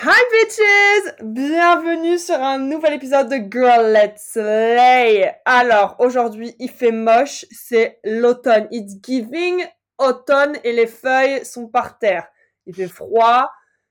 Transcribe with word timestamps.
Hi 0.00 0.22
bitches! 0.30 1.24
Bienvenue 1.24 2.18
sur 2.18 2.40
un 2.40 2.60
nouvel 2.60 2.92
épisode 2.92 3.28
de 3.28 3.50
Girl 3.50 3.92
Let's 3.92 4.30
Slay! 4.30 5.34
Alors, 5.44 5.96
aujourd'hui, 5.98 6.54
il 6.60 6.70
fait 6.70 6.92
moche, 6.92 7.44
c'est 7.50 7.98
l'automne. 8.04 8.68
It's 8.70 8.94
giving 9.02 9.66
automne 9.98 10.56
et 10.62 10.70
les 10.70 10.86
feuilles 10.86 11.44
sont 11.44 11.66
par 11.66 11.98
terre. 11.98 12.28
Il 12.66 12.76
fait 12.76 12.86
froid, 12.86 13.50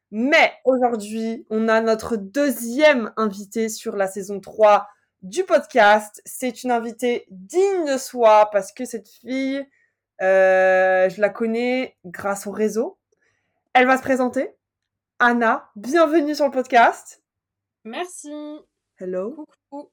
mais 0.10 0.54
aujourd'hui, 0.64 1.46
on 1.50 1.68
a 1.68 1.82
notre 1.82 2.16
deuxième 2.16 3.12
invité 3.18 3.68
sur 3.68 3.98
la 3.98 4.08
saison 4.08 4.40
3 4.40 4.88
du 5.24 5.44
podcast. 5.44 6.22
C'est 6.24 6.64
une 6.64 6.72
invitée 6.72 7.26
digne 7.30 7.84
de 7.86 7.98
soi 7.98 8.50
parce 8.54 8.72
que 8.72 8.86
cette 8.86 9.10
fille, 9.10 9.62
euh, 10.22 11.10
je 11.10 11.20
la 11.20 11.28
connais 11.28 11.98
grâce 12.06 12.48
au 12.48 12.52
réseau. 12.52 12.98
Elle 13.74 13.88
va 13.88 13.98
se 13.98 14.04
présenter. 14.04 14.57
Anna, 15.20 15.70
bienvenue 15.76 16.36
sur 16.36 16.46
le 16.46 16.52
podcast. 16.52 17.24
Merci. 17.84 18.32
Hello. 19.00 19.48
Coucou. 19.70 19.90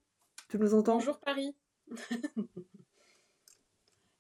Tu 0.51 0.59
nous 0.59 0.75
entends? 0.75 0.95
Bonjour 0.95 1.19
Paris. 1.21 1.57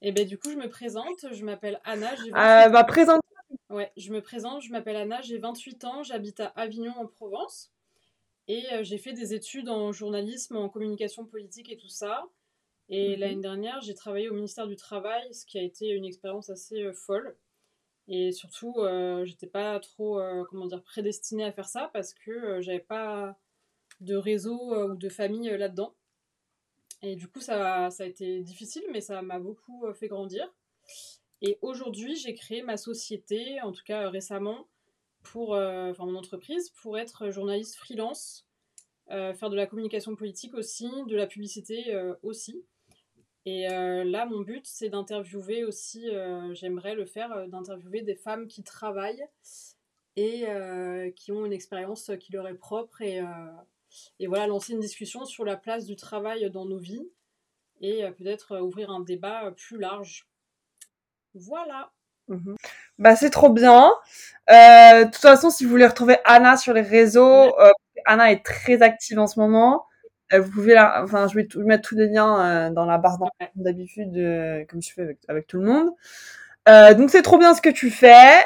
Et 0.00 0.12
ben 0.12 0.26
du 0.26 0.38
coup, 0.38 0.50
je 0.50 0.56
me 0.56 0.68
présente. 0.68 1.26
Je 1.32 1.45
m'appelle 1.45 1.80
Anna. 1.84 2.14
J'ai 2.16 2.30
28... 2.30 2.32
euh, 2.32 2.68
bah, 2.70 2.84
présente. 2.84 3.20
Ouais, 3.70 3.92
je 3.96 4.12
me 4.12 4.20
présente. 4.22 4.62
Je 4.62 4.70
m'appelle 4.70 4.96
Anna. 4.96 5.20
J'ai 5.22 5.38
28 5.38 5.84
ans. 5.84 6.02
J'habite 6.02 6.40
à 6.40 6.46
Avignon 6.56 6.92
en 6.98 7.06
Provence. 7.06 7.70
Et 8.48 8.64
euh, 8.73 8.82
j'ai 8.82 8.98
fait 8.98 9.12
des 9.14 9.32
études 9.34 9.68
en 9.70 9.92
journalisme, 9.92 10.56
en 10.56 10.68
communication 10.68 11.24
politique 11.24 11.70
et 11.70 11.76
tout 11.76 11.88
ça. 11.88 12.24
Et 12.90 13.14
Mhm. 13.14 13.20
l'année 13.20 13.40
dernière, 13.40 13.80
j'ai 13.80 13.95
travaillé 13.95 14.28
au 14.28 14.34
ministère 14.34 14.66
du 14.66 14.76
Travail, 14.76 15.32
ce 15.34 15.46
qui 15.46 15.59
a 15.59 15.62
été 15.62 15.88
une 15.88 16.04
expérience 16.04 16.50
assez 16.50 16.82
euh, 16.82 16.92
folle. 16.92 17.34
Et 18.06 18.32
surtout, 18.32 18.74
euh, 18.78 19.24
j'étais 19.24 19.46
pas 19.46 19.80
trop, 19.80 20.20
euh, 20.20 20.45
comment 20.50 20.66
dire, 20.66 20.82
prédestinée 20.82 21.45
à 21.45 21.52
faire 21.52 21.68
ça 21.68 21.90
parce 21.92 22.12
que 22.12 22.30
euh, 22.30 22.60
j'avais 22.60 22.80
pas 22.80 23.38
de 24.00 24.14
réseau 24.16 24.90
ou 24.90 24.96
de 24.96 25.08
famille 25.08 25.48
là-dedans. 25.48 25.95
Et 27.02 27.16
du 27.16 27.29
coup, 27.29 27.40
ça, 27.40 27.90
ça 27.90 28.04
a 28.04 28.06
été 28.06 28.40
difficile, 28.40 28.84
mais 28.92 29.01
ça 29.01 29.23
m'a 29.23 29.38
beaucoup 29.38 29.87
fait 29.95 30.09
grandir. 30.09 30.52
Et 31.42 31.59
aujourd'hui, 31.62 32.16
j'ai 32.16 32.34
créé 32.34 32.62
ma 32.62 32.76
société, 32.76 33.60
en 33.60 33.73
tout 33.73 33.84
cas 33.84 34.09
récemment, 34.10 34.66
pour, 35.23 35.51
enfin 35.51 36.07
mon 36.07 36.16
entreprise, 36.16 36.70
pour 36.70 36.98
être 36.98 37.30
journaliste 37.30 37.76
freelance, 37.76 38.46
faire 39.09 39.51
de 39.51 39.57
la 39.57 39.66
communication 39.66 40.16
politique 40.16 40.54
aussi, 40.54 40.88
de 41.07 41.16
la 41.16 41.26
publicité 41.26 41.95
aussi. 42.23 42.64
Et 43.46 43.70
euh, 43.70 44.04
là, 44.04 44.26
mon 44.26 44.40
but, 44.40 44.66
c'est 44.66 44.88
d'interviewer 44.88 45.64
aussi, 45.64 46.09
euh, 46.09 46.54
j'aimerais 46.54 46.95
le 46.95 47.04
faire, 47.04 47.30
euh, 47.32 47.46
d'interviewer 47.46 48.01
des 48.01 48.14
femmes 48.14 48.46
qui 48.46 48.62
travaillent 48.62 49.26
et 50.16 50.48
euh, 50.48 51.10
qui 51.10 51.30
ont 51.32 51.45
une 51.45 51.52
expérience 51.52 52.10
qui 52.20 52.32
leur 52.32 52.48
est 52.48 52.54
propre 52.54 53.02
et, 53.02 53.20
euh, 53.20 53.26
et 54.18 54.26
voilà, 54.26 54.46
lancer 54.46 54.73
une 54.73 54.80
discussion 54.80 55.26
sur 55.26 55.45
la 55.45 55.56
place 55.56 55.84
du 55.84 55.96
travail 55.96 56.51
dans 56.51 56.64
nos 56.64 56.78
vies 56.78 57.06
et 57.80 58.04
euh, 58.04 58.12
peut-être 58.12 58.60
ouvrir 58.60 58.90
un 58.90 59.01
débat 59.01 59.52
plus 59.56 59.79
large. 59.79 60.26
Voilà. 61.34 61.92
Mhm. 62.29 62.56
Bah, 62.98 63.16
c'est 63.16 63.30
trop 63.30 63.51
bien. 63.51 63.92
Euh, 64.50 65.04
de 65.04 65.10
toute 65.10 65.16
façon, 65.16 65.50
si 65.50 65.64
vous 65.64 65.70
voulez 65.70 65.86
retrouver 65.86 66.16
Anna 66.25 66.56
sur 66.56 66.72
les 66.72 66.81
réseaux, 66.81 67.58
euh, 67.60 67.72
Anna 68.06 68.32
est 68.32 68.44
très 68.44 68.81
active 68.82 69.19
en 69.19 69.26
ce 69.26 69.38
moment. 69.38 69.86
Euh, 70.34 70.41
vous 70.41 70.50
pouvez 70.50 70.75
la, 70.75 71.03
enfin, 71.03 71.28
je 71.28 71.34
vais 71.34 71.47
tout- 71.47 71.62
mettre 71.65 71.88
tous 71.88 71.94
les 71.97 72.09
liens 72.09 72.69
euh, 72.69 72.71
dans 72.71 72.84
la 72.87 72.99
barre 72.99 73.19
d'habitude, 73.54 74.16
euh, 74.16 74.65
comme 74.69 74.82
je 74.82 74.93
fais 74.93 75.03
avec, 75.03 75.19
avec 75.28 75.47
tout 75.47 75.59
le 75.60 75.66
monde. 75.66 75.91
Euh, 76.69 76.94
donc 76.94 77.10
c'est 77.10 77.22
trop 77.22 77.38
bien 77.38 77.54
ce 77.54 77.60
que 77.60 77.69
tu 77.69 77.91
fais. 77.91 78.44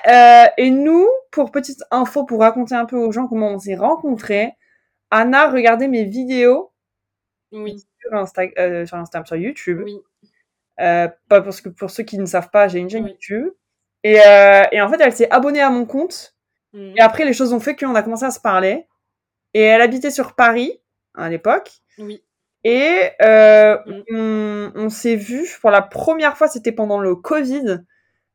Et 0.57 0.71
nous, 0.71 1.07
pour 1.31 1.51
petite 1.51 1.83
info, 1.91 2.25
pour 2.25 2.41
raconter 2.41 2.75
un 2.75 2.85
peu 2.85 2.97
aux 2.97 3.13
gens 3.13 3.27
comment 3.29 3.49
on 3.51 3.59
s'est 3.59 3.77
rencontrés, 3.77 4.53
Anna 5.11 5.51
regardait 5.51 5.89
mes 5.89 6.05
vidéos 6.05 6.73
Oui, 7.53 7.85
sur 8.01 8.15
Insta, 8.15 8.43
sur 8.87 8.97
Instagram, 8.99 9.25
sur 9.27 9.37
YouTube. 9.37 9.81
oui, 9.85 9.99
pas 10.77 11.11
parce 11.29 11.61
que 11.61 11.69
pour 11.69 11.91
ceux 11.91 12.03
qui 12.03 12.19
ne 12.19 12.27
savent 12.27 12.51
pas, 12.51 12.69
j'ai 12.69 12.79
une 12.81 12.91
chaîne 12.91 13.05
Oui. 13.05 13.11
YouTube. 13.13 13.53
Et, 14.05 14.15
et 14.73 14.81
en 14.81 14.89
fait, 14.89 15.01
elle 15.01 15.13
s'est 15.13 15.31
abonnée 15.31 15.61
à 15.61 15.71
mon 15.71 15.87
compte. 15.87 16.35
Mhm. 16.73 16.95
Et 16.97 17.01
après, 17.01 17.25
les 17.25 17.33
choses 17.33 17.53
ont 17.53 17.61
fait 17.61 17.77
qu'on 17.77 17.95
a 17.95 18.03
commencé 18.03 18.25
à 18.25 18.31
se 18.31 18.41
parler. 18.41 18.87
Et 19.55 19.63
elle 19.63 19.81
habitait 19.81 20.11
sur 20.11 20.35
Paris 20.35 20.81
à 21.15 21.29
l'époque. 21.29 21.71
Oui, 21.99 22.23
Et 22.65 23.11
euh, 23.23 23.79
Mm. 23.87 24.03
on, 24.13 24.73
on 24.77 24.89
s'est 24.91 25.17
vu 25.17 25.47
pour 25.61 25.71
la 25.71 25.83
première 25.83 26.37
fois, 26.37 26.49
c'était 26.49 26.73
pendant 26.73 27.01
le 27.01 27.15
Covid. 27.17 27.81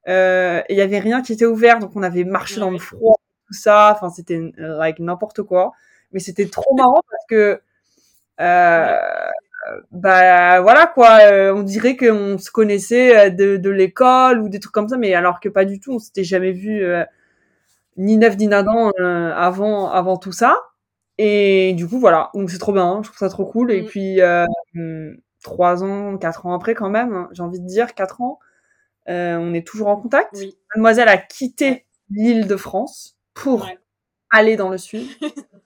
Euh, 0.10 0.62
et 0.70 0.74
il 0.76 0.78
y 0.78 0.82
avait 0.82 1.00
rien 1.00 1.22
qui 1.24 1.34
était 1.34 1.46
ouvert, 1.46 1.80
donc 1.80 1.96
on 1.96 2.04
avait 2.04 2.24
marché 2.26 2.60
dans 2.62 2.72
le 2.72 2.80
froid, 2.80 3.18
tout 3.48 3.54
ça. 3.54 3.94
Enfin, 3.96 4.10
c'était 4.12 4.38
euh, 4.60 4.78
like 4.80 5.00
n'importe 5.00 5.44
quoi. 5.44 5.74
Mais 6.14 6.20
c'était 6.22 6.48
trop 6.50 6.76
marrant 6.76 7.02
parce 7.10 7.26
que 7.30 7.62
euh, 8.42 9.00
bah 9.92 10.62
voilà 10.62 10.88
quoi, 10.88 11.20
euh, 11.24 11.54
on 11.56 11.64
dirait 11.64 11.96
qu'on 11.98 12.38
se 12.38 12.52
connaissait 12.52 13.28
euh, 13.28 13.30
de, 13.30 13.58
de 13.58 13.70
l'école 13.70 14.40
ou 14.42 14.50
des 14.50 14.60
trucs 14.60 14.74
comme 14.74 14.90
ça, 14.90 14.98
mais 14.98 15.14
alors 15.14 15.40
que 15.40 15.50
pas 15.50 15.66
du 15.66 15.80
tout, 15.80 15.94
on 15.94 16.00
s'était 16.00 16.24
jamais 16.24 16.52
vu 16.52 16.84
euh, 16.84 17.04
ni 17.98 18.18
neuf 18.18 18.38
ni 18.38 18.48
nadan 18.48 18.92
euh, 19.00 19.34
avant 19.36 19.90
avant 19.92 20.18
tout 20.18 20.32
ça. 20.34 20.58
Et 21.18 21.74
du 21.74 21.88
coup 21.88 22.00
voilà, 22.00 22.32
donc 22.34 22.50
c'est 22.50 22.58
trop 22.58 22.74
bien, 22.74 22.86
hein, 22.86 23.02
je 23.04 23.10
trouve 23.10 23.20
ça 23.20 23.30
trop 23.30 23.46
cool. 23.46 23.72
Et 23.72 23.82
Mm. 23.84 23.86
puis 23.86 24.22
euh, 24.22 24.46
hum, 24.76 25.16
trois 25.44 25.84
ans, 25.84 26.18
quatre 26.18 26.46
ans 26.46 26.54
après 26.56 26.74
quand 26.76 26.90
même, 26.90 27.14
hein, 27.14 27.30
j'ai 27.34 27.44
envie 27.44 27.60
de 27.60 27.68
dire 27.68 27.94
quatre 27.96 28.22
ans, 28.22 28.40
euh, 29.10 29.38
on 29.38 29.54
est 29.54 29.66
toujours 29.68 29.88
en 29.90 29.98
contact. 29.98 30.32
oui. 30.36 30.58
Mademoiselle 30.76 31.10
a 31.10 31.18
quitté 31.18 31.86
l'île 32.10 32.48
de 32.48 32.58
France 32.58 33.18
pour 33.36 33.64
Ouais. 33.66 33.80
aller 34.32 34.56
dans 34.58 34.70
le 34.70 34.78
sud. 34.80 35.08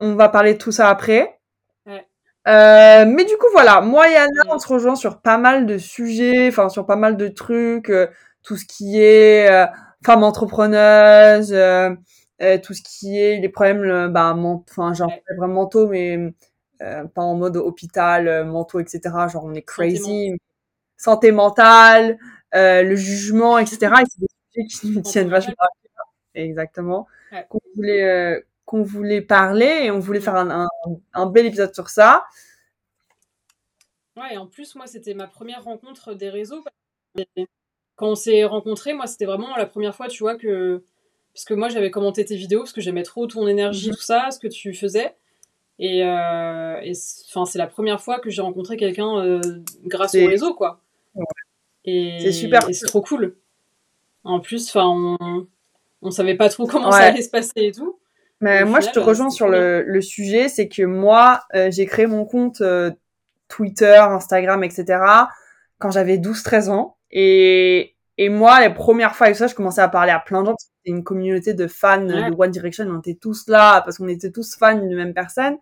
on 0.00 0.14
va 0.14 0.28
parler 0.28 0.54
de 0.54 0.58
tout 0.58 0.72
ça 0.72 0.88
après. 0.88 1.38
Ouais. 1.86 2.06
Euh, 2.48 3.04
mais 3.06 3.24
du 3.24 3.36
coup, 3.36 3.46
voilà, 3.52 3.80
moi 3.80 4.10
et 4.10 4.16
Anna, 4.16 4.30
Mm. 4.46 4.50
on 4.50 4.58
se 4.58 4.68
rejoint 4.68 4.96
sur 4.96 5.20
pas 5.20 5.38
mal 5.38 5.66
de 5.66 5.78
sujets, 5.78 6.48
enfin 6.48 6.68
sur 6.68 6.86
pas 6.86 6.96
mal 6.96 7.16
de 7.16 7.28
trucs, 7.28 7.90
euh, 7.90 8.08
tout 8.42 8.56
ce 8.56 8.64
qui 8.66 9.00
est 9.00 9.48
euh, 9.50 9.66
femme 10.04 10.24
entrepreneuse, 10.24 11.52
euh, 11.52 11.94
tout 12.58 12.74
ce 12.74 12.82
qui 12.82 13.18
est 13.18 13.38
les 13.40 13.48
problèmes, 13.48 13.82
euh, 13.84 14.08
bah, 14.08 14.34
enfin 14.36 14.94
genre 14.94 15.10
Ouais. 15.10 15.22
vraiment 15.38 15.62
mentaux, 15.62 15.88
mais 15.88 16.18
euh, 16.82 17.04
pas 17.06 17.22
en 17.22 17.34
mode 17.36 17.56
hôpital, 17.56 18.28
euh, 18.28 18.44
mentaux, 18.44 18.80
etc. 18.80 19.28
Genre 19.28 19.44
on 19.44 19.54
est 19.54 19.62
crazy, 19.62 20.32
santé 20.96 21.32
mentale, 21.32 22.18
euh, 22.54 22.82
le 22.82 22.96
jugement, 22.96 23.58
etc. 23.58 24.02
Et 24.02 24.06
c'est 24.08 24.20
des 24.20 24.28
sujets 24.68 24.68
qui 24.68 24.90
nous 24.96 25.02
tiennent 25.02 25.30
vachement 25.30 25.54
à 25.60 25.68
cœur. 25.82 26.06
Exactement. 26.34 27.08
Ouais. 27.32 27.46
Qu'on 27.50 27.60
voulait, 27.76 28.04
euh, 28.04 28.40
qu'on 28.66 28.82
voulait 28.84 29.22
parler 29.22 29.82
et 29.84 29.90
on 29.92 30.00
voulait 30.00 30.20
faire 30.20 30.36
un, 30.36 30.50
un, 30.64 30.68
un 31.14 31.26
bel 31.26 31.46
épisode 31.46 31.74
sur 31.74 31.90
ça. 31.90 32.24
Ouais, 34.16 34.34
et 34.34 34.38
en 34.38 34.46
plus, 34.46 34.74
moi, 34.74 34.86
c'était 34.86 35.14
ma 35.14 35.26
première 35.26 35.64
rencontre 35.64 36.14
des 36.14 36.28
réseaux. 36.30 36.62
Quand 37.96 38.08
on 38.08 38.14
s'est 38.14 38.44
rencontrés, 38.44 38.94
moi, 38.94 39.06
c'était 39.06 39.24
vraiment 39.26 39.54
la 39.56 39.66
première 39.66 39.94
fois, 39.94 40.08
tu 40.08 40.22
vois, 40.22 40.36
que. 40.36 40.84
Parce 41.34 41.44
que 41.44 41.54
moi, 41.54 41.68
j'avais 41.68 41.90
commenté 41.90 42.24
tes 42.24 42.36
vidéos, 42.36 42.60
parce 42.60 42.72
que 42.72 42.80
j'aimais 42.80 43.02
trop 43.04 43.26
ton 43.26 43.46
énergie, 43.48 43.88
Mhm. 43.88 43.94
tout 43.96 44.02
ça, 44.02 44.28
ce 44.30 44.38
que 44.38 44.48
tu 44.48 44.74
faisais. 44.74 45.14
Et, 45.78 46.04
euh, 46.04 46.78
et 46.82 46.92
c'est 46.94 47.58
la 47.58 47.66
première 47.66 48.00
fois 48.00 48.20
que 48.20 48.28
j'ai 48.30 48.42
rencontré 48.42 48.76
quelqu'un 48.76 49.18
euh, 49.18 49.40
grâce 49.86 50.14
au 50.14 50.26
réseau, 50.26 50.54
quoi. 50.54 50.80
Ouais. 51.14 51.24
Et 51.84 52.18
C'est 52.20 52.32
super 52.32 52.68
et 52.68 52.72
c'est 52.74 52.86
trop 52.86 53.00
cool. 53.02 53.36
En 54.24 54.38
plus, 54.40 54.68
enfin, 54.68 54.86
on, 54.86 55.46
on 56.02 56.10
savait 56.10 56.36
pas 56.36 56.48
trop 56.48 56.66
comment 56.66 56.86
Ouais. 56.90 56.92
ça 56.92 57.04
allait 57.06 57.22
se 57.22 57.30
passer 57.30 57.50
et 57.56 57.72
tout. 57.72 57.98
Mais 58.40 58.64
moi, 58.64 58.80
final, 58.80 58.82
je 58.94 59.00
te 59.00 59.00
euh, 59.00 59.04
rejoins 59.08 59.30
sur 59.30 59.48
le, 59.48 59.82
le 59.82 60.00
sujet, 60.00 60.48
c'est 60.48 60.68
que 60.68 60.82
moi, 60.82 61.40
euh, 61.54 61.70
j'ai 61.70 61.86
créé 61.86 62.06
mon 62.06 62.24
compte 62.24 62.60
euh, 62.60 62.90
Twitter, 63.48 63.96
Instagram, 63.96 64.62
etc. 64.64 65.00
quand 65.78 65.90
j'avais 65.90 66.18
12-13 66.18 66.68
ans. 66.70 66.96
Et, 67.10 67.94
et 68.18 68.28
moi, 68.28 68.60
les 68.60 68.72
premières 68.74 69.16
fois 69.16 69.26
avec 69.26 69.36
ça, 69.36 69.46
je 69.46 69.54
commençais 69.54 69.80
à 69.80 69.88
parler 69.88 70.12
à 70.12 70.18
plein 70.20 70.42
de 70.42 70.46
gens. 70.46 70.52
parce 70.52 70.70
C'était 70.84 70.96
une 70.96 71.04
communauté 71.04 71.54
de 71.54 71.66
fans 71.66 72.06
Ouais. 72.08 72.30
de 72.30 72.34
One 72.36 72.50
Direction. 72.50 72.86
On 72.88 72.98
était 73.00 73.14
tous 73.14 73.48
là 73.48 73.82
parce 73.82 73.98
qu'on 73.98 74.08
était 74.08 74.30
tous 74.30 74.56
fans 74.56 74.74
d'une 74.76 74.94
même 74.96 75.14
personne. 75.14 75.56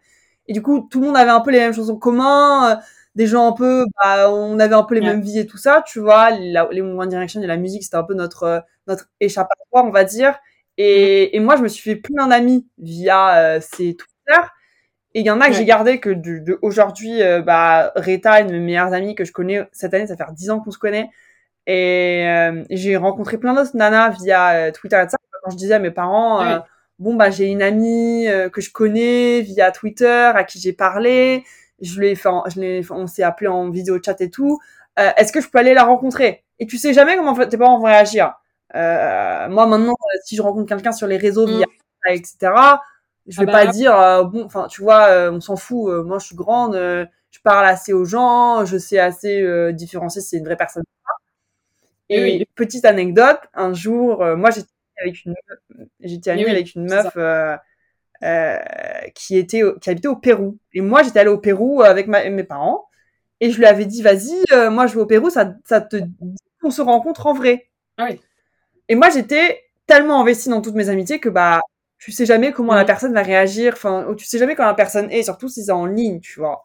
Et 0.47 0.53
du 0.53 0.63
coup, 0.63 0.89
tout 0.91 1.01
le 1.01 1.07
monde 1.09 1.17
avait 1.17 1.31
un 1.31 1.41
peu 1.41 1.51
les 1.51 1.59
mêmes 1.61 1.75
choses 1.75 1.91
en 1.91 1.97
commun. 1.97 2.73
euh, 2.73 2.77
Des 3.17 3.27
gens 3.27 3.49
un 3.49 3.53
peu, 3.53 3.85
bah, 4.03 4.31
on 4.31 4.59
avait 4.61 4.75
un 4.77 4.85
peu 4.85 4.95
les 4.95 5.01
Ouais. 5.01 5.09
mêmes 5.09 5.21
vies 5.21 5.41
et 5.41 5.47
tout 5.47 5.57
ça, 5.59 5.83
tu 5.87 5.99
vois. 6.01 6.31
La- 6.31 6.69
les 6.71 6.81
One 6.81 7.09
Direction 7.09 7.43
et 7.43 7.47
la 7.49 7.57
musique, 7.57 7.83
c'était 7.83 7.97
un 7.97 8.05
peu 8.05 8.15
notre, 8.15 8.45
euh, 8.45 8.61
notre 8.87 9.11
échappatoire, 9.21 9.85
on 9.85 9.91
va 9.91 10.05
dire. 10.05 10.39
Et, 10.79 11.37
et 11.37 11.41
moi, 11.41 11.57
je 11.57 11.63
me 11.63 11.69
suis 11.69 11.83
fait 11.91 11.97
plein 11.97 12.29
d'amis 12.29 12.69
via 12.79 13.37
euh, 13.57 13.61
ces 13.61 13.97
Twitter. 13.97 14.41
Et 15.15 15.21
il 15.21 15.27
y 15.27 15.31
en 15.31 15.41
a 15.41 15.47
que 15.47 15.51
Ouais. 15.53 15.57
j'ai 15.59 15.65
gardé 15.65 15.99
que 16.01 16.11
de, 16.11 16.39
de 16.39 16.59
aujourd'hui, 16.63 17.21
euh, 17.23 17.43
bah, 17.43 17.93
Rita, 17.97 18.41
une 18.43 18.47
de 18.49 18.53
mes 18.53 18.61
meilleures 18.61 18.93
amies 18.93 19.15
que 19.17 19.25
je 19.25 19.33
connais 19.33 19.69
cette 19.73 19.93
année, 19.95 20.07
ça 20.07 20.17
fait 20.17 20.25
10 20.35 20.51
ans 20.51 20.61
qu'on 20.61 20.71
se 20.71 20.79
connaît. 20.79 21.11
Et 21.71 22.27
euh, 22.29 22.65
j'ai 22.71 22.97
rencontré 22.97 23.39
plein 23.39 23.55
d'autres 23.55 23.77
nanas 23.77 24.11
via 24.11 24.51
euh, 24.55 24.71
Twitter 24.73 24.97
et 24.97 25.09
ça. 25.09 25.17
Quand 25.45 25.51
je 25.53 25.57
disais 25.57 25.75
à 25.75 25.79
mes 25.79 25.91
parents, 25.93 26.43
euh, 26.43 26.59
bon, 26.99 27.15
bah, 27.15 27.31
j'ai 27.31 27.47
une 27.47 27.63
amie 27.63 28.27
euh, 28.29 28.49
que 28.51 28.61
je 28.61 28.71
connais 28.73 29.41
via 29.43 29.71
Twitter, 29.71 30.33
à 30.35 30.43
qui 30.45 30.59
j'ai 30.61 30.73
parlé. 30.73 31.45
Je 31.81 32.01
l'ai 32.01 32.15
fait, 32.17 32.29
en- 32.29 32.45
je 32.49 32.61
l'ai, 32.61 32.83
on 32.91 33.07
s'est 33.07 33.23
appelé 33.23 33.49
en 33.49 33.71
vidéo 33.71 33.99
chat 34.05 34.21
et 34.21 34.31
tout. 34.31 34.59
Euh, 34.99 35.11
est-ce 35.17 35.33
que 35.33 35.41
je 35.41 35.49
peux 35.49 35.59
aller 35.59 35.73
la 35.75 35.85
rencontrer? 35.85 36.45
Et 36.59 36.67
tu 36.67 36.77
sais 36.77 36.93
jamais 36.93 37.17
comment 37.17 37.35
tes 37.47 37.57
parents 37.57 37.79
vont 37.79 37.85
réagir. 37.87 38.35
Euh, 38.75 39.49
moi, 39.49 39.67
maintenant, 39.67 39.93
euh, 39.93 40.19
si 40.25 40.37
je 40.37 40.43
rencontre 40.43 40.69
quelqu'un 40.69 40.93
sur 40.93 41.07
les 41.07 41.17
réseaux 41.17 41.47
Mm. 41.47 41.51
via 41.59 41.67
etc., 42.09 42.53
Je 43.27 43.37
Ah 43.39 43.41
vais 43.43 43.47
bah 43.47 43.53
pas 43.53 43.65
là- 43.67 43.71
dire, 43.71 43.99
euh, 43.99 44.25
bon, 44.25 44.45
enfin, 44.45 44.67
tu 44.69 44.83
vois, 44.83 45.05
euh, 45.09 45.31
on 45.33 45.41
s'en 45.41 45.55
fout. 45.57 45.89
euh, 45.91 46.03
moi, 46.03 46.19
je 46.19 46.27
suis 46.27 46.37
grande, 46.37 46.75
euh, 46.75 47.07
je 47.31 47.39
parle 47.43 47.65
assez 47.67 47.93
aux 47.93 48.05
gens, 48.05 48.65
je 48.67 48.77
sais 48.79 48.99
assez 48.99 49.41
euh, 49.43 49.73
différencier 49.73 50.21
si 50.21 50.29
c'est 50.31 50.37
une 50.39 50.45
vraie 50.47 50.57
personne. 50.57 50.83
Et 52.11 52.21
oui. 52.23 52.47
petite 52.57 52.87
anecdote, 52.87 53.41
un 53.55 53.75
jour, 53.75 54.23
euh, 54.23 54.37
moi, 54.37 54.51
j'étais 54.51 54.69
avec 55.01 55.25
une, 55.27 55.35
j'étais 56.01 56.31
amie 56.33 56.45
oui, 56.45 56.51
avec 56.51 56.75
une 56.77 56.87
meuf 56.87 57.17
euh, 57.17 57.57
euh, 58.25 58.59
qui 59.15 59.39
était, 59.39 59.63
au- 59.65 59.79
qui 59.79 59.91
habitait 59.91 60.09
au 60.09 60.17
Pérou. 60.17 60.59
Et 60.75 60.81
moi, 60.83 61.03
j'étais 61.03 61.21
allée 61.21 61.31
au 61.31 61.39
Pérou 61.39 61.83
avec 61.83 62.09
ma- 62.09 62.29
mes 62.31 62.45
parents. 62.45 62.89
Et 63.41 63.51
je 63.53 63.59
lui 63.59 63.67
avais 63.67 63.87
dit, 63.87 64.03
vas-y, 64.03 64.35
euh, 64.53 64.71
moi, 64.71 64.87
je 64.89 64.95
vais 64.95 65.03
au 65.03 65.07
Pérou, 65.07 65.31
ça, 65.31 65.55
ça 65.67 65.81
te 65.83 65.97
dit 65.97 66.11
qu'on 66.63 66.71
se 66.73 66.83
rencontre 66.83 67.27
en 67.27 67.35
vrai. 67.35 67.69
Ah 67.97 68.09
oui. 68.11 68.21
Et 68.89 68.95
moi, 68.95 69.09
j'étais 69.11 69.63
tellement 69.87 70.21
investie 70.21 70.49
dans 70.49 70.61
toutes 70.63 70.75
mes 70.75 70.89
amitiés 70.89 71.21
que, 71.21 71.29
bah, 71.29 71.61
tu 71.99 72.13
sais 72.13 72.27
jamais 72.27 72.53
comment 72.53 72.75
la 72.75 72.81
Mhm. 72.83 72.87
personne 72.87 73.13
va 73.15 73.23
réagir. 73.23 73.73
Enfin, 73.75 74.15
tu 74.17 74.25
sais 74.27 74.39
jamais 74.39 74.55
quand 74.57 74.67
la 74.67 74.75
personne 74.75 75.11
est, 75.11 75.23
surtout 75.25 75.49
si 75.49 75.65
c'est 75.65 75.73
en 75.73 75.87
ligne, 75.87 76.21
tu 76.21 76.41
vois. 76.41 76.63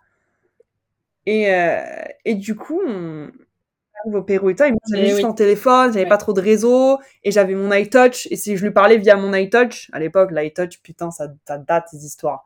Et, 1.25 1.51
euh, 1.53 1.81
et 2.25 2.35
du 2.35 2.55
coup, 2.55 2.79
on 2.85 3.31
au 4.13 4.21
Pérou 4.23 4.49
et 4.49 4.55
tout, 4.55 4.63
et 4.63 4.71
moi, 4.71 4.79
j'avais 4.89 5.03
Eh 5.03 5.07
juste 5.07 5.17
oui. 5.19 5.25
mon 5.25 5.33
téléphone, 5.33 5.87
j'avais 5.93 6.03
Ouais. 6.03 6.09
pas 6.09 6.17
trop 6.17 6.33
de 6.33 6.41
réseau, 6.41 6.99
et 7.23 7.31
j'avais 7.31 7.55
mon 7.55 7.71
iTouch, 7.73 8.27
et 8.31 8.35
si 8.35 8.55
je 8.57 8.63
lui 8.63 8.71
parlais 8.71 8.97
via 8.97 9.15
mon 9.15 9.33
iTouch, 9.33 9.89
à 9.93 9.99
l'époque, 9.99 10.31
l'iTouch, 10.31 10.79
putain, 10.83 11.11
ça, 11.11 11.27
ça 11.47 11.57
date, 11.57 11.87
ces 11.91 12.05
histoires. 12.05 12.45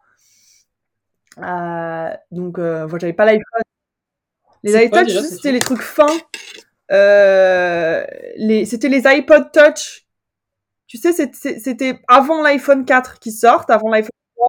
Euh, 1.37 2.09
donc, 2.31 2.59
euh, 2.59 2.85
voilà, 2.85 2.99
j'avais 3.01 3.13
pas 3.13 3.25
l'iPhone. 3.25 3.63
Les 4.63 4.85
iTouch, 4.85 5.09
c'était 5.29 5.51
les 5.51 5.59
trucs 5.59 5.81
fins. 5.81 6.07
Euh, 6.91 8.03
les, 8.35 8.65
c'était 8.65 8.89
les 8.89 9.05
iPod 9.07 9.51
Touch. 9.51 10.05
Tu 10.87 10.97
sais, 10.97 11.13
c'était 11.13 11.99
avant 12.07 12.41
l'iPhone 12.41 12.83
4 12.83 13.19
qui 13.19 13.31
sortent, 13.31 13.69
avant 13.69 13.89
l'iPhone 13.89 14.09
3. 14.35 14.47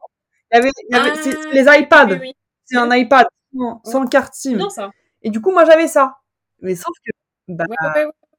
Il 0.52 0.56
y 0.56 0.58
avait, 0.58 0.70
il 0.88 0.96
y 0.96 0.98
avait- 0.98 1.14
c'est- 1.22 1.32
c'est 1.42 1.52
les 1.52 1.80
iPads. 1.82 2.06
Oui, 2.12 2.18
oui. 2.20 2.32
C'est 2.64 2.78
un 2.78 2.90
iPad 2.94 3.26
sans, 3.54 3.80
sans 3.84 4.06
carte 4.06 4.34
SIM. 4.34 4.56
Non, 4.56 4.70
ça. 4.70 4.90
Et 5.22 5.30
du 5.30 5.40
coup, 5.40 5.52
moi, 5.52 5.64
j'avais 5.66 5.86
ça. 5.86 6.16
Mais 6.62 6.74
sauf 6.74 6.94
que, 7.04 7.10
bah, 7.48 7.64
Ouais, 7.68 7.76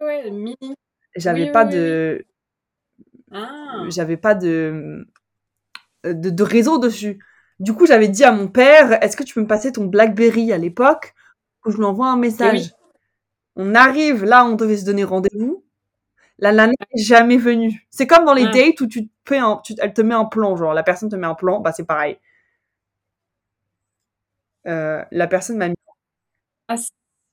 ouais, 0.02 0.26
ouais, 0.26 0.32
ouais, 0.32 0.76
j'avais 1.16 1.46
oui, 1.46 1.52
pas 1.52 1.66
oui, 1.66 1.72
oui, 1.72 1.76
de, 1.76 2.26
Ah. 3.32 3.86
j'avais 3.90 4.18
pas 4.18 4.36
de, 4.36 5.06
de, 6.04 6.30
de 6.30 6.44
réseau 6.44 6.78
dessus. 6.80 7.24
Du 7.60 7.74
coup, 7.74 7.86
j'avais 7.86 8.08
dit 8.08 8.24
à 8.24 8.32
mon 8.32 8.48
père, 8.48 9.04
est-ce 9.04 9.16
que 9.18 9.24
tu 9.24 9.34
peux 9.34 9.42
me 9.42 9.48
passer 9.48 9.72
ton 9.72 9.86
BlackBerry 9.86 10.52
à 10.54 10.58
l'époque 10.58 11.14
que 11.64 11.72
je 11.72 11.78
lui 11.78 11.86
envoie 11.86 12.08
un 12.10 12.18
message 12.18 12.60
oui. 12.62 12.72
On 13.58 13.76
arrive, 13.76 14.26
là, 14.26 14.46
on 14.46 14.56
devait 14.56 14.78
se 14.78 14.86
donner 14.86 15.04
rendez-vous. 15.06 15.66
La 16.40 16.52
nana 16.54 16.74
n'est 16.96 17.04
jamais 17.04 17.38
venue. 17.38 17.88
C'est 17.92 18.08
comme 18.08 18.26
dans 18.26 18.34
les 18.36 18.46
Ah. 18.48 18.52
dates 18.54 18.82
où 18.82 18.88
tu 18.88 19.08
te 19.08 19.14
fais 19.28 19.40
un, 19.40 19.58
tu, 19.66 19.76
elle 19.80 19.94
te 19.94 20.02
met 20.02 20.16
un 20.16 20.26
plan, 20.26 20.56
genre 20.58 20.74
la 20.74 20.84
personne 20.84 21.10
te 21.10 21.16
met 21.18 21.28
un 21.28 21.36
plan, 21.36 21.62
bah 21.62 21.74
c'est 21.74 21.86
pareil. 21.86 22.20
Euh, 24.68 25.04
la 25.12 25.28
personne 25.28 25.58
m'a 25.58 25.70
mis. 25.70 25.76
Ah, 26.68 26.78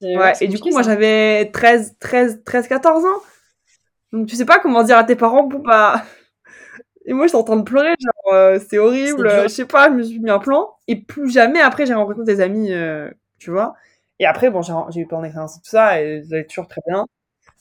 Ouais, 0.02 0.32
et 0.40 0.48
du 0.48 0.58
coup, 0.58 0.70
moi 0.70 0.82
j'avais 0.82 1.50
13, 1.50 1.96
13, 1.98 2.42
13, 2.44 2.68
14 2.68 3.04
ans. 3.04 3.22
Donc 4.12 4.26
tu 4.26 4.36
sais 4.36 4.44
pas 4.44 4.58
comment 4.58 4.82
dire 4.82 4.96
à 4.96 5.04
tes 5.04 5.16
parents 5.16 5.48
pour 5.48 5.62
pas. 5.62 6.02
Et 7.04 7.14
moi, 7.14 7.26
j'étais 7.26 7.38
en 7.38 7.42
train 7.42 7.56
de 7.56 7.62
pleurer, 7.62 7.94
genre, 7.98 8.34
euh, 8.34 8.58
c'est 8.68 8.76
horrible, 8.76 9.30
je 9.44 9.48
sais 9.48 9.64
pas, 9.64 9.88
je 9.88 9.94
me 9.94 10.02
suis 10.02 10.18
mis 10.18 10.28
un 10.28 10.38
plan. 10.38 10.74
Et 10.88 10.96
plus 10.96 11.30
jamais 11.30 11.58
après, 11.58 11.86
j'ai 11.86 11.94
rencontré 11.94 12.22
des 12.24 12.42
amis, 12.42 12.70
euh, 12.70 13.08
tu 13.38 13.50
vois. 13.50 13.74
Et 14.18 14.26
après, 14.26 14.50
bon, 14.50 14.60
j'ai 14.60 15.00
eu 15.00 15.06
plein 15.06 15.22
d'expériences 15.22 15.56
et 15.56 15.60
tout 15.60 15.70
ça, 15.70 16.02
et 16.02 16.22
ça 16.22 16.34
allait 16.34 16.44
toujours 16.44 16.68
très 16.68 16.82
bien. 16.86 17.06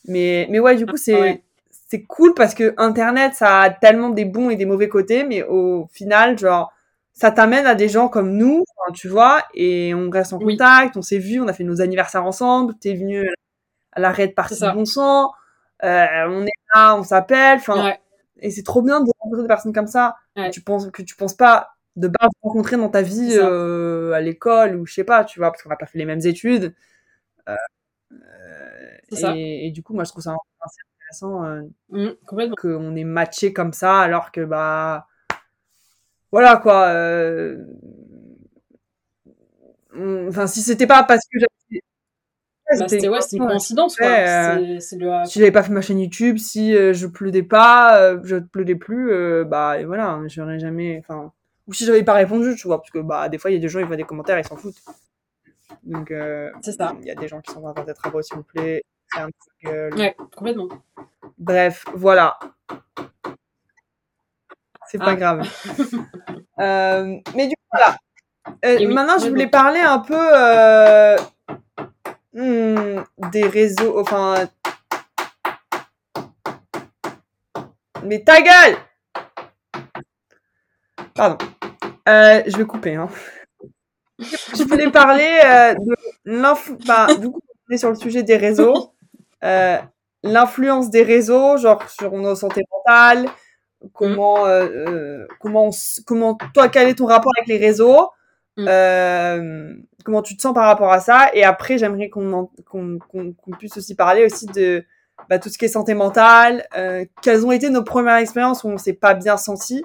Mais, 0.05 0.47
mais 0.49 0.59
ouais, 0.59 0.75
du 0.75 0.85
coup, 0.85 0.97
c'est 0.97 1.17
ouais. 1.17 1.43
c'est 1.69 2.03
cool 2.03 2.33
parce 2.33 2.55
que 2.55 2.73
Internet, 2.75 3.35
ça 3.35 3.61
a 3.61 3.69
tellement 3.69 4.09
des 4.09 4.25
bons 4.25 4.49
et 4.49 4.57
des 4.57 4.65
mauvais 4.65 4.89
côtés, 4.89 5.23
mais 5.23 5.43
au 5.43 5.87
final, 5.93 6.37
genre, 6.37 6.73
ça 7.19 7.31
t'amène 7.31 7.65
à 7.65 7.73
des 7.73 7.89
gens 7.89 8.09
comme 8.09 8.31
nous, 8.37 8.63
tu 8.93 9.07
vois, 9.07 9.43
et 9.55 9.93
on 9.95 10.09
reste 10.11 10.33
en 10.33 10.37
Oui. 10.39 10.55
contact, 10.55 10.97
on 10.97 11.01
s'est 11.01 11.17
vu, 11.17 11.41
on 11.41 11.47
a 11.47 11.53
fait 11.53 11.63
nos 11.63 11.81
anniversaires 11.81 12.25
ensemble, 12.25 12.75
t'es 12.79 12.93
venu 12.93 13.27
à 13.93 13.99
l'arrêt 13.99 14.27
de 14.27 14.33
partie 14.33 14.59
de 14.61 14.71
bon 14.73 14.85
sang, 14.85 15.31
euh, 15.83 16.05
on 16.29 16.45
est 16.45 16.51
là, 16.75 16.95
on 16.95 17.03
s'appelle, 17.03 17.57
enfin, 17.57 17.83
Ouais. 17.83 17.99
et 18.39 18.51
c'est 18.51 18.63
trop 18.63 18.81
bien 18.83 19.01
de 19.01 19.09
rencontrer 19.19 19.41
des 19.43 19.47
personnes 19.47 19.73
comme 19.73 19.87
ça, 19.87 20.15
Ouais. 20.35 20.49
que 20.49 20.53
tu 20.53 20.61
penses, 20.61 20.91
que 20.91 21.01
tu 21.01 21.15
penses 21.15 21.33
pas 21.35 21.69
de 21.95 22.07
base 22.07 22.29
rencontrer 22.43 22.77
dans 22.77 22.89
ta 22.89 23.01
vie 23.01 23.31
euh, 23.41 24.11
à 24.13 24.21
l'école 24.21 24.75
ou 24.75 24.85
je 24.85 24.93
sais 24.93 25.03
pas, 25.03 25.23
tu 25.25 25.39
vois, 25.39 25.49
parce 25.51 25.63
qu'on 25.63 25.69
n'a 25.69 25.75
pas 25.77 25.87
fait 25.87 25.97
les 25.97 26.05
mêmes 26.05 26.21
études. 26.23 26.75
Euh, 27.49 27.55
euh, 28.13 28.97
et, 29.33 29.67
et 29.67 29.71
du 29.71 29.81
coup, 29.83 29.93
moi, 29.95 30.03
je 30.03 30.11
trouve 30.11 30.23
ça 30.23 30.35
assez 30.61 30.77
intéressant 30.99 31.43
euh, 31.45 31.61
Mm, 31.89 32.09
complètement. 32.27 32.55
qu'on 32.61 32.95
est 32.95 33.03
matché 33.03 33.53
comme 33.53 33.73
ça, 33.73 33.99
alors 33.99 34.31
que 34.31 34.41
bah 34.45 35.07
voilà 36.31 36.57
quoi. 36.57 36.87
euh, 36.89 37.63
Enfin, 40.27 40.47
si 40.47 40.61
c'était 40.61 40.87
pas 40.87 41.03
parce 41.03 41.25
que 41.31 41.39
j'avais 41.39 41.81
Bah, 42.79 42.87
c'était 42.87 43.07
ouais, 43.07 43.19
une 43.31 43.47
coïncidence, 43.47 43.95
quoi. 43.95 44.07
Euh, 44.07 44.79
C'est 44.79 44.97
le. 44.97 45.25
si 45.25 45.39
j'avais 45.39 45.51
pas 45.51 45.63
fait 45.63 45.71
ma 45.71 45.81
chaîne 45.81 45.99
YouTube, 45.99 46.37
si 46.37 46.75
euh, 46.75 46.93
je 46.93 47.07
plaidais 47.07 47.43
pas, 47.43 47.97
euh, 48.01 48.19
je 48.23 48.35
plaidais 48.37 48.75
plus, 48.75 49.09
bah 49.45 49.79
et 49.79 49.85
voilà, 49.85 50.09
hein, 50.11 50.27
j'aurais 50.27 50.59
jamais, 50.59 50.99
enfin, 50.99 51.31
ou 51.67 51.73
si 51.73 51.85
j'avais 51.85 52.03
pas 52.03 52.13
répondu, 52.13 52.55
tu 52.57 52.67
vois, 52.67 52.79
parce 52.79 52.91
que 52.91 52.99
bah 52.99 53.29
des 53.29 53.37
fois 53.37 53.51
il 53.51 53.53
y 53.55 53.57
a 53.57 53.59
des 53.61 53.69
gens 53.69 53.79
ils 53.79 53.85
voient 53.85 53.95
des 53.95 54.03
commentaires, 54.03 54.37
ils 54.39 54.45
s'en 54.45 54.57
foutent. 54.57 54.81
Donc 55.83 56.13
C'est 56.61 56.73
ça. 56.73 56.95
il 57.01 57.07
y 57.07 57.11
a 57.11 57.15
des 57.15 57.27
gens 57.27 57.41
qui 57.41 57.51
sont 57.53 57.63
en 57.63 57.73
train 57.73 57.83
d'être 57.85 57.97
travaux 57.99 58.21
s'il 58.21 58.37
vous 58.37 58.43
plaît, 58.43 58.83
un 59.17 59.29
gueule. 59.63 59.93
Ouais, 59.95 60.15
complètement. 60.35 60.67
Bref, 61.37 61.85
voilà. 61.93 62.37
C'est 64.89 64.97
pas 64.97 65.11
Ah. 65.11 65.15
grave. 65.15 65.41
Euh, 66.59 67.17
mais 67.35 67.45
du 67.47 67.53
coup 67.55 67.67
voilà. 67.71 67.95
Euh, 68.65 68.77
oui, 68.79 68.87
maintenant 68.87 69.19
je 69.19 69.29
voulais 69.29 69.45
parler 69.45 69.79
un 69.79 69.99
peu 69.99 70.17
euh, 70.17 71.15
hmm, 72.33 73.03
des 73.31 73.43
réseaux, 73.45 73.99
enfin 73.99 74.47
Mais 78.03 78.23
ta 78.23 78.41
gueule 78.41 78.77
Pardon. 81.13 81.37
Je 82.07 82.57
vais 82.57 82.65
couper. 82.65 82.95
Hein. 82.95 83.09
Je 84.17 84.63
voulais 84.63 84.89
parler 84.89 85.75
de 85.77 85.95
l'influ... 86.25 86.75
Bah, 86.87 87.05
du 87.19 87.29
coup, 87.29 87.41
on 87.69 87.73
est 87.75 87.77
sur 87.77 87.89
le 87.89 87.95
sujet 87.95 88.23
des 88.23 88.37
réseaux. 88.37 88.93
L'influence 90.23 90.89
des 90.89 91.03
réseaux, 91.03 91.57
genre 91.57 91.87
sur 91.87 92.11
nos 92.13 92.33
santé 92.33 92.63
mentale. 92.71 93.27
Comment, 93.93 94.45
euh, 94.47 94.65
euh, 94.67 95.27
comment, 95.39 95.69
comment, 96.05 96.37
toi, 96.53 96.67
quel 96.69 96.87
est 96.89 96.95
ton 96.95 97.05
rapport 97.05 97.31
avec 97.37 97.47
les 97.47 97.57
réseaux 97.57 98.09
Mm. 98.59 98.65
Euh, 98.69 99.73
Comment 100.03 100.23
tu 100.23 100.35
te 100.35 100.41
sens 100.41 100.53
par 100.55 100.65
rapport 100.65 100.91
à 100.91 100.99
ça? 100.99 101.29
Et 101.35 101.43
après, 101.43 101.77
j'aimerais 101.77 102.09
qu'on 102.09 102.49
qu'on 102.65 102.97
qu'on- 102.97 103.33
qu'on 103.33 103.51
puisse 103.51 103.77
aussi 103.77 103.93
parler 103.93 104.25
aussi 104.25 104.47
de 104.47 104.83
bah, 105.29 105.37
tout 105.37 105.49
ce 105.49 105.59
qui 105.59 105.65
est 105.65 105.67
santé 105.67 105.93
mentale. 105.93 106.65
Euh, 106.75 107.05
quelles 107.21 107.45
ont 107.45 107.51
été 107.51 107.69
nos 107.69 107.83
premières 107.83 108.15
expériences 108.15 108.63
où 108.63 108.69
on 108.69 108.77
s'est 108.79 108.93
pas 108.93 109.13
bien 109.13 109.37
senti? 109.37 109.83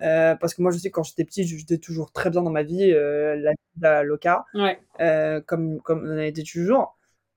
Euh, 0.00 0.34
Parce 0.36 0.54
que 0.54 0.62
moi, 0.62 0.70
je 0.70 0.78
sais 0.78 0.88
que 0.88 0.94
quand 0.94 1.02
j'étais 1.02 1.24
petite, 1.24 1.48
j'étais 1.48 1.76
toujours 1.76 2.10
très 2.12 2.30
bien 2.30 2.40
dans 2.42 2.50
ma 2.50 2.62
vie, 2.62 2.92
euh, 2.94 3.36
la 3.36 3.52
la 3.80 4.02
loca, 4.04 4.46
Ouais. 4.54 4.80
euh, 5.00 5.42
comme 5.46 5.80
comme 5.82 6.02
on 6.10 6.16
a 6.18 6.24
été 6.24 6.42
toujours. 6.44 6.96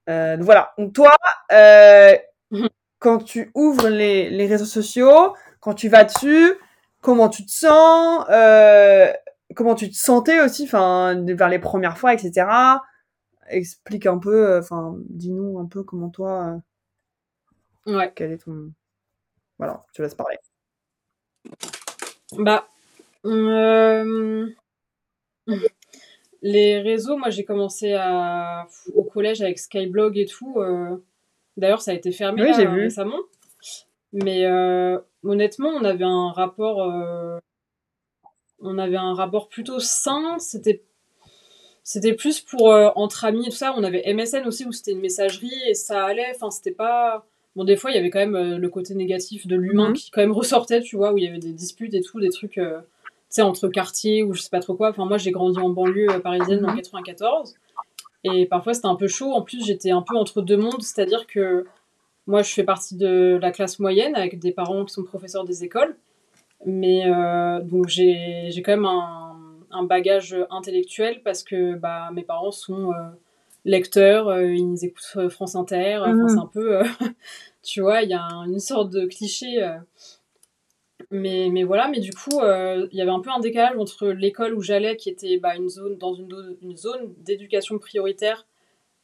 Euh, 0.09 0.37
donc 0.37 0.45
voilà. 0.45 0.71
Donc 0.77 0.93
toi, 0.93 1.11
quand 2.99 3.17
tu 3.25 3.51
ouvres 3.55 3.89
les, 3.89 4.29
les 4.29 4.47
réseaux 4.47 4.63
sociaux, 4.65 5.33
quand 5.61 5.73
tu 5.73 5.87
vas 5.87 6.03
dessus, 6.03 6.53
comment 7.01 7.29
tu 7.29 7.45
te 7.45 7.51
sens 7.51 8.25
euh, 8.29 9.07
Comment 9.55 9.75
tu 9.75 9.89
te 9.89 9.95
sentais 9.95 10.39
aussi, 10.41 10.63
enfin, 10.63 11.23
vers 11.33 11.49
les 11.49 11.59
premières 11.59 11.97
fois, 11.97 12.13
etc. 12.13 12.47
Explique 13.49 14.05
un 14.05 14.17
peu, 14.17 14.51
euh, 14.51 14.59
enfin, 14.59 14.95
dis-nous 15.09 15.59
un 15.59 15.65
peu 15.65 15.83
comment 15.83 16.09
toi, 16.09 16.59
euh, 17.87 17.97
Ouais. 17.97 18.11
quel 18.15 18.31
est 18.31 18.37
ton... 18.37 18.71
Voilà, 19.57 19.83
je 19.89 19.97
te 19.97 20.01
laisse 20.03 20.15
parler. 20.15 20.37
Bah, 22.37 22.65
euh, 23.25 24.47
les 26.41 26.79
réseaux, 26.79 27.17
moi 27.17 27.29
j'ai 27.29 27.43
commencé 27.43 27.93
à... 27.93 28.67
au 28.95 29.03
collège 29.03 29.41
avec 29.41 29.59
Skyblog 29.59 30.17
et 30.17 30.25
tout. 30.25 30.55
D'ailleurs, 31.57 31.81
ça 31.81 31.91
a 31.91 31.93
été 31.93 32.11
fermé 32.13 32.41
Oui, 32.41 32.49
là, 32.51 32.53
j'ai 32.55 32.67
vu. 32.67 32.83
récemment. 32.83 33.19
Mais 34.13 34.45
honnêtement, 35.23 35.69
on 35.69 35.83
avait 35.83 36.03
un 36.05 36.31
rapport, 36.31 36.83
euh, 36.83 37.37
on 38.59 38.77
avait 38.77 38.97
un 38.97 39.13
rapport 39.13 39.49
plutôt 39.49 39.79
sain. 39.79 40.37
C'était, 40.39 40.83
c'était 41.83 42.13
plus 42.13 42.39
pour 42.41 42.71
euh, 42.71 42.89
entre 42.95 43.25
amis 43.25 43.47
et 43.47 43.49
tout 43.49 43.55
ça. 43.55 43.73
On 43.77 43.83
avait 43.83 44.03
MSN 44.13 44.45
aussi 44.45 44.65
où 44.65 44.71
c'était 44.71 44.91
une 44.91 45.01
messagerie 45.01 45.51
et 45.67 45.73
ça 45.73 46.05
allait. 46.05 46.31
Enfin, 46.35 46.51
c'était 46.51 46.71
pas. 46.71 47.25
Bon, 47.55 47.63
des 47.65 47.75
fois, 47.75 47.91
il 47.91 47.95
y 47.95 47.99
avait 47.99 48.09
quand 48.09 48.19
même 48.19 48.35
euh, 48.35 48.57
le 48.57 48.69
côté 48.69 48.93
négatif 48.95 49.45
de 49.47 49.55
l'humain 49.55 49.89
Mhm. 49.89 49.93
qui 49.95 50.11
quand 50.11 50.21
même 50.21 50.31
ressortait, 50.31 50.81
tu 50.81 50.95
vois, 50.95 51.11
où 51.13 51.17
il 51.17 51.23
y 51.25 51.27
avait 51.27 51.39
des 51.39 51.51
disputes 51.53 51.93
et 51.93 52.01
tout, 52.01 52.19
des 52.21 52.29
trucs, 52.29 52.53
tu 52.53 52.61
sais, 53.29 53.41
entre 53.41 53.67
quartiers 53.67 54.23
ou 54.23 54.33
je 54.33 54.41
sais 54.41 54.49
pas 54.49 54.61
trop 54.61 54.75
quoi. 54.75 54.89
Enfin, 54.91 55.05
moi, 55.05 55.17
j'ai 55.17 55.31
grandi 55.31 55.59
en 55.59 55.69
banlieue 55.69 56.07
parisienne 56.21 56.61
Mhm. 56.61 56.75
94. 56.75 57.55
Et 58.23 58.45
parfois, 58.45 58.73
c'était 58.75 58.87
un 58.87 58.95
peu 58.95 59.07
chaud. 59.07 59.31
En 59.33 59.41
plus, 59.41 59.65
j'étais 59.65 59.89
un 59.91 60.03
peu 60.03 60.15
entre 60.15 60.41
deux 60.41 60.55
mondes, 60.57 60.81
c'est-à-dire 60.83 61.25
que 61.27 61.65
moi, 62.31 62.41
je 62.41 62.53
fais 62.53 62.63
partie 62.63 62.95
de 62.95 63.37
la 63.41 63.51
classe 63.51 63.79
moyenne 63.79 64.15
avec 64.15 64.39
des 64.39 64.51
parents 64.51 64.85
qui 64.85 64.93
sont 64.93 65.03
professeurs 65.03 65.45
des 65.45 65.63
écoles. 65.63 65.95
Mais 66.65 67.05
donc 67.63 67.87
j'ai 67.87 68.51
quand 68.63 68.73
même 68.73 68.85
un, 68.85 69.35
un, 69.71 69.83
bagage 69.83 70.35
intellectuel 70.51 71.21
parce 71.23 71.41
que 71.43 71.73
bah, 71.73 72.11
mes 72.13 72.21
parents 72.21 72.51
sont 72.51 72.91
lecteurs, 73.65 74.39
ils 74.39 74.85
écoutent 74.85 75.29
France 75.29 75.55
Inter. 75.55 76.01
C'est 76.05 76.35
mmh. 76.35 76.39
un 76.39 76.45
peu, 76.45 76.81
tu 77.63 77.81
vois, 77.81 78.03
il 78.03 78.11
y 78.11 78.13
a 78.13 78.27
une 78.45 78.59
sorte 78.59 78.91
de 78.91 79.05
cliché 79.07 79.59
mais, 81.11 81.49
mais 81.51 81.63
voilà, 81.63 81.89
mais 81.89 81.99
du 81.99 82.11
coup, 82.11 82.39
euh, 82.39 82.87
il 82.91 82.97
y 82.97 83.01
avait 83.01 83.11
un 83.11 83.19
peu 83.19 83.29
un 83.29 83.39
décalage 83.39 83.77
entre 83.77 84.07
l'école 84.07 84.53
où 84.53 84.61
j'allais, 84.61 84.95
qui 84.95 85.09
était 85.09 85.37
bah, 85.37 85.55
une 85.55 85.69
zone, 85.69 85.97
dans 85.97 86.13
une, 86.13 86.57
une 86.61 86.77
zone 86.77 87.13
d'éducation 87.17 87.77
prioritaire, 87.79 88.47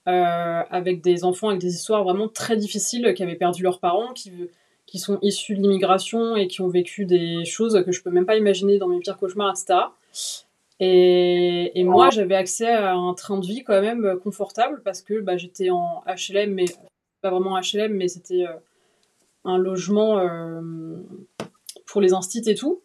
euh, 0.08 0.62
avec 0.70 1.02
des 1.02 1.24
enfants 1.24 1.50
avec 1.50 1.62
des 1.62 1.76
histoires 1.76 2.04
vraiment 2.04 2.28
très 2.28 2.56
difficiles, 2.58 3.14
qui 3.16 3.24
avaient 3.24 3.36
perdu 3.36 3.64
leurs 3.64 3.80
parents, 3.80 4.14
qui, 4.14 4.32
qui 4.86 5.00
sont 5.00 5.20
issus 5.22 5.56
de 5.56 5.62
l'immigration 5.62 6.36
et 6.36 6.48
qui 6.48 6.62
ont 6.62 6.68
vécu 6.68 7.06
des 7.06 7.44
choses 7.46 7.84
que 7.86 7.92
je 7.92 8.02
peux 8.02 8.10
même 8.10 8.26
pas 8.26 8.38
imaginer 8.38 8.78
dans 8.78 8.88
mes 8.88 9.00
pires 9.00 9.18
cauchemars, 9.18 9.52
etc. 9.52 9.80
Et, 10.80 11.80
et 11.80 11.84
moi, 11.84 12.10
j'avais 12.12 12.36
accès 12.36 12.68
à 12.68 12.94
un 12.94 13.14
train 13.14 13.40
de 13.40 13.46
vie 13.46 13.64
quand 13.64 13.82
même 13.82 14.18
confortable 14.24 14.82
parce 14.84 15.02
que 15.02 15.20
bah, 15.20 15.36
j'étais 15.36 15.72
en 15.72 16.04
HLM, 16.08 16.54
mais 16.54 16.66
pas 17.22 17.32
vraiment 17.32 17.60
HLM, 17.60 17.94
mais 17.94 18.08
c'était 18.08 18.46
euh, 18.46 18.54
un 19.44 19.58
logement 19.58 20.22
pour 21.86 22.02
les 22.02 22.14
instits 22.14 22.44
et 22.46 22.56
tout. 22.56 22.82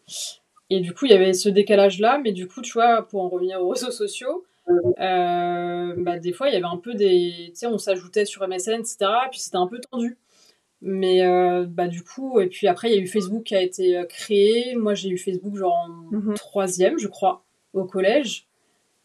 Et 0.70 0.80
du 0.80 0.94
coup, 0.94 1.04
il 1.04 1.12
y 1.12 1.14
avait 1.14 1.34
ce 1.34 1.50
décalage-là, 1.50 2.18
mais 2.24 2.32
du 2.32 2.48
coup, 2.48 2.62
tu 2.62 2.72
vois, 2.72 3.02
pour 3.02 3.22
en 3.22 3.28
revenir 3.28 3.60
aux 3.60 3.68
réseaux 3.68 3.90
sociaux, 3.90 4.44
euh, 5.00 5.94
bah, 5.96 6.18
des 6.18 6.32
fois, 6.32 6.48
il 6.48 6.54
y 6.54 6.56
avait 6.56 6.64
un 6.64 6.76
peu 6.76 6.94
des. 6.94 7.48
Tu 7.48 7.52
sais, 7.54 7.66
on 7.66 7.78
s'ajoutait 7.78 8.24
sur 8.24 8.46
MSN, 8.46 8.80
etc. 8.80 8.96
Puis 9.30 9.40
c'était 9.40 9.56
un 9.56 9.66
peu 9.66 9.78
tendu. 9.90 10.18
Mais 10.80 11.24
euh, 11.24 11.64
bah, 11.68 11.88
du 11.88 12.02
coup, 12.02 12.40
et 12.40 12.48
puis 12.48 12.66
après, 12.66 12.90
il 12.90 12.96
y 12.96 12.98
a 12.98 13.00
eu 13.00 13.06
Facebook 13.06 13.44
qui 13.44 13.54
a 13.54 13.62
été 13.62 13.96
euh, 13.96 14.04
créé. 14.04 14.74
Moi, 14.74 14.94
j'ai 14.94 15.10
eu 15.10 15.18
Facebook 15.18 15.56
genre 15.56 15.74
en 15.74 15.88
mhm. 16.10 16.34
troisième, 16.34 16.98
je 16.98 17.08
crois, 17.08 17.44
au 17.72 17.84
collège. 17.84 18.46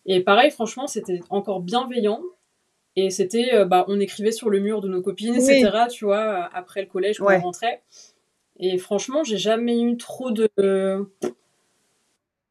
Et 0.06 0.22
pareil, 0.22 0.52
franchement, 0.52 0.88
c'était 0.88 1.22
encore 1.30 1.62
bienveillant. 1.62 2.22
Et 2.96 3.12
c'était, 3.12 3.64
bah, 3.66 3.86
on 3.88 4.00
écrivait 4.00 4.32
sur 4.32 4.50
le 4.50 4.60
mur 4.60 4.82
de 4.82 4.88
nos 4.88 5.04
copines, 5.04 5.36
etc. 5.36 5.70
Tu 5.92 6.06
vois, 6.06 6.50
après 6.52 6.82
le 6.82 6.88
collège, 6.88 7.20
quand 7.20 7.32
on 7.32 7.42
rentrait. 7.42 7.84
Et 8.60 8.80
franchement, 8.80 9.24
j'ai 9.24 9.38
jamais 9.38 9.80
eu 9.80 9.98
trop 9.98 10.32
de. 10.32 10.50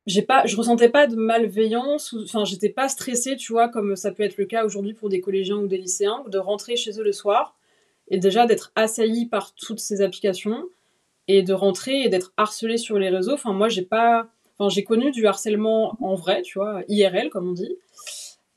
J'ai 0.07 0.23
pas, 0.23 0.47
je 0.47 0.57
ressentais 0.57 0.89
pas 0.89 1.07
de 1.09 1.17
malveillance, 1.17 2.15
enfin, 2.25 2.45
j'étais 2.45 2.69
pas 2.69 2.89
stressée, 2.89 3.37
tu 3.37 3.53
vois, 3.53 3.69
comme 3.69 3.97
ça 3.97 4.13
peut 4.13 4.23
être 4.23 4.37
le 4.37 4.47
cas 4.47 4.65
aujourd'hui 4.65 4.95
pour 4.95 5.09
des 5.09 5.21
collégiens 5.21 5.57
ou 5.57 5.67
des 5.67 5.79
lycéens, 5.79 6.25
de 6.29 6.39
rentrer 6.39 6.77
chez 6.77 6.99
eux 7.01 7.03
le 7.03 7.13
soir 7.13 7.57
et 8.09 8.19
déjà 8.19 8.47
d'être 8.47 8.71
assailli 8.77 9.27
par 9.27 9.55
toutes 9.55 9.81
ces 9.81 10.03
applications 10.03 10.65
et 11.27 11.43
de 11.43 11.53
rentrer 11.53 12.03
et 12.03 12.09
d'être 12.09 12.33
harcelé 12.37 12.77
sur 12.77 12.99
les 12.99 13.09
réseaux. 13.09 13.35
Enfin, 13.35 13.53
moi, 13.53 13.69
j'ai 13.69 13.83
pas. 13.83 14.29
Enfin, 14.59 14.69
j'ai 14.73 14.85
connu 14.85 15.11
du 15.11 15.27
harcèlement 15.27 15.97
en 16.01 16.15
vrai, 16.15 16.43
tu 16.43 16.59
vois, 16.59 16.83
IRL, 16.89 17.29
comme 17.31 17.49
on 17.49 17.53
dit. 17.53 17.77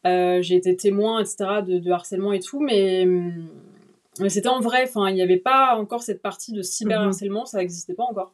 Euh, 0.06 0.42
j'ai 0.42 0.56
été 0.56 0.76
témoin, 0.78 1.20
etc., 1.20 1.62
de, 1.66 1.80
de 1.80 1.92
harcèlement 1.92 2.32
et 2.32 2.40
tout, 2.40 2.60
mais 2.60 3.06
mais 4.20 4.30
c'était 4.30 4.50
en 4.50 4.60
vrai, 4.60 4.84
enfin, 4.84 5.10
il 5.10 5.16
n'y 5.16 5.22
avait 5.22 5.38
pas 5.38 5.76
encore 5.76 6.04
cette 6.04 6.22
partie 6.22 6.52
de 6.52 6.62
cyberharcèlement, 6.62 7.46
ça 7.46 7.60
n'existait 7.60 7.94
pas 7.94 8.04
encore. 8.04 8.34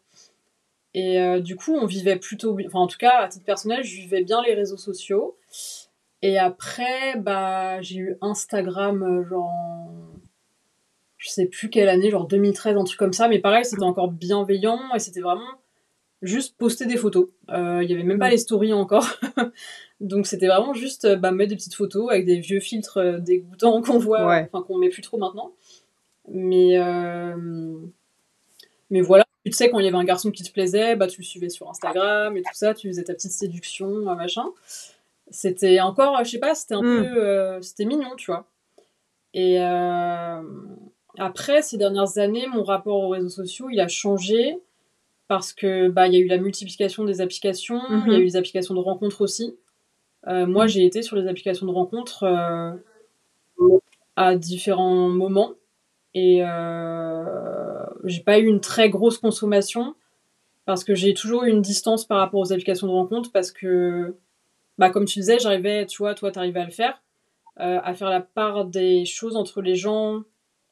Et 0.95 1.19
euh, 1.19 1.41
du 1.41 1.57
coup, 1.57 1.75
on 1.75 1.85
vivait 1.85 2.15
plutôt, 2.15 2.57
enfin, 2.65 2.79
en 2.79 2.87
tout 2.87 2.97
cas, 2.97 3.19
à 3.19 3.27
titre 3.27 3.43
personnel, 3.43 3.83
je 3.83 3.97
vivais 3.97 4.23
bien 4.23 4.41
les 4.41 4.53
réseaux 4.53 4.77
sociaux. 4.77 5.37
Et 6.21 6.39
après, 6.39 7.17
bah, 7.17 7.81
j'ai 7.81 7.97
eu 7.97 8.17
Instagram, 8.21 9.03
euh, 9.03 9.27
genre, 9.27 9.51
je 11.17 11.29
sais 11.29 11.47
plus 11.47 11.69
quelle 11.69 11.89
année, 11.89 12.09
genre 12.09 12.27
2013, 12.27 12.77
un 12.77 12.85
truc 12.85 12.97
comme 12.97 13.11
ça. 13.11 13.27
Mais 13.27 13.39
pareil, 13.39 13.65
c'était 13.65 13.83
encore 13.83 14.09
bienveillant 14.09 14.79
et 14.95 14.99
c'était 14.99 15.19
vraiment 15.19 15.43
juste 16.21 16.57
poster 16.57 16.85
des 16.85 16.95
photos. 16.95 17.27
Euh, 17.49 17.83
il 17.83 17.91
y 17.91 17.93
avait 17.93 18.03
même 18.03 18.17
pas 18.17 18.29
les 18.29 18.37
stories 18.37 18.71
encore. 18.71 19.19
Donc 19.99 20.27
c'était 20.27 20.47
vraiment 20.47 20.73
juste 20.73 21.13
bah, 21.17 21.31
mettre 21.31 21.49
des 21.49 21.57
petites 21.57 21.75
photos 21.75 22.09
avec 22.09 22.25
des 22.25 22.39
vieux 22.39 22.61
filtres 22.61 23.19
dégoûtants 23.19 23.81
qu'on 23.81 23.99
voit, 23.99 24.47
enfin 24.49 24.63
qu'on 24.63 24.77
met 24.77 24.89
plus 24.89 25.01
trop 25.01 25.17
maintenant. 25.17 25.51
Mais, 26.29 26.79
euh, 26.79 27.75
mais 28.89 29.01
voilà, 29.01 29.25
tu 29.51 29.57
sais, 29.57 29.69
quand 29.69 29.79
il 29.79 29.85
y 29.85 29.87
avait 29.87 29.97
un 29.97 30.03
garçon 30.03 30.31
qui 30.31 30.43
te 30.43 30.51
plaisait, 30.51 30.95
bah, 30.95 31.07
tu 31.07 31.21
le 31.21 31.25
suivais 31.25 31.49
sur 31.49 31.69
Instagram 31.69 32.35
et 32.35 32.41
tout 32.41 32.53
ça, 32.53 32.73
tu 32.73 32.87
faisais 32.87 33.03
ta 33.03 33.13
petite 33.13 33.31
séduction, 33.31 33.87
machin. 34.15 34.45
C'était 35.29 35.79
encore, 35.79 36.23
je 36.23 36.31
sais 36.31 36.39
pas, 36.39 36.55
c'était 36.55 36.75
un 36.75 36.81
hmm. 36.81 37.03
peu. 37.03 37.23
Euh, 37.23 37.61
c'était 37.61 37.85
mignon, 37.85 38.15
tu 38.17 38.27
vois. 38.27 38.45
Et 39.33 39.61
euh, 39.61 40.41
après, 41.17 41.61
ces 41.61 41.77
dernières 41.77 42.17
années, 42.17 42.47
mon 42.47 42.63
rapport 42.63 42.97
aux 42.97 43.09
réseaux 43.09 43.29
sociaux, 43.29 43.69
il 43.71 43.79
a 43.79 43.87
changé 43.87 44.59
parce 45.27 45.53
que 45.53 45.89
bah 45.89 46.07
il 46.07 46.13
y 46.13 46.17
a 46.17 46.19
eu 46.19 46.27
la 46.27 46.37
multiplication 46.37 47.03
des 47.03 47.19
applications, 47.19 47.81
il 47.89 48.11
y 48.11 48.15
a 48.15 48.17
mhm. 48.17 48.21
eu 48.21 48.25
les 48.25 48.35
applications 48.35 48.75
de 48.75 48.79
rencontres 48.79 49.21
aussi. 49.21 49.57
moi, 50.27 50.67
j'ai 50.67 50.85
été 50.85 51.01
sur 51.01 51.15
les 51.15 51.27
applications 51.27 51.65
de 51.65 51.71
rencontres 51.71 52.25
à 54.15 54.35
différents 54.35 55.09
moments. 55.09 55.53
Et 56.13 56.39
euh, 56.41 57.54
j'ai 58.05 58.21
pas 58.21 58.39
eu 58.39 58.45
une 58.45 58.61
très 58.61 58.89
grosse 58.89 59.17
consommation 59.17 59.95
parce 60.65 60.83
que 60.83 60.95
j'ai 60.95 61.13
toujours 61.13 61.43
eu 61.43 61.49
une 61.49 61.61
distance 61.61 62.05
par 62.05 62.17
rapport 62.17 62.39
aux 62.39 62.51
applications 62.51 62.87
de 62.87 62.91
rencontre 62.91 63.31
parce 63.31 63.51
que, 63.51 64.15
bah, 64.77 64.89
comme 64.89 65.05
tu 65.05 65.19
disais, 65.19 65.39
j'arrivais, 65.39 65.85
tu 65.85 65.97
vois, 65.99 66.15
toi, 66.15 66.31
t'arrivais 66.31 66.59
à 66.59 66.65
le 66.65 66.71
faire, 66.71 67.01
euh, 67.59 67.79
à 67.83 67.93
faire 67.93 68.09
la 68.09 68.21
part 68.21 68.65
des 68.65 69.05
choses 69.05 69.35
entre 69.35 69.61
les 69.61 69.75
gens 69.75 70.23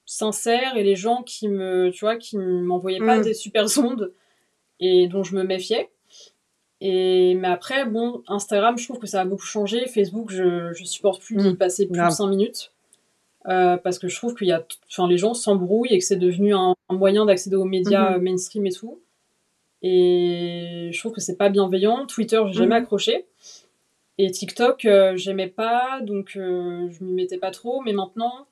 sincères 0.06 0.76
et 0.76 0.84
les 0.84 0.96
gens 0.96 1.24
qui 1.24 1.48
me, 1.48 1.92
tu 1.92 2.02
vois, 2.02 2.18
qui 2.18 2.38
m'envoyaient 2.38 3.00
pas 3.00 3.20
mm. 3.20 3.24
des 3.24 3.34
super 3.34 3.66
ondes 3.78 4.14
et 4.80 5.08
dont 5.08 5.24
je 5.24 5.36
me 5.36 5.44
méfiais. 5.44 5.90
Et, 6.82 7.36
mais 7.36 7.48
après, 7.48 7.86
bon, 7.86 8.24
Instagram, 8.28 8.78
je 8.78 8.84
trouve 8.84 9.00
que 9.00 9.08
ça 9.08 9.22
a 9.22 9.26
beaucoup 9.26 9.46
changé. 9.46 9.88
Facebook, 9.88 10.32
je, 10.32 10.74
je 10.74 10.84
supporte 10.84 11.22
plus 11.22 11.38
d'y 11.38 11.50
mm. 11.52 11.58
passer 11.58 11.88
plus 11.88 12.02
de 12.02 12.10
5 12.10 12.28
minutes. 12.28 12.73
Euh, 13.48 13.78
parce 13.78 14.00
que 14.00 14.08
je 14.08 14.16
trouve 14.16 14.36
qu'il 14.36 14.48
y 14.48 14.52
a, 14.52 14.66
enfin, 14.90 15.08
les 15.08 15.18
gens 15.18 15.34
s'embrouillent 15.34 15.94
et 15.94 16.00
que 16.00 16.06
c'est 16.06 16.16
devenu 16.16 16.54
un, 16.56 16.76
moyen 16.90 17.26
d'accéder 17.26 17.56
aux 17.56 17.66
médias 17.66 18.18
mhm. 18.18 18.24
mainstream 18.24 18.66
et 18.66 18.72
tout. 18.72 19.02
Et 19.82 20.90
je 20.94 21.00
trouve 21.00 21.12
que 21.12 21.22
c'est 21.22 21.36
pas 21.36 21.50
bienveillant. 21.50 22.06
Twitter, 22.06 22.42
j'ai 22.48 22.54
jamais 22.54 22.78
mhm. 22.78 22.84
accroché. 22.84 23.26
Et 24.18 24.32
TikTok, 24.32 24.86
euh, 24.86 25.18
j'aimais 25.18 25.48
pas, 25.48 26.00
donc 26.02 26.34
euh, 26.36 26.88
je 26.92 27.04
m'y 27.04 27.14
mettais 27.14 27.38
pas 27.38 27.52
trop. 27.52 27.82
Mais 27.82 27.94
maintenant, 27.94 28.48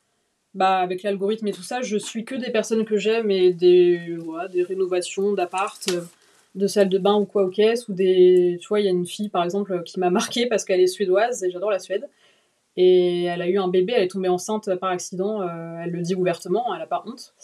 bah, 0.54 0.80
avec 0.80 1.04
l'algorithme 1.04 1.48
et 1.48 1.54
tout 1.54 1.64
ça, 1.64 1.82
je 1.82 1.98
suis 1.98 2.26
que 2.26 2.36
des 2.36 2.50
personnes 2.50 2.84
que 2.84 2.98
j'aime 2.98 3.32
et 3.32 3.54
des, 3.54 4.18
des 4.52 4.64
rénovations 4.64 5.34
d'appart, 5.34 5.80
de 6.56 6.68
salle 6.68 6.90
de 6.90 6.98
bain 6.98 7.16
ou 7.16 7.26
quoi 7.26 7.44
au 7.44 7.50
caisse. 7.50 7.88
Ou 7.88 7.94
des, 7.94 8.58
tu 8.60 8.68
vois, 8.68 8.82
il 8.82 8.86
y 8.86 8.90
a 8.90 8.92
une 8.92 9.06
fille 9.06 9.30
par 9.30 9.44
exemple 9.46 9.84
qui 9.84 10.00
m'a 10.00 10.10
marqué 10.10 10.48
parce 10.48 10.66
qu'elle 10.66 10.82
est 10.82 10.88
suédoise 10.88 11.44
et 11.44 11.52
j'adore 11.52 11.72
la 11.72 11.80
Suède. 11.80 12.10
Et 12.84 13.26
elle 13.26 13.44
a 13.44 13.48
eu 13.48 13.60
un 13.60 13.68
bébé, 13.68 13.94
elle 13.96 14.04
est 14.04 14.08
tombée 14.08 14.28
enceinte 14.28 14.74
par 14.78 14.90
accident, 14.90 15.44
euh, 15.44 15.82
elle 15.84 15.92
le 15.92 16.02
dit 16.02 16.16
ouvertement, 16.16 16.74
elle 16.74 16.80
n'a 16.80 16.88
pas 16.88 17.04
honte, 17.06 17.36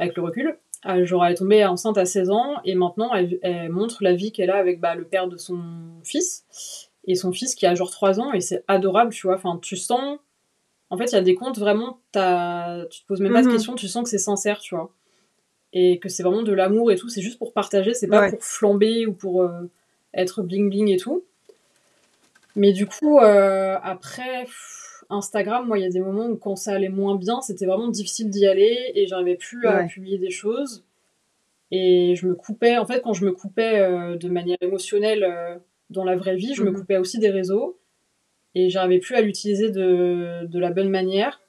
avec 0.00 0.16
le 0.16 0.24
recul. 0.24 0.58
Euh, 0.86 1.06
genre, 1.06 1.24
elle 1.24 1.32
est 1.32 1.36
tombée 1.36 1.64
enceinte 1.64 1.96
à 1.98 2.04
16 2.04 2.30
ans 2.30 2.56
et 2.64 2.74
maintenant 2.74 3.14
elle, 3.14 3.38
montre 3.70 4.02
la 4.02 4.14
vie 4.14 4.32
qu'elle 4.32 4.50
a 4.50 4.56
avec 4.56 4.80
bah, 4.80 4.96
le 4.96 5.04
père 5.04 5.28
de 5.28 5.36
son 5.36 5.60
fils 6.02 6.90
et 7.04 7.14
son 7.14 7.30
fils 7.30 7.54
qui 7.54 7.64
a 7.64 7.76
genre 7.76 7.92
3 7.92 8.18
ans 8.18 8.32
et 8.32 8.40
c'est 8.40 8.64
adorable, 8.66 9.12
tu 9.12 9.28
vois. 9.28 9.36
Enfin, 9.36 9.60
tu 9.62 9.76
sens. 9.76 10.18
En 10.90 10.98
fait, 10.98 11.06
il 11.06 11.12
y 11.12 11.18
a 11.18 11.22
des 11.22 11.36
comptes 11.36 11.60
vraiment, 11.60 12.00
as... 12.16 12.86
tu 12.90 13.02
te 13.02 13.06
poses 13.06 13.20
même 13.20 13.32
pas 13.32 13.42
de 13.42 13.46
mhm. 13.46 13.52
questions, 13.52 13.76
tu 13.76 13.86
sens 13.86 14.02
que 14.02 14.10
c'est 14.10 14.18
sincère, 14.18 14.58
tu 14.58 14.74
vois. 14.74 14.90
Et 15.72 16.00
que 16.00 16.08
c'est 16.08 16.24
vraiment 16.24 16.42
de 16.42 16.52
l'amour 16.52 16.90
et 16.90 16.96
tout, 16.96 17.08
c'est 17.08 17.22
juste 17.22 17.38
pour 17.38 17.52
partager, 17.52 17.94
c'est 17.94 18.08
pas 18.08 18.30
pour 18.30 18.42
flamber 18.42 19.06
ou 19.06 19.12
pour 19.12 19.42
euh, 19.42 19.62
être 20.12 20.42
bling 20.42 20.70
bling 20.70 20.88
et 20.88 20.96
tout. 20.96 21.24
Mais 22.56 22.72
du 22.72 22.86
coup, 22.86 23.18
euh, 23.18 23.76
après, 23.82 24.46
Instagram, 25.10 25.66
moi, 25.66 25.78
il 25.78 25.82
y 25.82 25.86
a 25.86 25.90
des 25.90 26.00
moments 26.00 26.26
où 26.26 26.36
quand 26.36 26.56
ça 26.56 26.72
allait 26.72 26.88
moins 26.88 27.14
bien, 27.14 27.42
c'était 27.42 27.66
vraiment 27.66 27.88
difficile 27.88 28.30
d'y 28.30 28.46
aller 28.46 28.92
et 28.94 29.06
j'arrivais 29.06 29.36
plus 29.36 29.66
à 29.66 29.84
publier 29.84 30.18
des 30.18 30.30
choses. 30.30 30.84
Et 31.70 32.14
je 32.16 32.26
me 32.26 32.34
coupais, 32.34 32.78
en 32.78 32.86
fait, 32.86 33.02
quand 33.02 33.12
je 33.12 33.24
me 33.24 33.32
coupais 33.32 33.80
euh, 33.80 34.16
de 34.16 34.28
manière 34.28 34.56
émotionnelle 34.62 35.24
euh, 35.24 35.56
dans 35.90 36.04
la 36.04 36.16
vraie 36.16 36.36
vie, 36.36 36.54
je 36.54 36.62
me 36.62 36.70
mhm. 36.70 36.76
coupais 36.78 36.96
aussi 36.96 37.18
des 37.18 37.30
réseaux 37.30 37.78
et 38.54 38.70
j'arrivais 38.70 39.00
plus 39.00 39.14
à 39.14 39.20
l'utiliser 39.20 39.70
de, 39.70 40.46
de, 40.46 40.58
la 40.58 40.70
bonne 40.70 40.88
manière. 40.88 41.42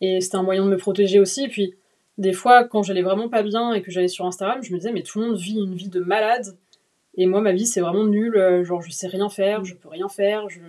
Et 0.00 0.20
c'était 0.20 0.36
un 0.36 0.42
moyen 0.42 0.64
de 0.64 0.70
me 0.70 0.76
protéger 0.76 1.20
aussi. 1.20 1.44
Et 1.44 1.48
puis, 1.48 1.76
des 2.18 2.32
fois, 2.32 2.64
quand 2.64 2.82
j'allais 2.82 3.02
vraiment 3.02 3.28
pas 3.28 3.44
bien 3.44 3.72
et 3.74 3.82
que 3.82 3.92
j'allais 3.92 4.08
sur 4.08 4.26
Instagram, 4.26 4.60
je 4.62 4.72
me 4.72 4.78
disais, 4.78 4.90
mais 4.90 5.02
tout 5.02 5.20
le 5.20 5.26
monde 5.28 5.36
vit 5.36 5.54
une 5.54 5.74
vie 5.74 5.88
de 5.88 6.00
malade 6.00 6.56
et 7.14 7.26
moi, 7.26 7.40
ma 7.40 7.52
vie, 7.52 7.66
c'est 7.66 7.80
vraiment 7.80 8.04
nul. 8.04 8.36
Euh, 8.36 8.64
genre, 8.64 8.82
je 8.82 8.90
sais 8.90 9.06
rien 9.06 9.28
faire, 9.28 9.64
je 9.64 9.74
peux 9.74 9.88
rien 9.88 10.08
faire. 10.08 10.48
Je... 10.48 10.60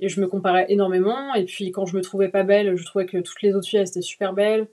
Et 0.00 0.08
je 0.08 0.20
me 0.20 0.26
comparais 0.26 0.66
énormément. 0.68 1.34
Et 1.34 1.44
puis, 1.44 1.70
quand 1.70 1.86
je 1.86 1.96
me 1.96 2.02
trouvais 2.02 2.28
pas 2.28 2.42
belle, 2.42 2.76
je 2.76 2.84
trouvais 2.84 3.06
que 3.06 3.18
toutes 3.18 3.42
les 3.42 3.54
autres 3.54 3.68
filles, 3.68 3.80
elles 3.80 3.88
étaient 3.88 4.02
super 4.02 4.32
belles. 4.32 4.68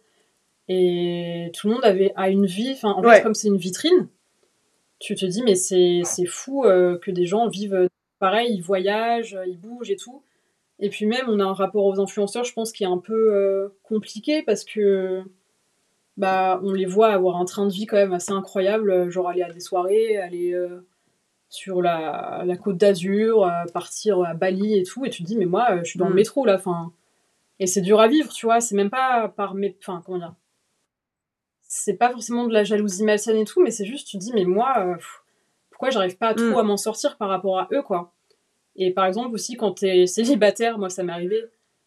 Et 0.68 1.52
tout 1.54 1.68
le 1.68 1.76
monde 1.76 1.86
avait 1.86 2.14
a 2.16 2.30
une 2.30 2.46
vie. 2.46 2.72
Enfin, 2.72 2.92
en 2.92 3.04
fait, 3.04 3.22
comme 3.22 3.34
c'est 3.34 3.50
une 3.50 3.58
vitrine, 3.58 4.08
tu 5.00 5.16
te 5.16 5.26
dis, 5.26 5.44
mais 5.44 5.56
c'est 5.56 6.26
fou 6.28 6.66
euh, 6.66 6.98
que 6.98 7.12
des 7.12 7.26
gens 7.26 7.48
vivent 7.48 7.90
pareil, 8.20 8.54
ils 8.54 8.62
voyagent, 8.62 9.38
ils 9.48 9.58
bougent 9.58 9.92
et 9.92 9.96
tout. 9.96 10.24
Et 10.80 10.90
puis 10.90 11.06
même, 11.06 11.26
on 11.28 11.40
a 11.40 11.44
un 11.44 11.54
rapport 11.54 11.86
aux 11.86 12.00
influenceurs, 12.00 12.44
je 12.44 12.54
pense, 12.54 12.72
qui 12.72 12.84
est 12.84 12.88
un 12.88 12.98
peu 12.98 13.34
euh, 13.36 13.70
compliqué 13.84 14.42
parce 14.42 14.64
que 14.64 15.24
bah, 16.18 16.60
on 16.64 16.74
les 16.74 16.86
voit 16.86 17.10
avoir 17.10 17.38
un 17.38 17.46
train 17.46 17.66
de 17.66 17.72
vie 17.72 17.86
quand 17.86 17.98
même 17.98 18.14
assez 18.14 18.32
incroyable, 18.32 19.10
genre 19.10 19.30
aller 19.30 19.44
à 19.44 19.52
des 19.52 19.60
soirées, 19.60 20.18
aller 20.18 20.56
sur 21.50 21.82
la, 21.82 22.44
la 22.46 22.58
côte 22.58 22.78
d'Azur, 22.78 23.50
partir 23.74 24.22
à 24.22 24.34
Bali 24.34 24.78
et 24.78 24.84
tout, 24.84 25.06
et 25.06 25.10
tu 25.10 25.24
te 25.24 25.28
dis, 25.28 25.38
mais 25.38 25.46
moi, 25.46 25.80
je 25.80 25.90
suis 25.90 26.00
dans 26.00 26.08
le 26.08 26.14
mm. 26.14 26.16
métro 26.16 26.46
là, 26.46 26.56
enfin. 26.56 26.94
Et 27.60 27.68
c'est 27.68 27.82
dur 27.82 28.00
à 28.00 28.08
vivre, 28.08 28.34
tu 28.34 28.48
vois, 28.48 28.60
c'est 28.60 28.76
même 28.76 28.90
pas 28.90 29.30
par 29.30 29.54
mes. 29.54 29.78
Enfin, 29.80 30.02
comment 30.04 30.18
dire 30.18 30.34
C'est 31.62 31.94
pas 31.94 32.10
forcément 32.10 32.48
de 32.48 32.54
la 32.54 32.64
jalousie 32.64 33.04
malsaine 33.04 33.38
et 33.38 33.46
tout, 33.46 33.62
mais 33.62 33.70
c'est 33.70 33.86
juste, 33.86 34.08
tu 34.08 34.18
te 34.18 34.24
dis, 34.24 34.34
mais 34.34 34.46
moi, 34.46 34.98
pourquoi 35.70 35.92
j'arrive 35.92 36.18
pas 36.18 36.34
trop 36.34 36.56
mm. 36.56 36.58
à 36.58 36.64
m'en 36.64 36.78
sortir 36.78 37.18
par 37.18 37.30
rapport 37.30 37.60
à 37.60 37.68
eux, 37.72 37.84
quoi. 37.84 38.14
Et 38.76 38.92
par 38.92 39.06
exemple, 39.06 39.36
aussi, 39.36 39.58
quand 39.58 39.74
t'es 39.74 40.06
célibataire, 40.08 40.78
moi, 40.78 40.90
ça 40.90 41.04
m'est 41.04 41.14
arrivé 41.14 41.44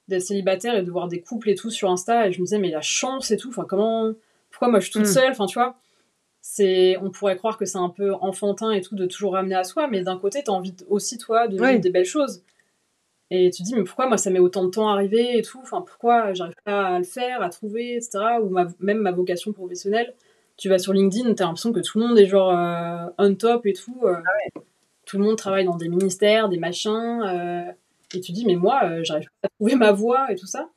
d'être 0.09 0.23
célibataire 0.23 0.77
et 0.77 0.83
de 0.83 0.91
voir 0.91 1.09
des 1.09 1.21
couples 1.21 1.51
et 1.51 1.55
tout 1.55 1.71
sur 1.71 1.91
Insta, 1.91 2.29
et 2.29 2.33
je 2.33 2.41
me 2.41 2.45
disais, 2.45 2.59
mais 2.59 2.71
la 2.71 2.83
chance 2.83 3.31
et 3.31 3.37
tout, 3.37 3.49
enfin, 3.49 3.65
comment. 3.69 4.13
Pourquoi 4.51 4.69
moi 4.69 4.79
je 4.79 4.85
suis 4.85 4.93
toute 4.93 5.03
mm. 5.03 5.07
seule, 5.07 5.31
enfin, 5.33 5.47
tu 5.47 5.59
vois 5.59 5.77
c'est 6.47 6.99
on 7.01 7.11
pourrait 7.11 7.39
croire 7.39 7.57
que 7.57 7.65
c'est 7.65 7.79
un 7.79 7.89
peu 7.89 8.13
enfantin 8.21 8.71
et 8.71 8.83
tout 8.83 8.95
de 8.95 9.07
toujours 9.07 9.33
ramener 9.33 9.55
à 9.55 9.65
soi 9.65 9.89
mais 9.89 10.03
d'un 10.03 10.19
côté 10.19 10.43
t'as 10.45 10.53
envie 10.53 10.75
aussi 10.91 11.17
toi 11.17 11.49
de 11.49 11.57
vivre 11.57 11.81
des 11.81 11.89
belles 11.89 12.05
choses 12.05 12.43
et 13.31 13.49
tu 13.49 13.63
te 13.63 13.67
dis 13.67 13.75
mais 13.75 13.83
pourquoi 13.83 14.09
moi 14.09 14.19
ça 14.19 14.29
met 14.29 14.41
autant 14.41 14.63
de 14.63 14.69
temps 14.69 14.91
à 14.91 14.93
arriver 14.93 15.39
et 15.39 15.41
tout 15.41 15.59
enfin 15.63 15.81
pourquoi 15.81 16.35
j'arrive 16.35 16.55
pas 16.63 16.89
à 16.89 16.99
le 16.99 17.05
faire 17.05 17.41
à 17.41 17.49
trouver 17.49 17.95
etc 17.95 18.19
ou 18.43 18.55
même 18.81 18.99
ma 18.99 19.11
vocation 19.11 19.55
professionnelle 19.55 20.13
tu 20.59 20.69
vas 20.69 20.79
sur 20.79 20.93
LinkedIn 20.93 21.33
t'as 21.33 21.47
l'impression 21.47 21.73
que 21.73 21.81
tout 21.81 21.99
le 21.99 22.09
monde 22.09 22.19
est 22.19 22.27
genre 22.27 22.51
euh, 22.55 23.07
on 23.17 23.35
top 23.35 23.65
et 23.65 23.73
tout 23.73 24.03
euh. 24.05 24.15
ah 24.15 24.61
tout 25.07 25.17
le 25.17 25.25
monde 25.25 25.37
travaille 25.37 25.65
dans 25.65 25.77
des 25.77 25.89
ministères 25.89 26.51
des 26.51 26.59
machins 26.59 27.23
euh, 27.25 27.73
et 28.17 28.21
tu 28.21 28.33
dis 28.33 28.45
mais 28.47 28.57
moi 28.57 29.03
j'arrive 29.03 29.29
pas 29.41 29.49
à 29.49 29.49
trouver 29.59 29.77
ma 29.77 29.93
voie 29.93 30.31
et 30.33 30.37
tout 30.37 30.47
ça 30.47 30.69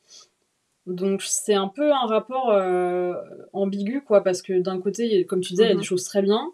donc 0.87 1.21
c'est 1.21 1.53
un 1.53 1.67
peu 1.67 1.91
un 1.91 2.05
rapport 2.07 2.49
euh, 2.49 3.13
ambigu, 3.51 4.01
quoi, 4.01 4.23
parce 4.23 4.41
que 4.41 4.57
d'un 4.59 4.79
côté, 4.79 5.25
comme 5.25 5.41
tu 5.41 5.51
disais, 5.51 5.65
il 5.65 5.67
y 5.67 5.71
a 5.71 5.73
des 5.73 5.79
mhm. 5.79 5.83
choses 5.83 6.05
très 6.05 6.21
bien, 6.21 6.49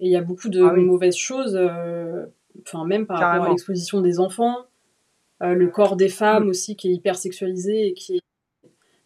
et 0.00 0.06
il 0.06 0.10
y 0.10 0.16
a 0.16 0.20
beaucoup 0.20 0.48
de 0.48 0.62
ah 0.62 0.72
mauvaises 0.72 1.16
choses, 1.16 1.56
euh, 1.56 2.26
enfin 2.66 2.84
même 2.84 3.06
par 3.06 3.20
rapport 3.20 3.44
à 3.46 3.48
l'exposition 3.50 4.00
des 4.00 4.18
enfants, 4.18 4.56
euh, 5.44 5.54
le 5.54 5.68
corps 5.68 5.94
des 5.94 6.08
femmes 6.08 6.46
mm. 6.46 6.48
aussi 6.48 6.76
qui 6.76 6.90
est 6.90 6.92
hyper 6.92 7.14
sexualisé 7.16 7.86
et 7.86 7.94
qui 7.94 8.20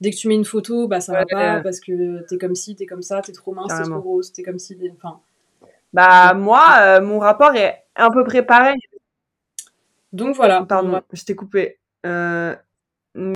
dès 0.00 0.10
que 0.10 0.16
tu 0.16 0.26
mets 0.26 0.34
une 0.34 0.44
photo, 0.44 0.88
bah 0.88 1.00
ça 1.00 1.12
va 1.12 1.26
pas 1.26 1.60
parce 1.60 1.80
que 1.80 2.26
t'es 2.26 2.38
comme 2.38 2.54
ci, 2.54 2.76
t'es 2.76 2.86
comme 2.86 3.02
ça, 3.02 3.20
t'es 3.20 3.32
trop 3.32 3.52
mince, 3.52 3.72
t'es 3.76 3.82
trop 3.82 4.00
grosse, 4.00 4.32
t'es 4.32 4.42
comme 4.42 4.58
ci, 4.58 4.76
enfin. 4.94 5.20
Bah 5.92 6.32
moi, 6.34 7.00
mon 7.00 7.18
rapport 7.18 7.54
est 7.54 7.84
un 7.94 8.10
peu 8.10 8.24
préparé. 8.24 8.74
Donc 10.16 10.34
voilà. 10.34 10.64
Pardon, 10.68 11.00
je 11.12 11.24
t'ai 11.24 11.34
coupé. 11.34 11.78
Euh, 12.04 12.54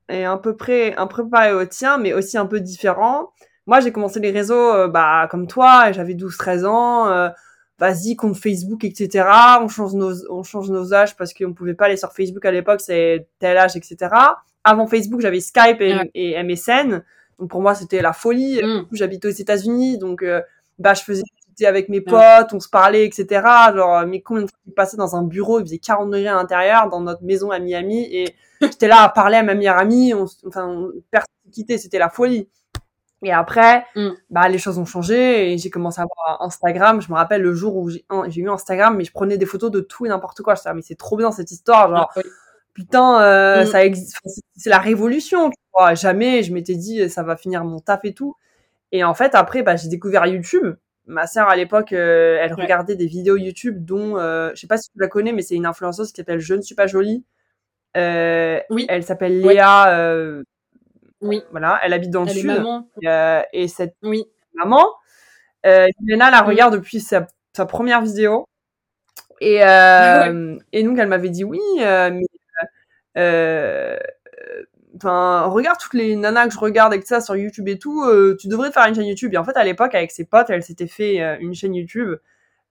est 0.08 0.24
un 0.24 0.36
peu 0.36 0.56
près 0.56 0.94
un 0.96 1.06
peu 1.06 1.28
pareil 1.28 1.52
au 1.52 1.64
tien, 1.64 1.98
mais 1.98 2.12
aussi 2.12 2.38
un 2.38 2.46
peu 2.46 2.60
différent. 2.60 3.32
Moi, 3.66 3.80
j'ai 3.80 3.92
commencé 3.92 4.20
les 4.20 4.30
réseaux, 4.30 4.74
euh, 4.74 4.88
bah, 4.88 5.28
comme 5.30 5.46
toi, 5.46 5.92
j'avais 5.92 6.14
12-13 6.14 6.64
ans, 6.66 7.08
euh, 7.08 7.28
vas-y, 7.78 8.16
compte 8.16 8.36
Facebook, 8.36 8.84
etc. 8.84 9.28
On 9.60 9.68
change 9.68 9.94
nos, 9.94 10.12
on 10.30 10.42
change 10.42 10.70
nos 10.70 10.92
âges 10.92 11.16
parce 11.16 11.32
qu'on 11.32 11.52
pouvait 11.52 11.74
pas 11.74 11.86
aller 11.86 11.96
sur 11.96 12.12
Facebook 12.12 12.44
à 12.44 12.50
l'époque, 12.50 12.80
c'est 12.80 13.28
tel 13.38 13.56
âge, 13.56 13.76
etc. 13.76 13.96
Avant 14.64 14.86
Facebook, 14.86 15.20
j'avais 15.20 15.40
Skype 15.40 15.80
et, 15.80 16.42
MSN. 16.42 17.02
Donc 17.38 17.50
pour 17.50 17.62
moi, 17.62 17.74
c'était 17.74 18.02
la 18.02 18.12
folie. 18.12 18.60
Mm. 18.62 18.86
J'habite 18.92 19.24
aux 19.24 19.30
États-Unis, 19.30 19.98
donc 19.98 20.22
euh, 20.22 20.42
bah 20.78 20.94
je 20.94 21.02
faisais 21.02 21.22
avec 21.66 21.88
mes 21.88 22.00
potes, 22.00 22.52
on 22.52 22.60
se 22.60 22.68
parlait, 22.68 23.04
etc. 23.04 23.42
Genre, 23.74 24.06
mais 24.06 24.20
combien 24.20 24.44
de 24.44 24.50
fois 24.50 24.58
je 24.66 24.72
passais 24.72 24.96
dans 24.96 25.16
un 25.16 25.22
bureau, 25.22 25.60
il 25.60 25.64
faisait 25.64 25.78
40 25.78 26.10
degrés 26.10 26.28
à 26.28 26.34
l'intérieur, 26.34 26.88
dans 26.88 27.00
notre 27.00 27.22
maison 27.22 27.50
à 27.50 27.58
Miami, 27.58 28.06
et 28.14 28.34
j'étais 28.60 28.88
là 28.88 29.02
à 29.02 29.08
parler 29.08 29.36
à 29.36 29.42
ma 29.42 29.54
meilleure 29.54 29.78
amie, 29.78 30.14
on, 30.14 30.26
enfin, 30.46 30.88
personne 31.10 31.28
quittait, 31.52 31.78
c'était 31.78 31.98
la 31.98 32.10
folie. 32.10 32.48
Et 33.22 33.32
après, 33.32 33.84
mm. 33.96 34.10
bah, 34.30 34.48
les 34.48 34.58
choses 34.58 34.78
ont 34.78 34.84
changé 34.84 35.52
et 35.52 35.58
j'ai 35.58 35.70
commencé 35.70 36.00
à 36.00 36.04
avoir 36.04 36.42
Instagram. 36.42 37.02
Je 37.02 37.10
me 37.10 37.16
rappelle 37.16 37.42
le 37.42 37.54
jour 37.54 37.76
où 37.76 37.90
j'ai 37.90 38.02
eu 38.10 38.48
Instagram, 38.48 38.96
mais 38.96 39.04
je 39.04 39.12
prenais 39.12 39.36
des 39.36 39.46
photos 39.46 39.70
de 39.70 39.80
tout 39.80 40.06
et 40.06 40.08
n'importe 40.08 40.42
quoi. 40.42 40.54
Je 40.54 40.60
disais, 40.60 40.74
mais 40.74 40.82
c'est 40.82 40.96
trop 40.96 41.16
bien 41.16 41.30
cette 41.30 41.50
histoire. 41.50 41.90
Genre, 41.90 42.12
ah, 42.16 42.20
putain, 42.72 43.20
euh, 43.20 43.62
mm. 43.64 43.66
ça 43.66 43.84
existe. 43.84 44.16
C'est 44.56 44.70
la 44.70 44.78
révolution. 44.78 45.50
Tu 45.50 45.56
vois. 45.74 45.94
Jamais 45.94 46.42
je 46.42 46.52
m'étais 46.52 46.76
dit, 46.76 47.10
ça 47.10 47.22
va 47.22 47.36
finir 47.36 47.64
mon 47.64 47.78
taf 47.78 48.04
et 48.04 48.14
tout. 48.14 48.36
Et 48.92 49.04
en 49.04 49.14
fait, 49.14 49.34
après, 49.34 49.62
bah, 49.62 49.76
j'ai 49.76 49.88
découvert 49.88 50.26
YouTube. 50.26 50.76
Ma 51.10 51.26
sœur, 51.26 51.48
à 51.48 51.56
l'époque, 51.56 51.92
euh, 51.92 52.38
elle 52.40 52.54
regardait 52.54 52.94
des 52.94 53.06
vidéos 53.06 53.36
YouTube 53.36 53.84
dont, 53.84 54.16
euh, 54.16 54.50
je 54.54 54.60
sais 54.60 54.68
pas 54.68 54.78
si 54.78 54.90
tu 54.90 54.98
la 55.00 55.08
connais, 55.08 55.32
mais 55.32 55.42
c'est 55.42 55.56
une 55.56 55.66
influenceuse 55.66 56.12
qui 56.12 56.20
s'appelle 56.20 56.38
Je 56.38 56.54
ne 56.54 56.60
suis 56.62 56.76
pas 56.76 56.86
jolie. 56.86 57.24
Euh, 57.96 58.60
oui. 58.70 58.86
Elle 58.88 59.02
s'appelle 59.02 59.40
Léa. 59.40 59.92
Euh, 59.92 60.44
oui. 61.20 61.42
Voilà, 61.50 61.80
elle 61.82 61.94
habite 61.94 62.10
dans 62.10 62.22
le 62.22 62.28
sud. 62.28 62.46
Maman. 62.46 62.88
Et 63.52 63.66
cette 63.66 63.96
oui. 64.04 64.24
maman, 64.54 64.86
Lena 65.64 66.30
la 66.30 66.42
regarde 66.42 66.74
depuis 66.74 67.00
sa, 67.00 67.26
sa, 67.56 67.66
première 67.66 68.02
vidéo. 68.02 68.46
Et, 69.40 69.64
euh, 69.64 70.56
et 70.72 70.84
donc, 70.84 70.96
elle 70.96 71.08
m'avait 71.08 71.30
dit 71.30 71.42
oui, 71.42 71.60
mais 71.76 72.22
enfin 75.00 75.42
regarde 75.46 75.78
toutes 75.78 75.94
les 75.94 76.14
nanas 76.14 76.48
que 76.48 76.54
je 76.54 76.58
regarde 76.58 76.92
avec 76.92 77.06
ça 77.06 77.20
sur 77.20 77.34
YouTube 77.36 77.68
et 77.68 77.78
tout 77.78 78.04
euh, 78.04 78.36
tu 78.38 78.48
devrais 78.48 78.70
faire 78.70 78.86
une 78.86 78.94
chaîne 78.94 79.06
YouTube. 79.06 79.32
Et 79.32 79.38
en 79.38 79.44
fait 79.44 79.56
à 79.56 79.64
l'époque 79.64 79.94
avec 79.94 80.10
ses 80.10 80.24
potes 80.24 80.50
elle 80.50 80.62
s'était 80.62 80.86
fait 80.86 81.22
euh, 81.22 81.36
une 81.40 81.54
chaîne 81.54 81.74
YouTube 81.74 82.16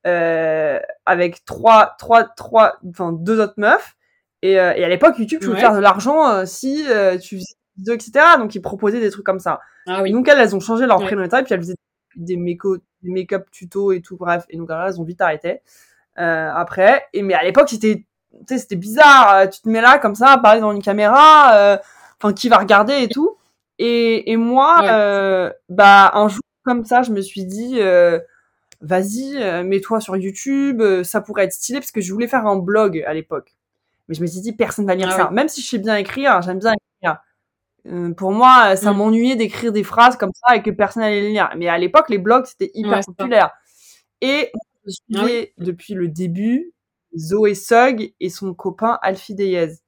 euh, 0.06 0.80
avec 1.06 1.44
trois 1.46 1.96
trois 1.98 2.24
trois 2.24 2.78
enfin 2.88 3.12
deux 3.12 3.40
autres 3.40 3.56
meufs. 3.58 3.96
Et, 4.42 4.54
et 4.54 4.60
à 4.60 4.88
l'époque 4.88 5.18
YouTube 5.18 5.40
tu 5.42 5.48
pouvais 5.48 5.60
faire 5.60 5.74
de 5.74 5.80
l'argent 5.80 6.46
si 6.46 6.84
tu 7.22 7.36
faisais 7.36 7.56
des 7.76 7.82
vidéos 7.82 7.96
etc 7.96 8.26
donc 8.38 8.56
ils 8.56 8.62
proposaient 8.62 9.02
des 9.02 9.10
trucs 9.10 9.26
comme 9.26 9.40
ça. 9.40 9.60
Ah, 9.88 10.02
oui. 10.02 10.12
donc 10.12 10.28
elles 10.30 10.40
elles 10.40 10.56
ont 10.56 10.60
changé 10.60 10.86
leur 10.86 11.02
prénom 11.02 11.24
et 11.24 11.28
puis 11.28 11.54
elles 11.54 11.60
faisaient 11.60 11.76
des 12.16 12.38
make-up 12.38 13.48
tutos 13.52 13.92
et 13.92 14.02
tout 14.02 14.16
bref. 14.16 14.46
Et 14.50 14.58
donc 14.58 14.70
elles 14.72 15.02
ont 15.02 15.04
vite 15.04 15.20
arrêté 15.20 15.62
après. 16.16 17.06
Et 17.14 17.22
mais 17.22 17.34
à 17.34 17.44
l'époque 17.44 17.70
c'était 17.70 18.06
c'était 18.48 18.76
bizarre 18.76 19.50
tu 19.50 19.60
te 19.62 19.68
mets 19.68 19.82
là 19.82 19.98
comme 19.98 20.16
ça 20.16 20.30
à 20.30 20.38
parler 20.38 20.62
dans 20.62 20.72
une 20.72 20.82
caméra 20.82 21.80
enfin 22.22 22.34
qui 22.34 22.50
va 22.50 22.58
regarder 22.58 23.04
et 23.04 23.08
tout. 23.08 23.38
Et, 23.78 24.32
et 24.32 24.38
moi, 24.38 24.82
euh, 24.84 25.52
bah 25.70 26.12
un 26.14 26.28
jour 26.28 26.42
comme 26.64 26.86
ça, 26.86 27.02
je 27.02 27.12
me 27.12 27.22
suis 27.22 27.46
dit, 27.46 27.80
euh, 27.80 28.20
vas-y, 28.82 29.38
euh, 29.38 29.64
mets-toi 29.64 30.00
sur 30.00 30.16
YouTube, 30.16 30.82
euh, 30.82 31.04
ça 31.04 31.22
pourrait 31.22 31.46
être 31.46 31.54
stylé 31.54 31.80
parce 31.80 31.92
que 31.92 32.02
je 32.02 32.14
voulais 32.14 32.28
faire 32.28 32.46
un 32.46 32.58
blog 32.58 33.04
à 33.06 33.14
l'époque. 33.14 33.56
Mais 34.08 34.16
je 34.16 34.22
me 34.22 34.28
suis 34.28 34.42
dit, 34.42 34.54
personne 34.54 34.86
va 34.86 34.96
lire 34.96 35.10
ah 35.12 35.18
ça. 35.18 35.32
Même 35.32 35.48
si 35.48 35.62
je 35.62 35.68
sais 35.68 35.78
bien 35.78 35.96
écrire, 35.98 36.42
j'aime 36.42 36.60
bien 36.60 36.74
écrire. 36.74 37.22
Euh, 37.88 38.14
pour 38.14 38.32
moi, 38.32 38.76
ça 38.76 38.92
mm. 38.92 38.98
m'ennuyait 38.98 39.36
d'écrire 39.36 39.72
des 39.72 39.84
phrases 39.84 40.18
comme 40.18 40.32
ça 40.34 40.56
et 40.56 40.62
que 40.62 40.72
personne 40.72 41.04
allait 41.04 41.22
les 41.22 41.32
lire. 41.32 41.50
Mais 41.58 41.68
à 41.68 41.78
l'époque, 41.78 42.10
les 42.10 42.18
blogs, 42.18 42.46
c'était 42.46 42.72
hyper 42.74 43.02
populaire. 43.02 43.52
Et 44.22 44.52
je 44.86 44.92
suivais 44.92 45.54
ah 45.58 45.64
depuis 45.64 45.94
le 45.94 46.08
début 46.08 46.74
Zoé 47.18 47.56
Sugg 47.56 48.14
et 48.20 48.30
son 48.30 48.54
copain 48.54 48.98
Alfie 49.02 49.36
Deyez. 49.36 49.80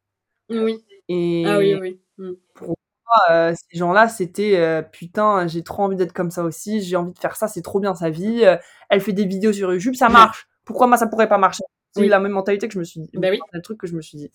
Oui. 0.50 0.84
Et, 1.12 1.43
ah 1.45 1.58
oui, 1.58 1.76
oui. 1.76 2.00
Mm. 2.17 2.32
Pour 2.54 2.67
moi, 2.67 3.17
euh, 3.32 3.54
ces 3.54 3.78
gens-là, 3.78 4.08
c'était 4.08 4.58
euh, 4.58 4.82
putain, 4.82 5.47
j'ai 5.47 5.63
trop 5.63 5.84
envie 5.84 5.95
d'être 5.95 6.13
comme 6.13 6.32
ça 6.32 6.43
aussi, 6.43 6.82
j'ai 6.82 6.95
envie 6.95 7.13
de 7.13 7.19
faire 7.19 7.36
ça, 7.36 7.47
c'est 7.47 7.62
trop 7.62 7.80
bien 7.80 7.95
sa 7.95 8.10
vie. 8.10 8.45
Euh, 8.45 8.58
elle 8.89 9.02
fait 9.02 9.13
des 9.13 9.26
vidéos 9.26 9.54
sur 9.54 9.71
YouTube, 9.74 9.95
ça 9.95 10.10
marche. 10.10 10.47
Pourquoi 10.65 10.88
moi 10.88 10.97
ça 10.97 11.08
pourrait 11.08 11.30
pas 11.30 11.38
marcher? 11.38 11.63
C'est 11.93 12.08
la 12.08 12.19
même 12.19 12.32
mentalité 12.32 12.67
que 12.67 12.74
je 12.74 12.80
me 12.80 12.86
suis 12.86 13.02
dit. 13.02 13.10
Bah 13.13 13.28
oui. 13.30 13.39
C'est 13.52 13.58
le 13.58 13.62
truc 13.62 13.78
que 13.78 13.88
je 13.88 13.95
me 13.95 14.02
suis 14.02 14.17
dit. 14.17 14.32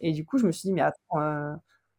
Et 0.00 0.12
du 0.12 0.24
coup, 0.24 0.38
je 0.38 0.46
me 0.46 0.52
suis 0.52 0.68
dit, 0.68 0.72
mais 0.72 0.82
attends, 0.82 1.58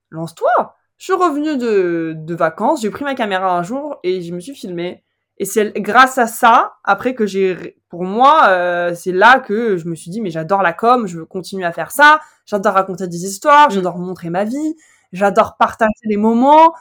lance-toi. 0.09 0.75
Je 0.97 1.03
suis 1.05 1.13
revenue 1.13 1.57
de, 1.57 2.13
de 2.15 2.35
vacances, 2.35 2.81
j'ai 2.81 2.89
pris 2.89 3.03
ma 3.03 3.15
caméra 3.15 3.57
un 3.57 3.63
jour 3.63 3.99
et 4.03 4.21
je 4.21 4.33
me 4.33 4.39
suis 4.39 4.53
filmée. 4.53 5.03
Et 5.39 5.45
c'est 5.45 5.71
grâce 5.77 6.17
à 6.17 6.27
ça, 6.27 6.73
après 6.83 7.15
que 7.15 7.25
j'ai, 7.25 7.77
pour 7.89 8.03
moi, 8.03 8.93
c'est 8.93 9.13
là 9.13 9.39
que 9.39 9.77
je 9.77 9.87
me 9.87 9.95
suis 9.95 10.11
dit, 10.11 10.19
mais 10.19 10.31
j'adore 10.31 10.61
la 10.61 10.73
com, 10.73 11.07
je 11.07 11.19
veux 11.19 11.25
continuer 11.25 11.65
à 11.65 11.71
faire 11.71 11.91
ça, 11.91 12.19
j'adore 12.45 12.73
raconter 12.73 13.07
des 13.07 13.25
histoires, 13.25 13.69
mm. 13.69 13.71
j'adore 13.71 13.97
montrer 13.97 14.29
ma 14.29 14.43
vie, 14.43 14.75
J'adore 15.11 15.57
partager 15.57 15.91
les 16.05 16.17
moments. 16.17 16.73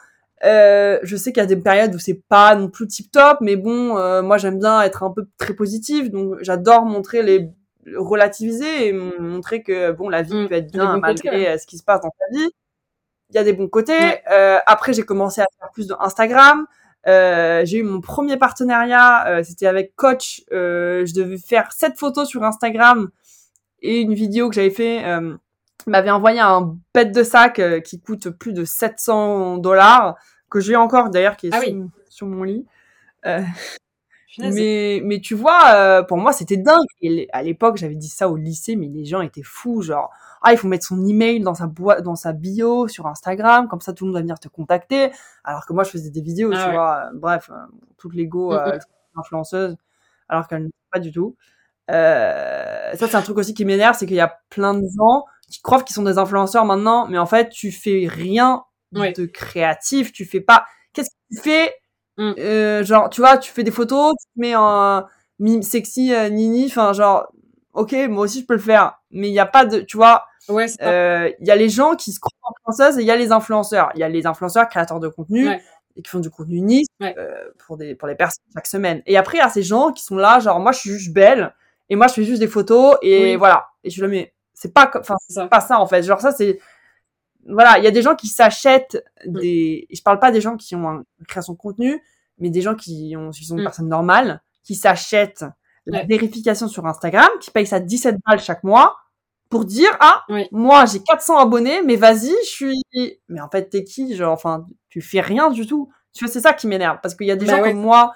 Euh, 0.45 0.99
je 1.03 1.17
sais 1.17 1.33
qu'il 1.33 1.41
y 1.41 1.45
a 1.45 1.47
des 1.47 1.57
périodes 1.57 1.95
où 1.95 1.99
c'est 1.99 2.23
pas 2.29 2.55
non 2.55 2.69
plus 2.69 2.87
tip 2.87 3.11
top, 3.11 3.39
mais 3.41 3.57
bon, 3.57 3.97
euh, 3.97 4.23
moi 4.23 4.39
j'aime 4.39 4.59
bien 4.59 4.83
être 4.83 5.03
un 5.03 5.11
peu 5.11 5.27
très 5.37 5.55
positive, 5.55 6.11
donc 6.11 6.37
j'adore 6.43 6.85
montrer 6.85 7.23
les 7.23 7.51
relativiser 7.97 8.89
et 8.89 8.93
montrer 8.93 9.63
que 9.63 9.93
bon 9.93 10.09
la 10.09 10.23
vie 10.23 10.35
mm. 10.35 10.49
peut 10.49 10.55
être 10.55 10.71
bien 10.71 10.99
malgré 10.99 11.49
euh, 11.49 11.59
ce 11.59 11.67
qui 11.67 11.79
se 11.79 11.83
passe 11.83 12.03
dans 12.03 12.11
ta 12.11 12.39
vie. 12.39 12.51
Il 13.31 13.37
y 13.37 13.39
a 13.39 13.45
des 13.45 13.53
bons 13.53 13.69
côtés. 13.69 14.21
Euh, 14.31 14.59
après 14.67 14.93
j'ai 14.93 15.03
commencé 15.03 15.41
à 15.41 15.47
faire 15.59 15.71
plus 15.73 15.87
de 15.89 15.95
Instagram. 15.99 16.67
Euh, 17.07 17.65
j'ai 17.65 17.79
eu 17.79 17.83
mon 17.83 18.01
premier 18.01 18.37
partenariat, 18.37 19.43
c'était 19.45 19.67
avec 19.67 19.95
Coach. 19.97 20.43
je 20.51 21.15
devais 21.15 21.39
faire 21.39 21.73
sept 21.73 21.99
photos 21.99 22.29
sur 22.29 22.43
Instagram 22.45 23.11
et 23.81 24.01
une 24.01 24.15
vidéo 24.15 24.49
que 24.49 24.55
j'avais 24.55 24.71
fait 24.71 25.05
m'avait 25.89 26.11
envoyé 26.11 26.41
un 26.41 26.77
bête 26.95 27.13
de 27.13 27.23
sac 27.23 27.59
euh, 27.59 27.81
qui 27.81 28.01
coûte 28.01 28.31
plus 28.31 28.53
de 28.53 28.65
700 28.65 29.59
dollars, 29.59 30.17
que 30.51 30.61
j'ai 30.61 30.77
encore 30.77 31.11
d'ailleurs, 31.11 31.37
qui 31.37 31.49
est 31.49 31.55
ah 31.55 31.61
sur, 32.09 32.27
mon 32.27 32.43
lit. 32.43 32.67
Euh, 34.41 34.51
Mais, 34.55 35.01
mais 35.05 35.21
tu 35.21 35.35
vois, 35.35 35.73
euh, 35.75 36.03
pour 36.03 36.17
moi, 36.19 36.33
c'était 36.33 36.57
dingue. 36.57 36.85
Et 37.03 37.29
à 37.33 37.43
l'époque, 37.43 37.77
j'avais 37.77 37.97
dit 37.97 38.09
ça 38.09 38.29
au 38.29 38.37
lycée, 38.37 38.77
mais 38.77 38.87
les 38.89 39.05
gens 39.05 39.21
étaient 39.21 39.43
fous. 39.43 39.83
Genre, 39.83 40.11
ah, 40.43 40.53
il 40.53 40.59
faut 40.59 40.69
mettre 40.69 40.87
son 40.87 41.05
email 41.05 41.41
dans 41.41 41.55
sa 41.55 41.67
boîte, 41.67 42.03
dans 42.03 42.15
sa 42.15 42.33
bio 42.33 42.87
sur 42.89 43.07
Instagram, 43.07 43.67
comme 43.69 43.81
ça 43.81 43.93
tout 43.93 44.05
le 44.05 44.11
monde 44.11 44.17
va 44.17 44.21
venir 44.21 44.39
te 44.39 44.49
contacter. 44.49 45.11
Alors 45.45 45.67
que 45.67 45.73
moi, 45.73 45.83
je 45.85 45.91
faisais 45.91 46.11
des 46.11 46.21
vidéos, 46.23 46.51
Ah 46.55 46.57
tu 46.63 46.69
ouais. 46.69 46.75
vois. 46.75 47.05
euh, 47.07 47.11
Bref, 47.15 47.51
euh, 47.51 47.55
toutes 47.97 48.15
les 48.15 48.27
go, 48.27 48.53
Mm, 48.53 48.55
euh, 48.55 48.77
mm. 48.77 49.21
influenceuses, 49.21 49.77
alors 50.29 50.47
qu'elles 50.49 50.63
ne 50.63 50.69
sont 50.69 50.73
pas 50.93 51.01
du 51.01 51.11
tout. 51.13 51.37
Euh, 51.91 52.95
ça, 52.95 53.09
c'est 53.09 53.17
un 53.17 53.23
truc 53.23 53.39
aussi 53.39 53.55
qui 53.55 53.65
m'énerve, 53.65 53.97
c'est 53.99 54.07
qu'il 54.07 54.17
y 54.17 54.21
a 54.21 54.39
plein 54.51 54.75
de 54.75 54.87
gens 54.97 55.25
qui 55.51 55.61
croient 55.63 55.83
qu'ils 55.83 55.95
sont 55.95 56.03
des 56.03 56.19
influenceurs 56.19 56.65
maintenant, 56.67 57.09
mais 57.09 57.19
en 57.19 57.27
fait, 57.27 57.49
tu 57.49 57.73
fais 57.73 58.07
rien 58.09 58.65
Ouais. 58.95 59.13
de 59.13 59.27
créatif, 59.27 60.13
tu 60.13 60.25
fais 60.25 60.41
pas. 60.41 60.65
Qu'est-ce 60.95 61.11
que 61.11 61.17
tu 61.37 61.41
fais 61.43 61.75
Mm. 62.19 62.33
Euh, 62.39 62.85
Genre, 62.85 63.09
tu 63.11 63.21
vois, 63.21 63.39
tu 63.39 63.51
fais 63.51 63.63
des 63.65 63.71
photos, 63.71 64.15
tu 64.21 64.27
te 64.35 64.41
mets 64.41 64.55
en 64.57 65.05
mime 65.39 65.63
sexy 65.63 66.13
euh, 66.13 66.29
nini, 66.29 66.67
enfin, 66.67 66.93
genre, 66.93 67.33
ok, 67.75 67.93
moi 68.11 68.25
aussi 68.25 68.41
je 68.41 68.47
peux 68.47 68.55
le 68.55 68.61
faire, 68.61 69.01
mais 69.13 69.29
il 69.29 69.33
y 69.35 69.39
a 69.39 69.47
pas 69.47 69.65
de, 69.65 69.81
tu 69.81 69.97
vois, 69.97 70.25
Ouais, 70.49 70.67
ça. 70.69 70.83
euh, 70.85 71.31
il 71.41 71.47
y 71.47 71.51
a 71.51 71.57
les 71.57 71.69
gens 71.69 71.95
qui 71.95 72.11
se 72.13 72.19
croient 72.21 72.33
influenceuses 72.67 72.99
et 72.99 73.03
il 73.03 73.07
y 73.07 73.11
a 73.11 73.17
les 73.17 73.31
influenceurs. 73.33 73.91
Il 73.95 74.01
y 74.01 74.03
a 74.03 74.09
les 74.09 74.27
influenceurs 74.27 74.67
créateurs 74.69 74.99
de 74.99 75.09
contenu 75.09 75.47
Ouais. 75.47 75.61
et 75.95 76.03
qui 76.03 76.11
font 76.11 76.21
du 76.21 76.31
contenu 76.31 76.85
Ouais. 77.01 77.15
euh, 77.19 77.45
pour 77.67 77.77
des 77.77 77.95
pour 77.95 78.09
les 78.09 78.15
personnes 78.15 78.43
chaque 78.55 78.67
semaine. 78.67 79.03
Et 79.07 79.17
après 79.19 79.37
il 79.37 79.41
y 79.41 79.45
a 79.45 79.51
ces 79.51 79.63
gens 79.63 79.93
qui 79.93 80.03
sont 80.03 80.17
là, 80.17 80.41
genre 80.41 80.59
moi 80.59 80.73
je 80.73 80.79
suis 80.79 80.91
juste 80.91 81.13
belle 81.13 81.55
et 81.91 81.97
moi 81.97 82.07
je 82.09 82.15
fais 82.15 82.25
juste 82.25 82.41
des 82.41 82.47
photos 82.49 82.97
et 83.03 83.23
Oui. 83.25 83.37
voilà. 83.37 83.67
Et 83.85 83.91
je 83.91 84.01
là 84.03 84.09
mais 84.09 84.33
c'est 84.55 84.73
pas 84.73 84.91
enfin 84.99 85.17
c'est 85.29 85.49
pas 85.51 85.61
ça 85.61 85.79
en 85.79 85.87
fait. 85.87 86.03
Genre 86.03 86.21
ça 86.21 86.33
c'est 86.33 86.59
voilà, 87.47 87.79
il 87.79 87.85
y 87.85 87.87
a 87.87 87.91
des 87.91 88.03
gens 88.03 88.15
qui 88.15 88.27
s'achètent 88.29 89.03
des. 89.27 89.87
Je 89.93 90.03
parle 90.03 90.19
pas 90.19 90.31
des 90.31 90.41
gens 90.41 90.57
qui 90.57 90.75
ont 90.77 90.89
un- 90.89 91.05
une 91.21 91.27
création 91.27 91.53
de 91.55 91.59
contenu, 91.59 92.03
mais 92.39 92.51
des 92.51 92.61
gens 92.61 92.75
qui, 92.75 93.15
ont, 93.17 93.31
qui 93.31 93.45
sont 93.45 93.55
des 93.57 93.63
Mm. 93.63 93.65
personnes 93.65 93.89
normales, 93.89 94.43
qui 94.65 94.75
s'achètent 94.75 95.45
la 95.87 96.01
Ouais. 96.01 96.07
vérification 96.07 96.69
sur 96.69 96.85
Instagram, 96.87 97.29
qui 97.41 97.51
payent 97.51 97.67
ça 97.67 97.81
17 97.81 98.17
balles 98.27 98.41
chaque 98.41 98.63
mois 98.65 98.97
pour 99.49 99.65
dire 99.65 99.91
ah 100.01 100.25
Oui. 100.29 100.47
moi 100.53 100.85
j'ai 100.85 101.01
400 101.03 101.39
abonnés, 101.39 101.83
mais 101.83 101.97
vas-y 101.97 102.29
je 102.45 102.49
suis. 102.51 102.83
Mais 103.29 103.41
en 103.41 103.49
fait 103.49 103.71
t'es 103.71 103.85
qui 103.85 104.15
genre 104.15 104.33
enfin 104.33 104.67
tu 104.91 105.01
fais 105.01 105.21
rien 105.23 105.49
du 105.51 105.67
tout. 105.67 105.91
Tu 106.13 106.25
vois 106.25 106.33
c'est 106.33 106.41
ça 106.41 106.53
qui 106.53 106.67
m'énerve 106.67 106.99
parce 107.03 107.15
qu'il 107.15 107.27
y 107.27 107.31
a 107.31 107.37
des 107.37 107.47
Bah 107.47 107.57
gens 107.57 107.63
ouais. 107.63 107.71
comme 107.73 107.81
moi 107.81 108.13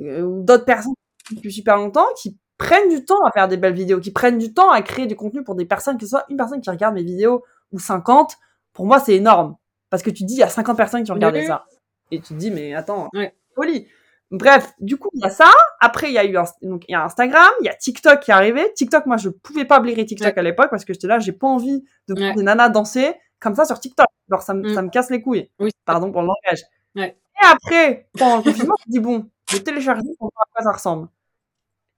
euh, 0.00 0.22
ou 0.22 0.42
d'autres 0.42 0.64
personnes 0.64 0.94
depuis 1.30 1.52
super 1.52 1.76
longtemps 1.76 2.06
qui 2.16 2.38
prennent 2.56 2.88
du 2.88 3.04
temps 3.04 3.22
à 3.26 3.30
faire 3.32 3.48
des 3.48 3.56
belles 3.58 3.74
vidéos, 3.74 4.00
qui 4.00 4.10
prennent 4.12 4.38
du 4.38 4.54
temps 4.54 4.70
à 4.70 4.80
créer 4.80 5.06
du 5.06 5.16
contenu 5.16 5.44
pour 5.44 5.54
des 5.54 5.66
personnes, 5.66 5.96
que 5.98 6.04
ce 6.04 6.10
soit 6.10 6.24
une 6.30 6.36
personne 6.38 6.60
qui 6.62 6.70
regarde 6.70 6.94
mes 6.94 7.02
vidéos 7.02 7.44
ou 7.72 7.78
50, 7.78 8.36
pour 8.80 8.86
moi 8.86 8.98
c'est 8.98 9.14
énorme. 9.14 9.56
Parce 9.90 10.02
que 10.02 10.08
tu 10.08 10.22
te 10.22 10.24
dis, 10.28 10.34
il 10.36 10.38
y 10.38 10.42
a 10.42 10.48
50 10.48 10.74
personnes 10.74 11.02
qui 11.04 11.10
ont 11.10 11.14
regardé 11.16 11.40
Oui. 11.40 11.46
ça. 11.46 11.66
Et 12.10 12.18
tu 12.20 12.28
te 12.28 12.38
dis, 12.38 12.50
mais 12.50 12.72
attends, 12.74 13.10
Ouais. 13.12 13.34
folie. 13.54 13.86
Bref, 14.30 14.72
du 14.80 14.96
coup, 14.96 15.10
il 15.12 15.20
y 15.20 15.26
a 15.26 15.28
ça. 15.30 15.50
Après, 15.80 16.08
il 16.08 16.14
y 16.14 16.18
a 16.18 16.24
eu 16.24 16.34
Inst- 16.36 16.54
donc, 16.62 16.84
il 16.88 16.92
y 16.92 16.94
a 16.94 17.04
Instagram, 17.04 17.50
il 17.60 17.66
y 17.66 17.68
a 17.68 17.74
TikTok 17.74 18.20
qui 18.20 18.30
est 18.30 18.34
arrivé. 18.34 18.72
TikTok, 18.74 19.04
moi, 19.04 19.18
je 19.18 19.28
pouvais 19.28 19.66
pas 19.66 19.78
blairer 19.80 20.06
TikTok 20.06 20.28
Ouais. 20.34 20.38
à 20.38 20.42
l'époque 20.42 20.70
parce 20.70 20.86
que 20.86 20.94
j'étais 20.94 21.08
là, 21.08 21.18
j'ai 21.18 21.32
pas 21.32 21.46
envie 21.48 21.84
de 22.08 22.14
voir 22.14 22.30
Ouais. 22.30 22.34
des 22.36 22.42
nanas 22.42 22.70
danser 22.70 23.12
comme 23.38 23.54
ça 23.54 23.66
sur 23.66 23.78
TikTok. 23.78 24.06
Genre, 24.30 24.40
ça 24.40 24.54
me, 24.54 24.70
Mm. 24.70 24.74
ça 24.74 24.82
me 24.82 24.88
casse 24.88 25.10
les 25.10 25.20
couilles. 25.20 25.50
Oui. 25.58 25.70
Pardon 25.84 26.10
pour 26.10 26.22
le 26.22 26.28
langage. 26.28 26.62
Ouais. 26.96 27.18
Et 27.42 27.46
après, 27.46 28.08
pendant 28.18 28.36
le 28.38 28.42
confinement, 28.44 28.76
je 28.86 28.88
me 28.88 28.92
dis, 28.92 29.00
bon, 29.00 29.28
je 29.50 29.56
vais 29.56 29.62
télécharger 29.62 30.08
pour 30.18 30.30
voir 30.34 30.46
à 30.48 30.50
quoi 30.54 30.64
ça 30.64 30.72
ressemble. 30.72 31.08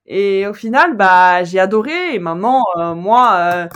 Et 0.05 0.45
au 0.47 0.53
final, 0.53 0.97
bah, 0.97 1.43
j'ai 1.43 1.59
adoré. 1.59 2.15
Et 2.15 2.19
maintenant, 2.19 2.63
euh, 2.77 2.93
moi, 2.95 3.33
euh, 3.35 3.67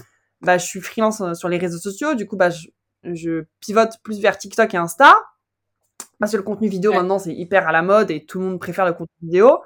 bah, 0.42 0.58
je 0.58 0.66
suis 0.66 0.82
freelance 0.82 1.22
euh, 1.22 1.34
sur 1.34 1.50
les 1.50 1.58
réseaux 1.58 1.78
sociaux. 1.80 2.16
Du 2.16 2.26
coup, 2.28 2.36
bah, 2.38 2.50
je, 2.50 2.68
je 3.04 3.46
pivote 3.60 3.98
plus 4.04 4.20
vers 4.22 4.38
TikTok 4.38 4.74
et 4.74 4.78
Insta. 4.78 5.14
Parce 6.20 6.32
que 6.32 6.38
le 6.38 6.44
contenu 6.44 6.68
vidéo, 6.68 6.92
Ouais. 6.92 6.98
maintenant, 6.98 7.20
c'est 7.20 7.34
hyper 7.34 7.68
à 7.68 7.72
la 7.72 7.82
mode 7.84 8.10
et 8.12 8.26
tout 8.26 8.40
le 8.40 8.46
monde 8.46 8.60
préfère 8.60 8.86
le 8.86 8.94
contenu 8.94 9.14
vidéo. 9.22 9.62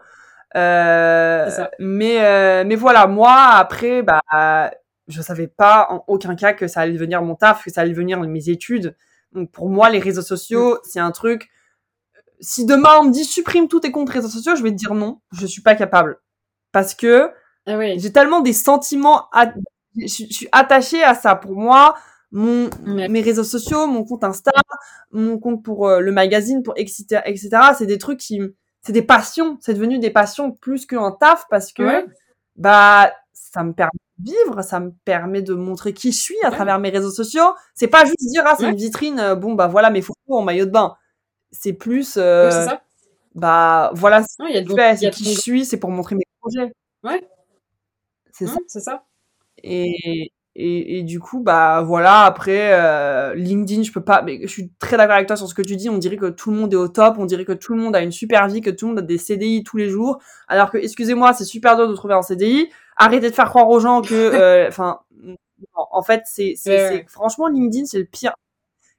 Euh, 0.56 1.50
mais, 1.80 2.24
euh, 2.26 2.64
mais 2.66 2.76
voilà, 2.76 3.08
moi, 3.08 3.34
après, 3.54 4.02
bah, 4.04 4.72
je 5.08 5.22
savais 5.22 5.48
pas 5.48 5.88
en 5.90 6.04
aucun 6.08 6.36
cas 6.36 6.54
que 6.54 6.68
ça 6.68 6.82
allait 6.82 6.94
devenir 6.94 7.22
mon 7.22 7.36
taf, 7.36 7.64
que 7.64 7.72
ça 7.72 7.82
allait 7.82 7.92
devenir 7.92 8.20
mes 8.20 8.50
études. 8.50 8.96
Donc, 9.32 9.50
pour 9.52 9.70
moi, 9.70 9.90
les 9.90 10.00
réseaux 10.00 10.22
sociaux, 10.22 10.78
c'est 10.84 11.00
un 11.00 11.12
truc. 11.12 11.50
Si 12.42 12.66
demain 12.66 12.98
on 13.00 13.04
me 13.06 13.12
dit 13.12 13.24
supprime 13.24 13.68
tous 13.68 13.82
tes 13.82 13.92
comptes 13.92 14.10
réseaux 14.10 14.28
sociaux, 14.28 14.56
je 14.56 14.64
vais 14.64 14.72
te 14.72 14.76
dire 14.76 14.94
non, 14.96 15.22
je 15.32 15.46
suis 15.46 15.62
pas 15.62 15.76
capable. 15.76 16.20
Parce 16.72 16.96
que 16.96 17.30
Ah 17.68 17.78
j'ai 17.98 18.12
tellement 18.12 18.42
des 18.42 18.54
sentiments, 18.54 19.30
à- 19.32 19.54
je, 19.96 20.08
suis- 20.08 20.28
je 20.28 20.34
suis 20.34 20.48
attachée 20.52 21.04
à 21.04 21.14
ça. 21.14 21.36
Pour 21.36 21.52
moi, 21.56 21.96
mon, 22.32 22.70
Ouais. 22.88 23.08
mes 23.10 23.22
réseaux 23.22 23.44
sociaux, 23.44 23.88
mon 23.88 24.04
compte 24.04 24.24
Insta, 24.24 24.52
mon 25.12 25.38
compte 25.40 25.64
pour 25.64 25.88
euh, 25.88 26.00
le 26.00 26.12
magazine, 26.12 26.64
pour 26.64 26.74
etc., 26.78 27.22
etc. 27.26 27.50
C'est 27.78 27.86
des 27.88 27.98
trucs 27.98 28.20
qui, 28.20 28.42
c'est 28.82 28.94
des 28.94 29.02
passions. 29.04 29.58
C'est 29.62 29.74
devenu 29.74 30.00
des 30.00 30.12
passions 30.12 30.52
plus 30.52 30.86
qu'un 30.86 31.12
taf 31.12 31.46
parce 31.50 31.74
que 31.74 31.84
Ouais. 31.84 32.06
bah 32.56 33.12
ça 33.34 33.64
me 33.64 33.74
permet 33.74 33.92
de 34.20 34.32
vivre, 34.32 34.62
ça 34.64 34.80
me 34.80 34.92
permet 35.06 35.42
de 35.42 35.54
montrer 35.56 35.94
qui 35.94 36.12
je 36.14 36.20
suis 36.22 36.36
à 36.44 36.50
Ouais. 36.50 36.56
travers 36.56 36.80
mes 36.80 36.90
réseaux 36.90 37.12
sociaux. 37.12 37.54
C'est 37.76 37.88
pas 37.90 38.06
juste 38.06 38.20
dire 38.30 38.44
ah 38.48 38.56
c'est 38.60 38.70
une 38.70 38.76
vitrine, 38.78 39.20
euh, 39.20 39.36
bon 39.36 39.54
bah 39.54 39.68
voilà 39.68 39.90
mes 39.92 40.02
photos 40.02 40.18
en 40.30 40.42
maillot 40.44 40.66
de 40.66 40.72
bain. 40.72 40.96
C'est 41.52 41.74
plus 41.74 42.16
euh, 42.18 42.48
Oui, 42.48 42.54
ça. 42.54 42.82
bah 43.36 43.92
voilà 43.96 44.24
ce 44.24 44.38
que 44.38 44.70
je 44.70 44.76
fais, 44.76 44.98
c'est 44.98 45.10
qui 45.12 45.26
je 45.34 45.40
suis, 45.40 45.66
c'est 45.66 45.78
pour 45.80 45.92
montrer 45.92 46.16
mes 46.16 46.26
projets. 46.42 46.72
Ouais. 47.04 47.28
C'est 48.34 48.48
ça. 48.48 48.58
C'est 48.68 48.80
ça. 48.82 49.04
Et, 49.64 50.32
et, 50.56 51.00
et 51.00 51.04
du 51.04 51.20
coup, 51.20 51.40
bah 51.42 51.82
voilà, 51.82 52.24
après, 52.26 52.74
euh, 52.74 53.34
LinkedIn, 53.36 53.84
je 53.84 53.92
peux 53.92 54.04
pas, 54.04 54.22
mais 54.22 54.40
je 54.42 54.48
suis 54.48 54.70
très 54.80 54.98
d'accord 54.98 55.16
avec 55.16 55.28
toi 55.28 55.38
sur 55.38 55.48
ce 55.48 55.54
que 55.54 55.62
tu 55.62 55.78
dis, 55.78 55.90
on 55.90 55.98
dirait 55.98 56.18
que 56.18 56.26
tout 56.30 56.52
le 56.52 56.58
monde 56.58 56.74
est 56.74 56.78
au 56.78 56.90
top, 56.90 57.16
on 57.20 57.26
dirait 57.26 57.46
que 57.46 57.54
tout 57.54 57.74
le 57.74 57.82
monde 57.82 57.96
a 57.96 58.02
une 58.02 58.12
super 58.12 58.48
vie, 58.50 58.60
que 58.62 58.70
tout 58.70 58.86
le 58.86 58.90
monde 58.92 59.00
a 59.00 59.02
des 59.02 59.18
CDI 59.18 59.64
tous 59.64 59.78
les 59.78 59.90
jours, 59.90 60.20
alors 60.50 60.70
que, 60.70 60.78
excusez-moi, 60.78 61.34
c'est 61.34 61.46
super 61.46 61.78
dur 61.78 61.88
de 61.88 61.94
trouver 61.96 62.16
un 62.16 62.22
CDI, 62.22 62.70
arrêtez 62.98 63.30
de 63.30 63.36
faire 63.36 63.50
croire 63.50 63.70
aux 63.70 63.80
gens 63.80 64.02
que, 64.02 64.14
euh, 64.66 64.68
enfin, 64.68 65.00
non, 65.24 65.36
en 65.76 66.02
fait, 66.04 66.24
c'est, 66.26 66.44
Ouais, 66.50 66.56
c'est- 66.58 66.90
ouais. 66.92 67.06
franchement, 67.08 67.48
LinkedIn, 67.48 67.86
c'est 67.86 68.00
le 68.00 68.06
pire. 68.06 68.34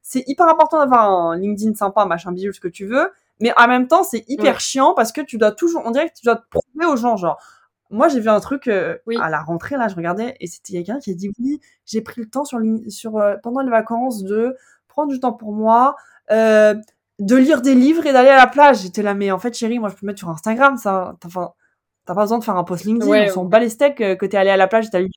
C'est 0.03 0.25
hyper 0.27 0.49
important 0.49 0.79
d'avoir 0.81 1.11
un 1.11 1.37
LinkedIn 1.37 1.75
sympa, 1.75 2.05
machin 2.07 2.33
bidule, 2.33 2.55
ce 2.55 2.61
que 2.61 2.69
tu 2.69 2.87
veux, 2.87 3.11
mais 3.41 3.53
en 3.59 3.69
même 3.69 3.89
temps, 3.89 4.05
c'est 4.05 4.25
hyper 4.29 4.55
Ouais. 4.55 4.61
chiant 4.61 4.95
parce 4.95 5.13
que 5.13 5.21
tu 5.21 5.39
dois 5.39 5.53
toujours, 5.53 5.83
on 5.85 5.91
dirait 5.91 6.09
que 6.09 6.15
tu 6.15 6.25
dois 6.25 6.37
te 6.37 6.45
prouver 6.51 6.87
aux 6.87 6.97
gens, 6.97 7.17
genre, 7.17 7.39
moi, 7.93 8.09
j'ai 8.09 8.19
vu 8.21 8.29
un 8.29 8.41
truc 8.41 8.67
euh, 8.69 8.97
Oui. 9.07 9.17
à 9.23 9.29
la 9.31 9.41
rentrée, 9.43 9.77
là, 9.77 9.87
je 9.89 9.95
regardais, 9.95 10.37
et 10.41 10.47
c'était 10.49 10.73
quelqu'un 10.73 10.99
qui 10.99 11.11
a 11.11 11.15
dit 11.15 11.31
oui, 11.39 11.61
j'ai 11.87 12.01
pris 12.01 12.21
le 12.23 12.29
temps 12.29 12.45
sur, 12.45 12.59
sur 12.89 13.19
euh, 13.19 13.37
pendant 13.43 13.61
les 13.61 13.71
vacances 13.71 14.23
de 14.25 14.57
prendre 14.89 15.11
du 15.13 15.21
temps 15.21 15.33
pour 15.33 15.53
moi, 15.53 15.95
euh, 16.31 16.75
de 17.19 17.37
lire 17.37 17.63
des 17.63 17.75
livres 17.75 18.05
et 18.07 18.13
d'aller 18.13 18.31
à 18.31 18.37
la 18.37 18.47
plage. 18.49 18.81
J'étais 18.83 19.03
là, 19.03 19.15
mais 19.15 19.31
en 19.31 19.39
fait, 19.39 19.55
chérie, 19.55 19.79
moi, 19.79 19.89
je 19.91 19.95
peux 19.95 20.07
mettre 20.07 20.19
sur 20.19 20.29
Instagram, 20.31 20.77
ça. 20.77 21.15
T'as 21.21 21.29
enfin, 21.29 21.53
t'as 22.05 22.15
pas 22.15 22.23
besoin 22.23 22.39
de 22.39 22.45
faire 22.45 22.57
un 22.57 22.65
post 22.65 22.85
LinkedIn, 22.85 23.11
Ouais, 23.11 23.31
on 23.31 23.35
s'en 23.35 23.45
bat 23.45 23.61
les 23.61 23.69
steaks 23.69 24.01
euh, 24.01 24.17
que 24.17 24.27
t'es 24.27 24.37
allé 24.37 24.51
à 24.51 24.57
la 24.57 24.67
plage 24.67 24.87
et 24.87 24.91
t'as 24.91 25.01
lu. 25.01 25.11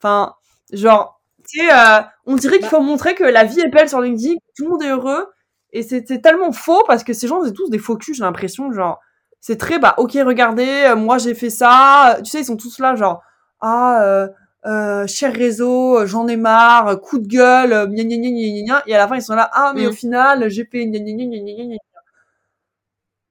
Enfin, 0.00 0.34
genre, 0.72 1.20
tu 1.48 1.60
sais, 1.60 1.72
euh, 1.72 2.02
on 2.26 2.36
dirait 2.36 2.54
qu'il 2.58 2.62
Bah. 2.66 2.70
faut 2.76 2.80
montrer 2.82 3.14
que 3.14 3.24
la 3.24 3.44
vie 3.44 3.60
est 3.60 3.68
belle 3.68 3.88
sur 3.88 4.00
LinkedIn, 4.00 4.34
que 4.34 4.40
tout 4.56 4.64
le 4.64 4.70
monde 4.70 4.82
est 4.82 4.90
heureux, 4.90 5.26
et 5.72 5.82
c'est 5.82 6.02
tellement 6.20 6.52
faux 6.52 6.82
parce 6.86 7.04
que 7.04 7.12
ces 7.12 7.28
gens, 7.28 7.42
c'est 7.44 7.52
tous 7.52 7.70
des 7.70 7.78
faux 7.78 7.96
culs, 7.96 8.14
j'ai 8.14 8.22
l'impression, 8.24 8.72
genre 8.72 9.00
c'est 9.40 9.56
très 9.58 9.78
bah 9.78 9.94
ok 9.98 10.12
regardez 10.24 10.84
euh, 10.88 10.96
moi 10.96 11.18
j'ai 11.18 11.34
fait 11.34 11.50
ça 11.50 12.16
tu 12.18 12.30
sais 12.30 12.40
ils 12.40 12.44
sont 12.44 12.56
tous 12.56 12.78
là 12.80 12.96
genre 12.96 13.22
ah 13.60 14.02
euh, 14.02 14.28
euh, 14.66 15.06
cher 15.06 15.32
réseau 15.32 15.98
euh, 16.00 16.06
j'en 16.06 16.26
ai 16.28 16.36
marre 16.36 16.88
euh, 16.88 16.96
coup 16.96 17.18
de 17.18 17.26
gueule 17.28 17.72
euh, 17.72 17.86
gna 17.86 18.02
gna 18.04 18.16
gna 18.16 18.30
gna 18.30 18.48
gna 18.48 18.62
gna. 18.64 18.82
et 18.86 18.94
à 18.94 18.98
la 18.98 19.08
fin 19.08 19.16
ils 19.16 19.22
sont 19.22 19.34
là 19.36 19.48
ah 19.52 19.72
mais 19.74 19.84
Mm. 19.86 19.88
au 19.88 19.92
final 19.92 20.48
j'ai 20.50 20.64
fait 20.64 20.84
gna 20.86 20.98
gna 20.98 21.12
gna 21.12 21.24
gna 21.26 21.38
gna 21.38 21.52
gna 21.54 21.64
gna. 21.74 21.76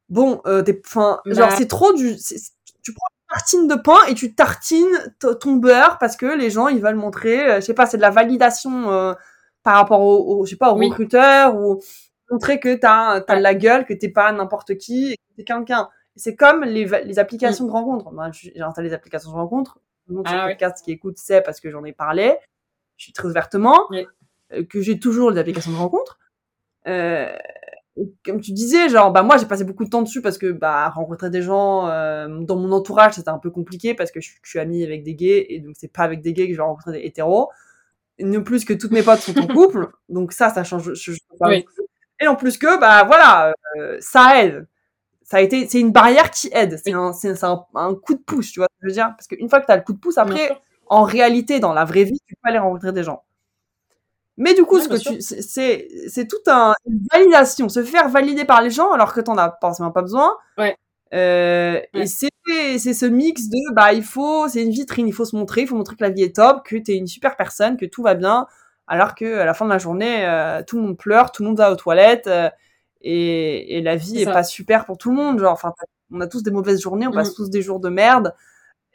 bon 0.09 0.41
euh, 0.45 0.61
t'es 0.61 0.79
enfin 0.85 1.19
genre 1.25 1.49
Bah. 1.49 1.55
c'est 1.57 1.67
trop 1.67 1.93
du 1.93 2.15
tu 2.83 2.93
prends 2.93 3.07
une 3.09 3.27
tartine 3.35 3.67
de 3.67 3.75
pain 3.75 4.05
et 4.07 4.13
tu 4.13 4.35
tartines 4.35 5.13
ton 5.41 5.53
beurre 5.53 5.97
parce 5.99 6.15
que 6.15 6.27
les 6.27 6.49
gens 6.51 6.67
ils 6.67 6.81
veulent 6.81 6.95
montrer 6.95 7.49
euh, 7.49 7.55
je 7.55 7.61
sais 7.65 7.73
pas 7.73 7.85
c'est 7.87 7.97
de 7.97 8.01
la 8.03 8.11
validation 8.11 8.91
euh, 8.91 9.13
par 9.63 9.75
rapport 9.75 10.01
au, 10.01 10.41
au- 10.41 10.45
je 10.45 10.51
sais 10.51 10.55
pas 10.57 10.71
aux 10.71 10.77
Oui. 10.77 10.87
recruteurs 10.89 11.55
ou 11.55 11.81
montrer 12.31 12.59
que 12.59 12.75
t'as 12.75 13.21
t'as 13.21 13.33
Ouais. 13.33 13.39
de 13.39 13.43
la 13.43 13.55
gueule 13.55 13.85
que 13.85 13.93
t'es 13.93 14.09
pas 14.09 14.31
n'importe 14.31 14.77
qui 14.77 15.11
et 15.13 15.17
que 15.17 15.21
t'es 15.37 15.43
quelqu'un 15.43 15.89
c'est 16.17 16.35
comme 16.35 16.63
les, 16.63 16.85
les 17.03 17.19
applications 17.19 17.65
de 17.65 17.71
rencontres. 17.71 18.11
Moi, 18.13 18.29
j'ai 18.31 18.59
installé 18.61 18.87
les 18.87 18.93
applications 18.95 19.31
de 19.31 19.35
sur 19.35 19.79
Mm. 20.07 20.21
Ah 20.25 20.45
ouais. 20.45 20.53
podcast 20.53 20.83
qui 20.85 20.91
écoute 20.91 21.17
sait 21.17 21.41
parce 21.41 21.59
que 21.59 21.69
j'en 21.71 21.83
ai 21.83 21.91
parlé. 21.91 22.35
Je 22.97 23.05
suis 23.05 23.11
très 23.13 23.27
ouvertement. 23.27 23.79
Oui. 23.89 24.05
euh, 24.53 24.63
Que 24.63 24.79
j'ai 24.81 24.97
toujours 24.99 25.29
les 25.31 25.39
applications 25.39 25.71
de 25.71 25.77
rencontres. 25.77 26.19
Euh, 26.87 27.35
comme 28.23 28.39
tu 28.39 28.51
disais, 28.51 28.87
genre, 28.89 29.11
bah, 29.11 29.23
moi, 29.23 29.37
j'ai 29.37 29.45
passé 29.45 29.63
beaucoup 29.63 29.83
de 29.83 29.89
temps 29.89 30.01
dessus 30.03 30.21
parce 30.21 30.37
que, 30.37 30.51
bah, 30.51 30.89
rencontrer 30.89 31.29
des 31.29 31.41
gens, 31.41 31.87
euh, 31.89 32.27
dans 32.41 32.55
mon 32.55 32.71
entourage, 32.71 33.13
c'était 33.15 33.29
un 33.29 33.39
peu 33.39 33.49
compliqué 33.51 33.93
parce 33.95 34.11
que 34.11 34.21
je, 34.21 34.31
je 34.43 34.49
suis 34.49 34.59
amie 34.59 34.83
avec 34.83 35.03
des 35.03 35.15
gays 35.15 35.45
et 35.49 35.59
donc 35.59 35.75
c'est 35.77 35.91
pas 35.91 36.03
avec 36.03 36.21
des 36.21 36.33
gays 36.33 36.47
que 36.47 36.53
je 36.53 36.57
vais 36.57 36.63
rencontrer 36.63 36.91
des 36.99 37.05
hétéros. 37.05 37.49
Non 38.19 38.43
plus 38.43 38.63
que 38.63 38.73
toutes 38.73 38.91
mes 38.91 39.01
potes 39.03 39.19
sont 39.19 39.37
en 39.39 39.47
couple. 39.47 39.89
Donc 40.07 40.33
ça, 40.33 40.49
ça 40.49 40.63
change, 40.63 40.93
je, 40.93 41.11
je- 41.13 41.19
pas 41.39 41.49
Oui. 41.49 41.65
Et 42.21 42.27
en 42.27 42.35
plus 42.35 42.57
que, 42.57 42.79
bah, 42.79 43.03
voilà, 43.03 43.53
euh, 43.77 43.97
ça 43.99 44.41
aide 44.43 44.67
ça 45.23 45.37
a 45.37 45.41
été, 45.41 45.67
c'est 45.69 45.79
une 45.79 45.91
barrière 45.91 46.31
qui 46.31 46.49
aide. 46.53 46.79
C'est 46.83 46.93
un, 46.93 47.13
c'est 47.13 47.43
un, 47.43 47.65
un 47.75 47.95
coup 47.95 48.15
de 48.15 48.19
pouce, 48.21 48.51
tu 48.51 48.59
vois 48.59 48.67
ce 48.71 48.75
que 48.75 48.81
je 48.83 48.87
veux 48.89 48.93
dire? 48.93 49.13
Parce 49.17 49.27
qu'une 49.27 49.49
fois 49.49 49.61
que 49.61 49.67
t'as 49.67 49.75
le 49.77 49.83
coup 49.83 49.93
de 49.93 49.99
pouce, 49.99 50.17
après, 50.19 50.57
en 50.87 51.03
réalité, 51.03 51.59
dans 51.59 51.73
la 51.73 51.85
vraie 51.85 52.03
vie, 52.05 52.19
tu 52.27 52.35
peux 52.35 52.49
aller 52.49 52.59
rencontrer 52.59 52.93
des 52.93 53.03
gens. 53.03 53.23
Mais 54.37 54.53
du 54.53 54.63
coup, 54.63 54.75
Ouais, 54.75 54.81
ce 54.81 54.89
que 54.89 54.95
tu, 54.97 55.21
c'est- 55.21 55.41
c'est, 55.41 55.87
c'est 56.09 56.27
tout 56.27 56.35
un, 56.47 56.73
une 56.89 56.99
validation, 57.11 57.69
se 57.69 57.83
faire 57.83 58.09
valider 58.09 58.43
par 58.43 58.61
les 58.61 58.69
gens 58.69 58.91
alors 58.91 59.13
que 59.13 59.21
t'en 59.21 59.37
as 59.37 59.57
forcément 59.61 59.91
pas 59.91 60.01
besoin. 60.01 60.35
Ouais. 60.57 60.75
Euh, 61.13 61.79
Et 61.93 62.05
c'est 62.07 62.29
c'est 62.77 62.93
ce 62.93 63.05
mix 63.05 63.47
de 63.49 63.73
bah 63.73 63.93
il 63.93 64.03
faut 64.03 64.47
c'est 64.49 64.61
une 64.63 64.71
vitrine, 64.71 65.07
il 65.07 65.13
faut 65.13 65.25
se 65.25 65.35
montrer, 65.35 65.61
il 65.61 65.67
faut 65.67 65.75
montrer 65.75 65.95
que 65.95 66.03
la 66.03 66.09
vie 66.09 66.23
est 66.23 66.35
top, 66.35 66.63
que 66.65 66.75
t'es 66.77 66.95
une 66.97 67.07
super 67.07 67.35
personne, 67.37 67.77
que 67.77 67.85
tout 67.85 68.03
va 68.03 68.13
bien, 68.15 68.47
alors 68.87 69.15
que 69.15 69.39
à 69.39 69.45
la 69.45 69.53
fin 69.53 69.65
de 69.65 69.71
la 69.71 69.77
journée 69.77 70.25
euh, 70.25 70.61
tout 70.65 70.77
le 70.77 70.83
monde 70.83 70.97
pleure, 70.97 71.31
tout 71.31 71.43
le 71.43 71.49
monde 71.49 71.57
va 71.57 71.71
aux 71.71 71.75
toilettes 71.75 72.27
euh, 72.27 72.49
et, 73.01 73.77
et 73.77 73.81
la 73.81 73.95
vie 73.95 74.21
est, 74.21 74.25
pas 74.25 74.43
super 74.43 74.85
pour 74.85 74.97
tout 74.97 75.09
le 75.09 75.15
monde. 75.15 75.39
Genre 75.39 75.53
enfin 75.53 75.73
on 76.11 76.21
a 76.21 76.27
tous 76.27 76.43
des 76.43 76.51
mauvaises 76.51 76.81
journées, 76.81 77.07
on 77.07 77.11
passe 77.11 77.31
mm. 77.31 77.35
tous 77.35 77.49
des 77.49 77.61
jours 77.61 77.79
de 77.79 77.89
merde. 77.89 78.33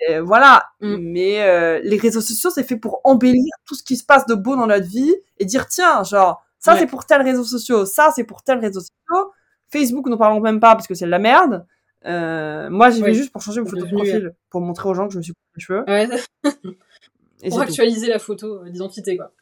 Et 0.09 0.19
voilà, 0.19 0.71
mm. 0.81 0.97
mais 0.97 1.43
euh, 1.43 1.81
les 1.83 1.97
réseaux 1.97 2.21
sociaux 2.21 2.51
c'est 2.51 2.65
fait 2.65 2.77
pour 2.77 3.01
embellir 3.05 3.55
tout 3.67 3.75
ce 3.75 3.83
qui 3.83 3.97
se 3.97 4.05
passe 4.05 4.27
de 4.27 4.35
beau 4.35 4.57
dans 4.57 4.67
notre 4.67 4.87
vie 4.87 5.15
et 5.39 5.45
dire 5.45 5.67
tiens 5.67 6.05
genre 6.05 6.45
ça 6.59 6.77
c'est 6.77 6.87
pour 6.87 7.07
tel 7.07 7.23
réseau 7.23 7.45
social, 7.45 7.87
ça 7.87 8.13
c'est 8.15 8.25
pour 8.25 8.43
tel 8.43 8.59
réseau 8.59 8.81
social. 8.81 9.25
Facebook, 9.71 10.07
nous 10.07 10.19
parlons 10.19 10.41
même 10.41 10.61
pas 10.61 10.75
parce 10.75 10.87
que 10.87 10.95
c'est 10.95 11.05
de 11.05 11.11
la 11.11 11.19
merde. 11.19 11.65
Euh, 12.07 12.71
moi, 12.71 12.91
j'y 12.91 13.03
vais 13.03 13.15
juste 13.15 13.33
pour 13.33 13.43
changer 13.43 13.61
mon 13.61 13.67
photo 13.67 13.85
de 13.85 13.91
profil, 13.91 14.33
pour 14.49 14.61
montrer 14.61 14.89
aux 14.89 14.95
gens 14.95 15.07
que 15.07 15.13
je 15.13 15.19
me 15.19 15.23
suis 15.23 15.33
coupé 15.33 15.49
les 15.57 15.63
cheveux. 15.63 15.85
Ouais. 15.87 16.09
pour 17.51 17.61
actualiser 17.61 18.09
la 18.09 18.19
photo 18.19 18.63
euh, 18.63 18.71
d'identité, 18.71 19.17
quoi. 19.17 19.33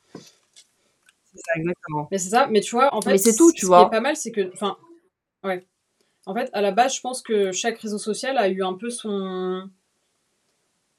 C'est 1.32 1.40
ça, 1.44 1.58
exactement. 1.58 2.08
Mais 2.10 2.18
c'est 2.18 2.30
ça, 2.30 2.46
mais 2.48 2.60
tu 2.60 2.74
vois, 2.74 2.94
en 2.94 3.02
fait, 3.02 3.12
mais 3.12 3.18
c'est 3.18 3.36
tout, 3.36 3.52
tu 3.52 3.66
vois. 3.66 3.78
Ce 3.78 3.82
qui 3.84 3.88
est 3.88 3.90
pas 3.90 4.00
mal, 4.00 4.16
c'est 4.16 4.32
que, 4.32 4.50
enfin, 4.52 4.76
ouais. 5.44 5.66
En 6.26 6.34
fait, 6.34 6.50
à 6.52 6.60
la 6.60 6.72
base, 6.72 6.94
je 6.96 7.00
pense 7.00 7.22
que 7.22 7.52
chaque 7.52 7.78
réseau 7.78 7.98
social 7.98 8.36
a 8.36 8.48
eu 8.48 8.62
un 8.62 8.74
peu 8.74 8.90
son, 8.90 9.68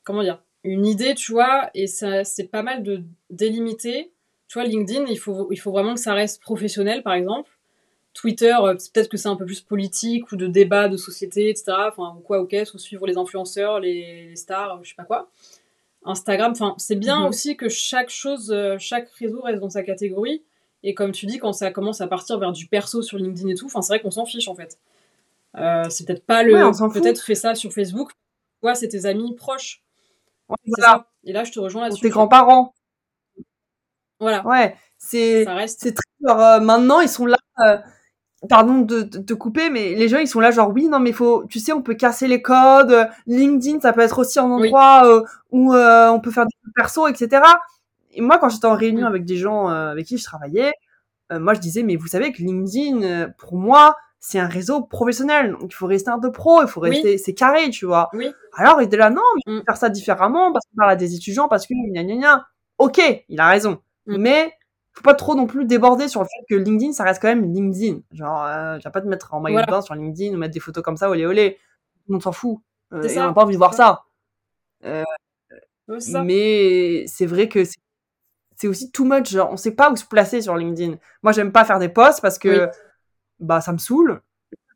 comment 0.04 0.24
dire, 0.24 0.42
une 0.64 0.86
idée, 0.86 1.14
tu 1.16 1.32
vois, 1.32 1.70
et 1.74 1.88
ça, 1.88 2.24
c'est 2.24 2.48
pas 2.48 2.64
mal 2.64 2.84
de 2.84 3.04
délimiter. 3.30 4.12
Tu 4.48 4.58
vois, 4.58 4.68
LinkedIn, 4.68 5.06
il 5.06 5.20
faut, 5.20 5.52
il 5.52 5.58
faut 5.58 5.72
vraiment 5.72 5.94
que 5.94 6.00
ça 6.00 6.14
reste 6.14 6.42
professionnel, 6.42 7.04
par 7.04 7.14
exemple. 7.14 7.50
Twitter, 8.14 8.56
euh, 8.62 8.74
peut-être 8.74 9.10
que 9.10 9.18
c'est 9.18 9.30
un 9.30 9.36
peu 9.36 9.46
plus 9.46 9.62
politique 9.62 10.32
ou 10.32 10.36
de 10.36 10.48
débat 10.48 10.90
de 10.90 10.98
société, 10.98 11.50
etc. 11.50 11.74
Enfin, 11.88 12.16
ou 12.18 12.22
quoi, 12.22 12.40
ok, 12.42 12.56
ou 12.74 12.78
suivre 12.78 13.06
les 13.08 13.18
influenceurs, 13.18 13.80
les, 13.80 14.36
stars, 14.36 14.84
je 14.84 14.90
sais 14.90 14.96
pas 14.96 15.04
quoi. 15.04 15.30
Instagram, 16.06 16.52
enfin, 16.52 16.76
c'est 16.78 16.96
bien 16.96 17.22
mhm. 17.22 17.28
aussi 17.28 17.58
que 17.58 17.70
chaque 17.70 18.10
chose, 18.10 18.52
euh, 18.52 18.78
chaque 18.80 19.10
réseau 19.12 19.42
reste 19.42 19.60
dans 19.60 19.70
sa 19.70 19.84
catégorie. 19.84 20.44
Et 20.82 20.94
comme 20.94 21.12
tu 21.12 21.26
dis, 21.26 21.40
quand 21.40 21.52
ça 21.52 21.72
commence 21.72 22.00
à 22.02 22.08
partir 22.08 22.40
vers 22.40 22.54
du 22.54 22.68
perso 22.68 23.02
sur 23.02 23.18
LinkedIn 23.18 23.50
et 23.50 23.56
tout, 23.56 23.66
enfin, 23.66 23.82
c'est 23.82 23.94
vrai 23.94 24.02
qu'on 24.02 24.12
s'en 24.12 24.26
fiche 24.26 24.48
en 24.48 24.56
fait. 24.56 24.80
Euh, 25.58 25.84
c'est 25.90 26.06
peut-être 26.06 26.26
pas 26.26 26.44
le. 26.44 26.54
peut-être 26.94 27.22
fait 27.22 27.36
ça 27.36 27.56
sur 27.56 27.74
Facebook. 27.74 28.12
Ouais, 28.62 28.76
c'est 28.76 28.88
tes 28.88 29.06
amis 29.06 29.36
proches. 29.36 29.84
voilà. 30.66 31.08
Et 31.26 31.34
là, 31.34 31.44
je 31.44 31.52
te 31.52 31.60
rejoins 31.60 31.84
là-dessus. 31.84 32.02
Tes 32.02 32.10
grands-parents. 32.10 32.74
Voilà. 34.20 34.46
Ouais, 34.46 34.76
c'est. 34.98 35.46
C'est 35.68 35.94
très. 35.94 36.04
Genre, 36.26 36.62
maintenant, 36.62 37.02
ils 37.02 37.10
sont 37.10 37.26
là 37.26 37.38
pardon 38.48 38.80
de, 38.80 39.02
te 39.02 39.34
couper, 39.34 39.70
mais 39.70 39.96
les 39.96 40.08
gens 40.08 40.20
ils 40.20 40.28
sont 40.28 40.40
là 40.40 40.52
genre 40.52 40.72
oui 40.74 40.88
non 40.88 41.00
mais 41.00 41.12
faut, 41.12 41.46
tu 41.50 41.60
sais 41.60 41.74
on 41.74 41.82
peut 41.82 41.96
casser 41.96 42.28
les 42.28 42.42
codes, 42.42 43.10
LinkedIn 43.28 43.82
ça 43.82 43.92
peut 43.92 44.02
être 44.02 44.20
aussi 44.20 44.40
un 44.40 44.46
endroit 44.46 45.06
euh, 45.06 45.24
où 45.52 45.74
euh, 45.74 46.10
on 46.10 46.20
peut 46.20 46.32
faire 46.32 46.46
des 46.46 46.72
perso 46.76 47.08
etc. 47.08 47.42
Et 48.14 48.22
moi 48.22 48.38
quand 48.38 48.50
j'étais 48.50 48.66
en 48.68 48.76
réunion 48.76 49.04
mm. 49.04 49.10
avec 49.10 49.26
des 49.26 49.36
gens 49.36 49.70
euh, 49.70 49.92
avec 49.92 50.06
qui 50.06 50.18
je 50.18 50.24
travaillais, 50.24 50.72
moi 51.32 51.54
je 51.54 51.60
disais 51.60 51.84
mais 51.84 51.96
vous 51.96 52.08
savez 52.08 52.32
que 52.32 52.42
LinkedIn 52.42 53.30
pour 53.38 53.56
moi 53.56 53.96
c'est 54.22 54.40
un 54.40 54.48
réseau 54.48 54.82
professionnel 54.82 55.52
donc 55.52 55.72
il 55.72 55.76
faut 55.76 55.88
rester 55.88 56.10
un 56.10 56.20
peu 56.20 56.32
pro, 56.32 56.62
il 56.62 56.68
faut 56.68 56.80
rester 56.80 57.18
c'est 57.18 57.34
carré 57.34 57.70
tu 57.70 57.86
vois. 57.86 58.10
Oui. 58.14 58.32
Alors 58.56 58.82
il 58.82 58.86
était 58.86 58.98
là 58.98 59.10
non 59.10 59.22
mais 59.48 59.54
mm. 59.54 59.64
faire 59.66 59.78
ça 59.78 59.90
différemment 59.90 60.54
parce 60.54 60.66
qu'on 60.66 60.78
parle 60.78 60.92
à 60.92 60.96
des 60.96 61.14
étudiants 61.14 61.50
parce 61.50 61.68
que 61.68 61.74
gna 61.74 62.04
gna 62.04 62.16
gna. 62.16 62.46
Ok 62.78 63.02
il 63.28 63.40
a 63.40 63.50
raison 63.50 63.80
mm. 64.06 64.18
mais 64.18 64.54
faut 64.94 65.04
pas 65.04 65.14
trop 65.14 65.36
non 65.36 65.48
plus 65.48 65.66
déborder 65.66 66.08
sur 66.08 66.22
le 66.22 66.28
fait 66.28 66.46
que 66.50 66.56
LinkedIn, 66.56 66.94
ça 66.94 67.04
reste 67.04 67.22
quand 67.22 67.28
même 67.28 67.54
LinkedIn. 67.54 68.00
Genre, 68.12 68.44
euh, 68.46 68.78
tu 68.78 68.84
vas 68.84 68.92
pas 68.92 69.02
te 69.02 69.08
mettre 69.08 69.34
en 69.34 69.40
maillot 69.40 69.62
de 69.62 69.66
bain 69.66 69.82
sur 69.82 69.96
LinkedIn 69.96 70.34
ou 70.34 70.38
mettre 70.38 70.54
des 70.54 70.60
photos 70.60 70.84
comme 70.84 70.98
ça, 70.98 71.10
olé 71.10 71.26
olé. 71.26 71.58
Tout 71.94 72.04
le 72.10 72.14
monde 72.14 72.24
s'en 72.24 72.32
fout. 72.32 72.60
Euh, 72.94 73.04
et 73.04 73.20
on 73.20 73.28
n'a 73.28 73.34
pas 73.34 73.44
envie 73.44 73.54
de 73.54 73.58
voir 73.58 73.74
ça. 73.74 74.06
Euh, 74.86 75.04
mais 76.24 77.06
c'est 77.08 77.26
vrai 77.26 77.48
que 77.48 77.64
c'est 78.56 78.68
aussi 78.68 78.92
too 78.92 79.06
much. 79.06 79.30
Genre, 79.30 79.50
on 79.52 79.58
sait 79.58 79.72
pas 79.72 79.92
où 79.92 79.96
se 79.96 80.06
placer 80.06 80.42
sur 80.42 80.56
LinkedIn. 80.56 80.98
Moi, 81.24 81.32
j'aime 81.32 81.52
pas 81.52 81.66
faire 81.66 81.80
des 81.80 81.90
posts 81.90 82.22
parce 82.22 82.40
que 82.40 82.70
bah 83.40 83.62
ça 83.62 83.72
me 83.72 83.78
saoule. 83.78 84.22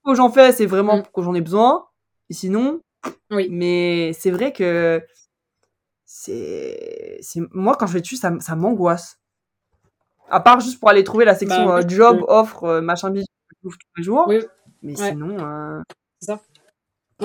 Que 0.05 0.15
j'en 0.15 0.29
fais, 0.29 0.51
c'est 0.51 0.65
vraiment 0.65 0.97
mm. 0.97 1.03
que 1.15 1.21
j'en 1.21 1.33
ai 1.33 1.41
besoin. 1.41 1.87
Et 2.29 2.33
sinon, 2.33 2.81
oui. 3.31 3.47
Mais 3.49 4.13
c'est 4.13 4.31
vrai 4.31 4.53
que 4.53 5.01
c'est 6.05 7.19
moi 7.51 7.75
quand 7.75 7.87
je 7.87 7.93
vais 7.93 8.01
dessus, 8.01 8.17
ça, 8.17 8.31
ça 8.39 8.55
m'angoisse. 8.55 9.19
À 10.29 10.39
part 10.39 10.59
juste 10.59 10.79
pour 10.79 10.89
aller 10.89 11.03
trouver 11.03 11.25
la 11.25 11.35
section 11.35 11.65
bah, 11.65 11.77
euh, 11.79 11.87
job, 11.87 12.23
offre, 12.27 12.63
euh, 12.63 12.81
machin 12.81 13.09
bidule 13.11 13.25
tous 13.61 13.71
les 13.97 14.03
jours. 14.03 14.25
Oui. 14.27 14.39
Mais 14.81 14.95
sinon. 14.95 15.37
Euh, 15.39 15.81
c'est 16.19 16.27
ça. 16.27 16.41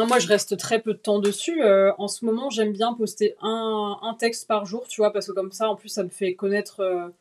moi, 0.06 0.18
je 0.18 0.28
reste 0.28 0.56
très 0.56 0.80
peu 0.80 0.92
de 0.92 0.98
temps 0.98 1.18
dessus. 1.18 1.62
en 1.62 2.08
ce 2.08 2.24
moment, 2.24 2.50
j'aime 2.50 2.72
bien 2.72 2.94
poster 2.94 3.34
un, 3.42 3.96
un, 4.02 4.14
texte 4.14 4.46
par 4.46 4.64
jour, 4.64 4.86
tu 4.88 5.00
vois, 5.00 5.12
parce 5.12 5.28
que 5.28 5.32
comme 5.32 5.52
ça, 5.52 5.68
en 5.68 5.76
plus, 5.76 5.88
ça 5.88 6.04
me 6.04 6.08
fait 6.08 6.34
connaître, 6.34 7.12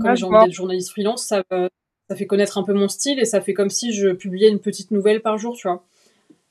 comme 0.00 0.16
j'ai 0.16 0.24
envie 0.24 0.44
d'être 0.44 0.54
journaliste 0.54 0.90
freelance, 0.90 1.24
ça, 1.24 1.42
ça 1.50 2.16
fait 2.16 2.26
connaître 2.26 2.58
un 2.58 2.62
peu 2.62 2.74
mon 2.74 2.88
style 2.88 3.18
et 3.18 3.24
ça 3.24 3.40
fait 3.40 3.54
comme 3.54 3.70
si 3.70 3.92
je 3.92 4.08
publiais 4.08 4.48
une 4.48 4.60
petite 4.60 4.90
nouvelle 4.90 5.22
par 5.22 5.38
jour, 5.38 5.56
tu 5.56 5.68
vois. 5.68 5.84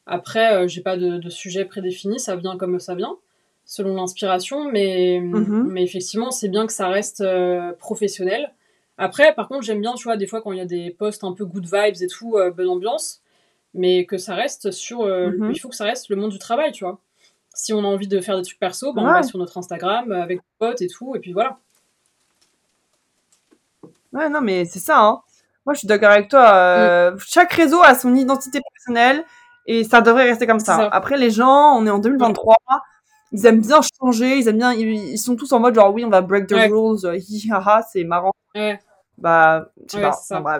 Après, 0.08 0.68
j'ai 0.68 0.82
pas 0.82 0.98
de, 0.98 1.18
de, 1.18 1.30
sujet 1.30 1.66
prédéfini, 1.66 2.20
ça 2.20 2.36
vient 2.36 2.58
comme 2.58 2.80
ça 2.80 2.94
vient, 2.94 3.18
selon 3.66 3.96
l'inspiration, 3.96 4.72
mais, 4.72 5.20
mm-hmm. 5.20 5.64
mais 5.64 5.84
effectivement, 5.84 6.32
c'est 6.32 6.50
bien 6.50 6.68
que 6.68 6.74
ça 6.74 6.88
reste 6.88 7.24
professionnel. 7.80 8.52
Après, 8.98 9.34
par 9.34 9.48
contre, 9.48 9.64
j'aime 9.64 9.82
bien, 9.82 9.94
tu 9.94 10.06
vois, 10.06 10.18
des 10.18 10.28
fois 10.28 10.42
quand 10.42 10.52
il 10.52 10.58
y 10.58 10.62
a 10.62 10.66
des 10.66 10.92
posts 10.92 11.24
un 11.24 11.34
peu 11.34 11.46
good 11.46 11.66
vibes 11.66 12.02
et 12.02 12.08
tout, 12.08 12.38
euh, 12.38 12.52
bonne 12.52 12.70
ambiance, 12.70 13.22
mais 13.74 14.06
que 14.06 14.18
ça 14.18 14.36
reste 14.36 14.72
sur. 14.72 15.02
Euh, 15.02 15.32
mhm. 15.32 15.52
Il 15.52 15.60
faut 15.60 15.70
que 15.70 15.76
ça 15.76 15.86
reste 15.86 16.10
le 16.10 16.16
monde 16.16 16.32
du 16.32 16.40
travail, 16.40 16.72
tu 16.72 16.86
vois. 16.86 17.00
Si 17.54 17.74
on 17.74 17.80
a 17.80 17.88
envie 17.88 18.08
de 18.08 18.20
faire 18.22 18.38
des 18.38 18.44
trucs 18.44 18.60
perso, 18.60 18.94
ben, 18.94 19.02
on 19.02 19.06
va 19.06 19.24
sur 19.24 19.38
notre 19.38 19.58
Instagram 19.58 20.12
euh, 20.12 20.22
avec 20.22 20.40
des 20.40 20.44
potes 20.60 20.82
et 20.82 20.88
tout, 20.88 21.16
et 21.16 21.20
puis 21.20 21.34
voilà. 21.34 21.58
Ouais, 24.14 24.30
non, 24.30 24.42
mais 24.42 24.66
c'est 24.66 24.80
ça, 24.80 25.00
hein. 25.02 25.22
Moi, 25.66 25.74
je 25.74 25.80
suis 25.80 25.88
d'accord 25.88 26.12
avec 26.12 26.30
toi. 26.30 27.12
Mm. 27.12 27.18
Chaque 27.20 27.52
réseau 27.54 27.82
a 27.82 27.96
son 27.96 28.14
identité 28.16 28.62
personnelle 28.72 29.26
et 29.66 29.84
ça 29.84 30.00
devrait 30.00 30.26
rester 30.26 30.46
comme 30.46 30.60
ça. 30.60 30.90
Après, 30.92 31.18
les 31.18 31.32
gens, 31.32 31.76
on 31.76 31.88
est 31.88 31.90
en 31.90 31.98
2023 31.98 32.56
ils 33.36 33.46
aiment 33.46 33.62
bien 33.62 33.80
changer, 34.00 34.38
ils 34.38 34.48
aiment 34.48 34.58
bien, 34.58 34.74
ils, 34.74 35.18
sont 35.18 35.36
tous 35.36 35.52
en 35.52 35.60
mode 35.60 35.76
genre 35.76 35.94
oui, 35.94 36.06
on 36.06 36.10
va 36.10 36.22
break 36.22 36.48
the 36.48 36.54
rules, 36.54 37.00
c'est 37.92 38.04
marrant. 38.04 38.32
Bah, 39.18 39.72
je 39.92 39.98
sais 39.98 40.02
pas. 40.02 40.60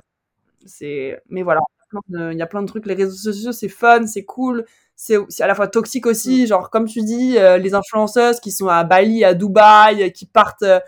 c'est, 0.66 1.22
mais 1.30 1.44
voilà, 1.44 1.62
il 2.10 2.38
y 2.38 2.42
a 2.42 2.48
plein 2.48 2.62
de 2.62 2.68
trucs. 2.68 2.86
Les 2.86 2.94
réseaux 2.94 3.32
sociaux, 3.32 3.52
c'est 3.52 3.70
fun, 3.70 4.06
c'est 4.08 4.26
cool, 4.26 4.66
c'est 4.96 5.18
à 5.40 5.48
la 5.48 5.56
fois 5.56 5.68
toxique 5.68 6.06
aussi. 6.06 6.44
Mm. 6.44 6.48
Genre, 6.48 6.70
comme 6.70 6.86
tu 6.88 7.02
dis, 7.02 7.38
euh, 7.38 7.58
les 7.58 7.74
influenceuses 7.74 8.40
qui 8.40 8.52
sont 8.52 8.68
à 8.68 8.84
Bali, 8.84 9.24
à 9.24 9.34
Dubaï, 9.34 10.12
qui 10.12 10.26
partent 10.26 10.64
euh, 10.64 10.80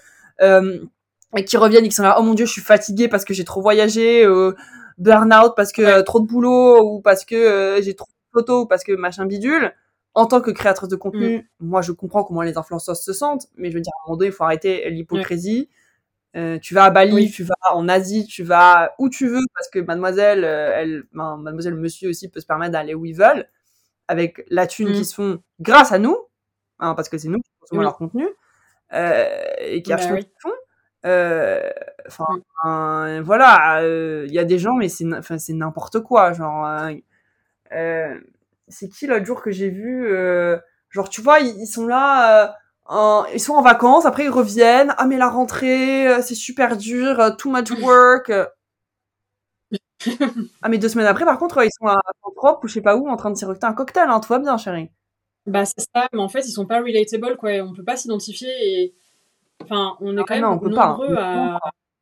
euh, 0.42 0.80
et 1.36 1.44
qui 1.46 1.58
reviennent 1.58 1.86
et 1.86 1.90
qui 1.90 1.96
sont 1.96 2.04
là, 2.04 2.18
oh 2.20 2.24
mon 2.24 2.34
dieu, 2.34 2.46
je 2.46 2.52
suis 2.52 2.62
fatiguée 2.62 3.08
parce 3.08 3.26
que 3.26 3.34
j'ai 3.34 3.44
trop 3.44 3.62
voyagé, 3.62 4.26
burn-out 4.98 5.54
parce 5.56 5.72
que 5.72 6.02
trop 6.02 6.20
de 6.20 6.26
boulot 6.26 6.82
ou 6.82 7.02
parce 7.02 7.26
que 7.26 7.80
j'ai 7.82 7.96
trop 7.96 8.08
de 8.08 8.40
photos 8.40 8.64
ou 8.64 8.66
parce 8.66 8.84
que 8.84 8.94
machin 8.94 9.26
bidule 9.26 9.74
en 10.14 10.26
tant 10.26 10.42
que 10.42 10.50
créatrice 10.50 10.90
de 10.90 10.96
contenu, 10.96 11.38
mm. 11.38 11.68
moi 11.68 11.82
je 11.82 11.92
comprends 11.92 12.24
comment 12.24 12.42
les 12.42 12.58
influenceurs 12.58 12.96
se 12.96 13.14
sentent, 13.14 13.48
mais 13.56 13.70
je 13.70 13.76
veux 13.76 13.82
dire 13.82 13.94
à 13.94 14.00
un 14.00 14.08
moment 14.08 14.18
donné, 14.18 14.30
il 14.30 14.34
faut 14.34 14.46
arrêter 14.46 14.90
l'hypocrisie. 14.90 15.70
Euh, 16.36 16.60
tu 16.60 16.74
vas 16.74 16.86
à 16.86 16.90
Bali, 16.92 17.32
tu 17.32 17.44
vas 17.44 17.56
en 17.72 17.88
Asie, 17.88 18.26
tu 18.28 18.44
vas 18.44 18.94
où 19.00 19.10
tu 19.10 19.28
veux 19.28 19.42
parce 19.56 19.70
que 19.70 19.80
mademoiselle, 19.80 20.44
euh, 20.44 20.72
elle, 20.76 21.04
ben, 21.14 21.38
mademoiselle, 21.38 21.76
monsieur 21.76 22.10
aussi 22.10 22.30
peut 22.30 22.40
se 22.40 22.46
permettre 22.46 22.74
d'aller 22.74 22.94
où 22.94 23.06
ils 23.06 23.16
veulent 23.16 23.48
avec 24.08 24.46
la 24.50 24.68
thune 24.68 24.90
mm. 24.90 25.04
se 25.04 25.16
font 25.16 25.42
grâce 25.60 25.92
à 25.92 26.00
nous, 26.00 26.18
hein, 26.80 26.96
parce 26.96 27.10
que 27.10 27.18
c'est 27.18 27.30
nous 27.30 27.40
qui 27.40 27.52
consommons 27.60 27.82
leur 27.82 27.98
contenu 27.98 28.28
euh, 28.94 29.26
et 29.60 29.82
qui 29.82 29.90
bah 29.90 29.96
achètent 29.96 30.10
ce 30.10 30.26
qu'ils 30.26 30.32
font. 30.40 30.52
Enfin, 32.08 33.20
mm. 33.20 33.22
voilà, 33.22 33.82
il 34.26 34.32
y 34.32 34.40
a 34.40 34.46
des 34.46 34.60
gens, 34.60 34.76
mais 34.76 34.90
c'est, 34.90 35.06
n'importe 35.54 36.02
quoi, 36.02 36.34
genre. 36.34 36.68
c'est 37.72 38.90
qui 38.90 39.08
l'autre 39.08 39.26
jour 39.26 39.42
que 39.42 39.52
j'ai 39.52 39.70
vu 39.70 40.14
Genre, 40.90 41.10
tu 41.10 41.22
vois, 41.22 41.40
ils, 41.40 41.56
ils 41.60 41.68
sont 41.68 41.86
là 41.86 42.56
ils 43.34 43.40
sont 43.40 43.54
en 43.54 43.62
vacances, 43.62 44.06
après 44.06 44.26
ils 44.26 44.30
reviennent. 44.30 44.94
Ah 44.98 45.06
mais 45.06 45.18
la 45.18 45.30
rentrée, 45.30 46.08
euh, 46.08 46.22
c'est 46.22 46.36
super 46.36 46.78
dur, 46.78 47.20
euh, 47.20 47.32
too 47.32 47.50
much 47.52 47.72
work. 47.82 48.32
ah 50.62 50.70
mais 50.70 50.78
deux 50.78 50.90
semaines 50.90 51.08
après, 51.08 51.26
par 51.26 51.40
contre, 51.40 51.64
ils 51.64 51.72
sont 51.72 51.88
à 51.88 52.00
propre 52.36 52.66
ou 52.66 52.68
je 52.68 52.74
sais 52.76 52.82
pas 52.82 52.96
où, 52.96 53.10
en 53.10 53.18
train 53.18 53.32
de 53.32 53.36
siroter 53.36 53.66
un 53.66 53.74
cocktail. 53.74 54.10
Hein. 54.10 54.20
Tout 54.20 54.30
va 54.30 54.40
bien, 54.40 54.58
chérie. 54.58 54.90
Bah 55.48 55.64
c'est 55.64 55.88
ça, 55.96 56.08
mais 56.12 56.20
en 56.20 56.28
fait 56.28 56.46
ils 56.46 56.52
sont 56.52 56.66
pas 56.66 56.82
relatable 56.82 57.38
quoi. 57.38 57.52
On 57.62 57.74
peut 57.74 57.84
pas 57.84 57.96
s'identifier 57.96 58.50
et 58.50 58.94
enfin 59.64 59.96
on 60.02 60.18
est 60.18 60.20
ah, 60.20 60.26
quand 60.28 60.36
même 60.36 60.44
nombreux 60.44 61.16
à, 61.18 61.58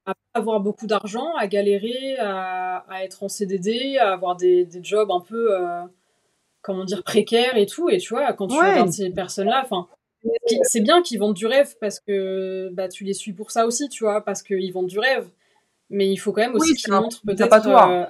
à, 0.08 0.14
avoir 0.34 0.60
beaucoup 0.62 0.88
d'argent, 0.88 1.36
à 1.38 1.46
galérer, 1.46 2.18
à, 2.18 2.78
à, 2.90 3.04
être 3.04 3.22
en 3.22 3.30
CDD, 3.30 4.00
à 4.00 4.14
avoir 4.14 4.36
des, 4.36 4.66
des 4.66 4.84
jobs 4.84 5.12
un 5.12 5.20
peu 5.20 5.56
euh, 5.56 5.84
comment 6.64 6.86
dire 6.86 7.04
précaires 7.04 7.56
et 7.56 7.68
tout. 7.68 7.88
Et 7.88 8.00
tu 8.00 8.16
vois 8.16 8.34
quand 8.34 8.48
tu 8.48 8.58
regardes 8.58 8.92
ces 8.92 9.12
personnes-là, 9.12 9.62
enfin 9.64 9.88
c'est 10.64 10.82
bien 10.82 11.02
qu'ils 11.02 11.20
vendent 11.20 11.36
du 11.36 11.46
rêve 11.46 11.76
parce 11.80 12.00
que 12.00 12.70
bah, 12.74 12.88
tu 12.88 13.04
les 13.04 13.14
suis 13.14 13.34
pour 13.34 13.52
ça 13.52 13.66
aussi, 13.66 13.90
tu 13.90 14.04
vois, 14.04 14.24
parce 14.24 14.44
qu'ils 14.44 14.72
vendent 14.72 14.88
du 14.88 15.00
rêve. 15.00 15.30
Mais 15.90 16.10
il 16.10 16.18
faut 16.18 16.32
quand 16.32 16.42
même 16.42 16.56
aussi 16.56 16.74
qu'ils 16.76 16.94
montrent 16.94 17.22
peut-être. 17.26 17.68
Euh... 17.68 18.06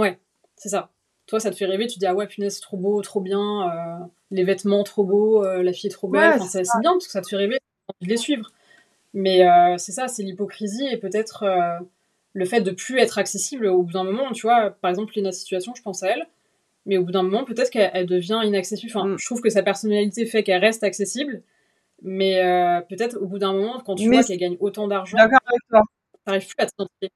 Ouais, 0.00 0.18
c'est 0.56 0.68
ça. 0.68 0.90
toi, 1.26 1.40
ça 1.40 1.50
te 1.50 1.56
fait 1.56 1.66
rêver, 1.66 1.86
tu 1.86 1.98
dis, 1.98 2.06
ah 2.06 2.14
ouais, 2.14 2.26
punaise, 2.26 2.60
trop 2.60 2.76
beau, 2.76 3.00
trop 3.02 3.20
bien, 3.20 3.70
euh, 3.70 4.06
les 4.30 4.44
vêtements 4.44 4.82
trop 4.82 5.04
beaux, 5.04 5.44
euh, 5.44 5.62
la 5.62 5.72
fille 5.72 5.88
est 5.88 5.92
trop 5.92 6.08
belle, 6.08 6.40
c'est 6.42 6.62
bien, 6.80 6.92
parce 6.92 7.06
que 7.06 7.12
ça 7.12 7.22
te 7.22 7.28
fait 7.28 7.36
rêver, 7.36 7.58
de 8.00 8.08
les 8.08 8.16
suivre. 8.16 8.50
Mais 9.14 9.46
c'est 9.78 9.92
ça, 9.92 10.08
c'est 10.08 10.22
l'hypocrisie 10.22 10.86
et 10.88 10.98
peut-être 10.98 11.44
le 12.32 12.44
fait 12.44 12.60
de 12.60 12.70
plus 12.70 12.98
être 12.98 13.16
accessible 13.16 13.66
au 13.66 13.82
bout 13.82 13.92
d'un 13.92 14.04
moment, 14.04 14.30
tu 14.32 14.42
vois, 14.42 14.70
par 14.70 14.90
exemple, 14.90 15.12
Lena 15.16 15.32
Situation, 15.32 15.74
je 15.74 15.82
pense 15.82 16.02
à 16.02 16.08
elle, 16.08 16.26
mais 16.86 16.96
au 16.96 17.04
bout 17.04 17.12
d'un 17.12 17.22
moment, 17.22 17.44
peut-être 17.44 17.70
qu'elle 17.70 18.06
devient 18.06 18.40
inaccessible. 18.44 18.90
Enfin, 18.94 19.06
mm. 19.08 19.18
je 19.18 19.26
trouve 19.26 19.40
que 19.40 19.50
sa 19.50 19.62
personnalité 19.62 20.24
fait 20.26 20.42
qu'elle 20.42 20.60
reste 20.60 20.82
accessible, 20.82 21.42
mais 22.02 22.40
peut-être 22.88 23.16
au 23.20 23.26
bout 23.26 23.38
d'un 23.38 23.52
moment, 23.52 23.80
quand 23.84 23.96
tu 23.96 24.10
vois 24.10 24.22
qu'elle 24.22 24.38
gagne 24.38 24.56
autant 24.60 24.88
d'argent, 24.88 25.18
t'arrives 26.24 26.46
plus 26.46 26.54
à 26.58 26.66
t'identifier. 26.66 27.10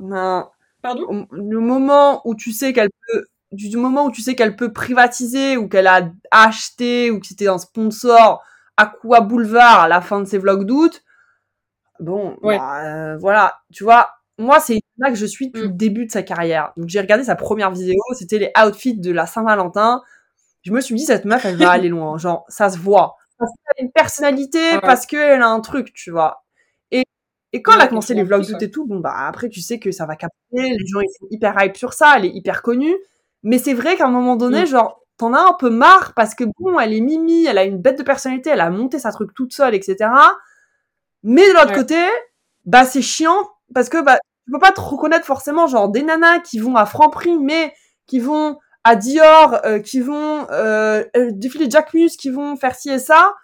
Non, 0.00 0.48
Pardon? 0.82 1.26
Le 1.32 1.58
moment 1.58 2.22
où 2.24 2.34
tu 2.34 2.52
sais 2.52 2.72
qu'elle 2.72 2.90
peut, 3.08 3.26
du 3.52 3.76
moment 3.76 4.06
où 4.06 4.10
tu 4.10 4.22
sais 4.22 4.34
qu'elle 4.34 4.56
peut 4.56 4.72
privatiser 4.72 5.56
ou 5.56 5.68
qu'elle 5.68 5.86
a 5.86 6.10
acheté 6.30 7.10
ou 7.10 7.20
que 7.20 7.26
c'était 7.26 7.48
un 7.48 7.58
sponsor 7.58 8.42
Aqua 8.76 9.20
Boulevard 9.20 9.80
à 9.80 9.88
la 9.88 10.00
fin 10.00 10.20
de 10.20 10.24
ses 10.24 10.38
vlogs 10.38 10.64
d'août, 10.64 11.02
bon, 11.98 12.36
bah, 12.42 12.84
euh, 12.84 13.16
voilà, 13.18 13.58
tu 13.72 13.82
vois, 13.82 14.08
moi 14.38 14.60
c'est 14.60 14.80
là 14.98 15.10
que 15.10 15.16
je 15.16 15.26
suis 15.26 15.48
depuis 15.48 15.62
le 15.62 15.68
mm. 15.68 15.76
début 15.76 16.06
de 16.06 16.10
sa 16.10 16.22
carrière. 16.22 16.72
Donc 16.76 16.88
j'ai 16.88 17.00
regardé 17.00 17.24
sa 17.24 17.36
première 17.36 17.70
vidéo, 17.70 17.98
c'était 18.14 18.38
les 18.38 18.52
outfits 18.64 18.98
de 18.98 19.12
la 19.12 19.26
Saint-Valentin. 19.26 20.02
Je 20.62 20.72
me 20.72 20.80
suis 20.80 20.94
dit 20.94 21.04
cette 21.04 21.24
meuf 21.24 21.44
elle 21.44 21.56
va 21.56 21.70
aller 21.70 21.88
loin, 21.88 22.18
genre 22.18 22.44
ça 22.48 22.70
se 22.70 22.78
voit. 22.78 23.16
Parce 23.38 23.52
qu'elle 23.52 23.84
a 23.84 23.86
une 23.86 23.92
personnalité, 23.92 24.80
parce 24.80 25.06
qu'elle 25.06 25.42
a 25.42 25.48
un 25.48 25.60
truc, 25.60 25.92
tu 25.92 26.10
vois. 26.10 26.42
Et 27.52 27.62
quand 27.62 27.74
elle 27.74 27.80
a 27.80 27.88
commencé 27.88 28.14
les 28.14 28.24
vlogs 28.24 28.46
d'août 28.46 28.62
et 28.62 28.70
tout, 28.70 28.86
bon 28.86 29.00
bah 29.00 29.14
après 29.26 29.48
tu 29.48 29.60
sais 29.60 29.78
que 29.78 29.90
ça 29.90 30.04
va 30.04 30.16
capter, 30.16 30.34
les 30.52 30.86
gens 30.86 31.00
ils 31.00 31.08
sont 31.18 31.26
hyper 31.30 31.54
hype 31.58 31.76
sur 31.76 31.94
ça, 31.94 32.14
elle 32.16 32.26
est 32.26 32.30
hyper 32.34 32.62
connue. 32.62 32.94
Mais 33.42 33.58
c'est 33.58 33.72
vrai 33.74 33.96
qu'à 33.96 34.06
un 34.06 34.10
moment 34.10 34.36
donné, 34.36 34.62
mm. 34.62 34.66
genre 34.66 35.00
t'en 35.16 35.32
as 35.32 35.40
un 35.40 35.54
peu 35.54 35.70
marre 35.70 36.12
parce 36.14 36.34
que 36.34 36.44
bon, 36.58 36.78
elle 36.78 36.92
est 36.92 37.00
mimi, 37.00 37.46
elle 37.46 37.58
a 37.58 37.64
une 37.64 37.78
bête 37.78 37.98
de 37.98 38.02
personnalité, 38.02 38.50
elle 38.50 38.60
a 38.60 38.70
monté 38.70 38.98
sa 38.98 39.12
truc 39.12 39.32
toute 39.34 39.52
seule, 39.52 39.74
etc. 39.74 40.10
Mais 41.22 41.48
de 41.48 41.54
l'autre 41.54 41.74
côté, 41.74 41.96
bah 42.66 42.84
c'est 42.84 43.02
chiant 43.02 43.48
parce 43.74 43.88
que 43.88 44.02
bah 44.02 44.18
tu 44.48 44.52
peux 44.52 44.58
pas 44.58 44.72
te 44.72 44.80
reconnaître 44.80 45.26
forcément 45.26 45.66
genre 45.66 45.90
des 45.90 46.00
nanas 46.00 46.38
qui 46.38 46.58
vont 46.58 46.74
à 46.74 46.86
Franprix 46.86 47.38
mais 47.38 47.74
qui 48.06 48.18
vont 48.18 48.56
à 48.82 48.96
Dior, 48.96 49.60
euh, 49.66 49.78
qui 49.78 50.00
vont 50.00 50.46
euh, 50.50 51.04
euh, 51.14 51.28
défiler 51.32 51.68
Jack 51.68 51.92
Muse, 51.92 52.16
qui 52.16 52.30
vont 52.30 52.56
faire 52.56 52.74
ci 52.74 52.88
et 52.88 52.98
ça 52.98 53.34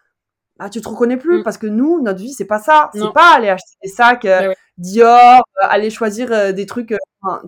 ah, 0.61 0.71
tu 0.71 0.81
te 0.81 0.89
reconnais 0.89 1.19
plus 1.19 1.41
mm. 1.41 1.43
parce 1.43 1.59
que 1.59 1.67
nous, 1.67 2.01
notre 2.01 2.21
vie, 2.21 2.33
c'est 2.33 2.47
pas 2.47 2.61
ça. 2.61 2.89
C'est 2.95 3.13
pas 3.13 3.35
aller 3.35 3.49
acheter 3.49 3.75
des 3.83 3.91
sacs 3.91 4.25
euh, 4.25 4.49
bah 4.49 4.55
Dior, 4.79 5.43
aller 5.61 5.91
choisir 5.91 6.55
des 6.55 6.65
trucs. 6.65 6.95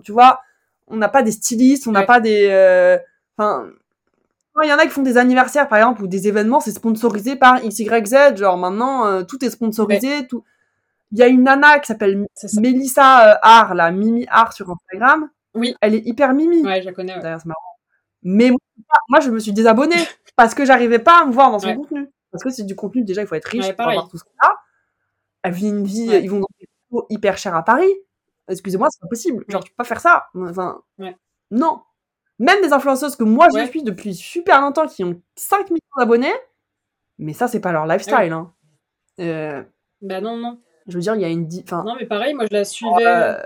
tu 0.03 0.11
vois, 0.11 0.41
on 0.87 0.97
n'a 0.97 1.07
pas 1.07 1.23
des 1.23 1.31
stylistes, 1.31 1.87
on 1.87 1.93
n'a 1.93 2.03
pas 2.03 2.19
des. 2.19 2.47
Enfin, 3.37 3.69
il 4.61 4.69
y 4.69 4.73
en 4.73 4.77
a 4.77 4.83
qui 4.83 4.89
font 4.89 5.03
des 5.03 5.17
anniversaires, 5.17 5.69
par 5.69 5.77
exemple, 5.79 6.03
ou 6.03 6.07
des 6.07 6.27
événements, 6.27 6.59
c'est 6.59 6.71
sponsorisé 6.73 7.37
par 7.37 7.61
XYZ. 7.61 8.35
Genre 8.35 8.57
maintenant, 8.57 9.23
tout 9.23 9.43
est 9.43 9.49
sponsorisé. 9.49 10.27
Tout. 10.27 10.43
Il 11.11 11.19
y 11.19 11.23
a 11.23 11.27
une 11.27 11.43
nana 11.43 11.79
qui 11.79 11.87
s'appelle 11.87 12.25
Melissa 12.59 13.39
Art, 13.41 13.75
la 13.75 13.91
Mimi 13.91 14.25
Art 14.29 14.53
sur 14.53 14.69
Instagram. 14.69 15.29
Oui. 15.53 15.75
Elle 15.81 15.95
est 15.95 16.05
hyper 16.05 16.33
mimi. 16.33 16.61
Ouais, 16.63 16.81
je 16.81 16.85
la 16.85 16.93
connais. 16.93 17.17
D'ailleurs, 17.19 17.41
c'est 17.41 17.47
marrant. 17.47 17.61
Mais 18.23 18.51
moi, 19.09 19.19
je 19.21 19.29
me 19.29 19.39
suis 19.39 19.53
désabonnée 19.53 19.95
parce 20.35 20.53
que 20.53 20.65
j'arrivais 20.65 20.99
pas 20.99 21.21
à 21.21 21.25
me 21.25 21.31
voir 21.31 21.51
dans 21.51 21.59
son 21.59 21.75
contenu. 21.75 22.09
Parce 22.31 22.43
que 22.43 22.49
c'est 22.49 22.65
du 22.65 22.75
contenu, 22.75 23.03
déjà, 23.03 23.21
il 23.21 23.27
faut 23.27 23.35
être 23.35 23.45
riche 23.45 23.71
pour 23.73 23.87
avoir 23.87 24.09
tout 24.09 24.17
ça. 24.17 24.55
Elle 25.43 25.53
vit 25.53 25.69
une 25.69 25.85
vie, 25.85 26.09
ils 26.21 26.29
vont 26.29 26.39
dans 26.39 26.47
des 26.59 26.67
hyper 27.09 27.37
chers 27.37 27.55
à 27.55 27.63
Paris. 27.63 27.93
Excusez-moi, 28.49 28.89
c'est 28.89 29.01
pas 29.01 29.07
possible. 29.07 29.45
Genre, 29.47 29.63
tu 29.63 29.71
peux 29.71 29.77
pas 29.77 29.83
faire 29.83 30.01
ça. 30.01 30.27
Enfin, 30.35 30.81
non. 31.51 31.81
Même 32.39 32.61
des 32.61 32.71
influenceuses 32.71 33.15
que 33.15 33.23
moi 33.23 33.47
je 33.55 33.65
suis 33.65 33.81
depuis 33.81 34.13
super 34.13 34.61
longtemps 34.61 34.85
qui 34.85 35.03
ont 35.03 35.19
5 35.35 35.71
millions 35.71 35.81
d'abonnés, 35.97 36.35
mais 37.17 37.33
ça, 37.33 37.47
c'est 37.47 37.59
pas 37.59 37.71
leur 37.71 37.87
lifestyle. 37.87 38.31
Hein. 38.31 38.53
Euh, 39.19 39.63
bah 40.01 40.21
non, 40.21 40.37
non. 40.37 40.61
Je 40.87 40.93
veux 40.93 41.01
dire, 41.01 41.15
il 41.15 41.21
y 41.21 41.25
a 41.25 41.29
une. 41.29 41.47
Enfin, 41.63 41.83
non, 41.83 41.95
mais 41.99 42.05
pareil, 42.05 42.33
moi 42.33 42.45
je 42.49 42.55
la 42.55 42.63
suivais. 42.63 43.05
Euh, 43.05 43.37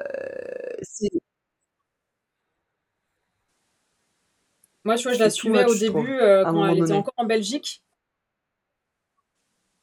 moi, 4.84 4.96
je 4.96 5.04
vois, 5.04 5.14
je 5.14 5.20
la 5.20 5.30
suivais 5.30 5.66
au 5.66 5.76
début 5.76 6.20
euh, 6.20 6.44
quand 6.44 6.66
elle 6.68 6.80
était 6.80 6.94
encore 6.94 7.14
en 7.18 7.26
Belgique 7.26 7.84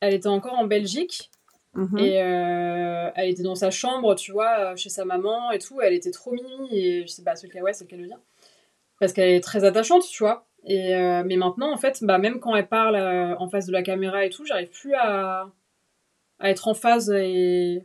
elle 0.01 0.14
était 0.14 0.29
encore 0.29 0.55
en 0.55 0.64
Belgique. 0.64 1.29
Mhm. 1.75 1.99
Et 1.99 2.23
euh, 2.23 3.11
elle 3.16 3.31
était 3.31 3.42
dans 3.42 3.57
sa 3.57 3.73
chambre, 3.73 4.14
tu 4.14 4.31
vois, 4.31 4.77
chez 4.77 4.90
sa 4.90 5.05
maman 5.05 5.51
et 5.51 5.59
tout. 5.59 5.81
Elle 5.81 5.92
était 5.92 6.12
trop 6.12 6.31
mimi. 6.31 6.68
Et 6.71 7.03
je 7.03 7.09
sais 7.09 7.25
pas, 7.25 7.35
ce 7.35 7.49
qu'elle 7.49 7.64
ouais, 7.64 7.73
c'est 7.73 7.85
qu'elle 7.85 8.03
veut 8.03 8.07
dire. 8.07 8.21
Parce 9.01 9.12
qu'elle 9.12 9.31
est 9.31 9.40
très 9.40 9.64
attachante, 9.64 10.05
tu 10.09 10.23
vois. 10.23 10.47
Et 10.64 10.92
mais 11.25 11.37
maintenant, 11.37 11.73
en 11.73 11.77
fait, 11.77 11.99
bah, 12.05 12.18
même 12.18 12.38
quand 12.38 12.55
elle 12.55 12.68
parle 12.68 12.97
en 12.97 13.49
face 13.49 13.66
de 13.66 13.73
la 13.73 13.83
caméra 13.83 14.25
et 14.25 14.31
tout, 14.31 14.44
j'arrive 14.44 14.71
plus 14.71 14.94
à, 14.94 15.51
à 16.38 16.51
être 16.51 16.68
en 16.68 16.74
phase. 16.74 17.11
Et, 17.11 17.85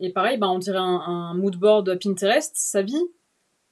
et 0.00 0.12
pareil, 0.12 0.38
bah, 0.38 0.48
on 0.48 0.58
dirait 0.58 0.78
un, 0.78 1.00
un 1.00 1.34
mood 1.34 1.56
board 1.56 1.98
Pinterest, 2.02 2.52
sa 2.54 2.82
vie. 2.82 3.04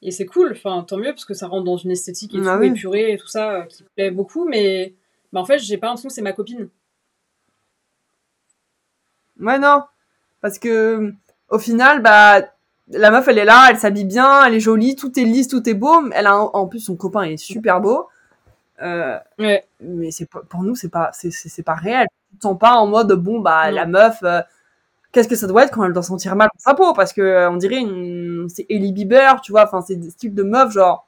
Et 0.03 0.11
c'est 0.11 0.27
cool, 0.27 0.53
enfin, 0.53 0.85
tant 0.87 0.99
mieux, 0.99 1.13
parce 1.13 1.25
que 1.25 1.35
ça 1.35 1.47
rentre 1.47 1.65
dans 1.65 1.79
une 1.79 1.91
esthétique 1.91 2.35
et 2.35 2.39
ah 2.47 2.59
tout, 2.59 2.65
épurée 2.65 3.13
et 3.13 3.17
tout 3.17 3.29
ça, 3.29 3.67
qui 3.69 3.83
plaît 3.95 4.11
beaucoup. 4.11 4.47
Mais 4.47 4.95
bah, 5.33 5.41
en 5.41 5.45
fait, 5.45 5.59
j'ai 5.59 5.79
pas 5.79 5.89
l'impression 5.89 6.09
que 6.09 6.15
c'est 6.15 6.23
ma 6.23 6.33
copine. 6.33 6.69
Ouais, 9.41 9.59
non. 9.59 9.83
Parce 10.41 10.59
que, 10.59 11.13
au 11.49 11.59
final, 11.59 12.03
bah, 12.03 12.43
la 12.89 13.11
meuf, 13.11 13.27
elle 13.29 13.39
est 13.39 13.45
là, 13.45 13.69
elle 13.71 13.79
s'habille 13.79 14.05
bien, 14.05 14.45
elle 14.45 14.55
est 14.55 14.61
jolie, 14.61 14.97
tout 14.97 15.19
est 15.19 15.25
lisse, 15.25 15.49
tout 15.49 15.67
est 15.69 15.75
beau. 15.75 16.09
Elle 16.13 16.27
a, 16.27 16.39
en 16.39 16.67
plus, 16.67 16.81
son 16.81 16.97
copain 16.97 17.23
est 17.23 17.37
super 17.37 17.81
beau. 17.81 18.09
Euh, 18.83 19.19
ouais. 19.39 19.67
Mais 19.81 20.11
c'est 20.11 20.27
pour 20.27 20.63
nous, 20.63 20.75
c'est 20.75 20.91
pas, 20.91 21.11
c'est, 21.13 21.31
c'est, 21.31 21.63
pas 21.63 21.75
réel. 21.75 22.07
Sens 22.41 22.59
pas 22.59 22.75
en 22.75 22.87
mode, 22.87 23.13
bon, 23.13 23.41
bah, 23.41 23.71
la 23.71 23.87
meuf, 23.87 24.19
euh, 24.23 24.41
qu'est-ce 25.13 25.29
que 25.29 25.37
ça 25.37 25.47
doit 25.47 25.65
être 25.65 25.73
quand 25.73 25.85
elle 25.85 25.93
doit 25.93 26.03
sentir 26.03 26.37
mal 26.37 26.49
dans 26.55 26.61
sa 26.61 26.75
peau? 26.75 26.93
Parce 26.93 27.13
que, 27.13 27.21
euh, 27.21 27.51
on 27.51 27.57
dirait 27.57 27.79
une, 27.79 28.49
c'est 28.49 28.67
Ellie 28.69 28.93
Bieber, 28.93 29.41
tu 29.41 29.53
vois, 29.53 29.65
enfin, 29.65 29.83
c'est 29.83 29.97
des 29.97 30.11
styles 30.11 30.35
de 30.35 30.43
meuf, 30.43 30.73
genre. 30.73 31.07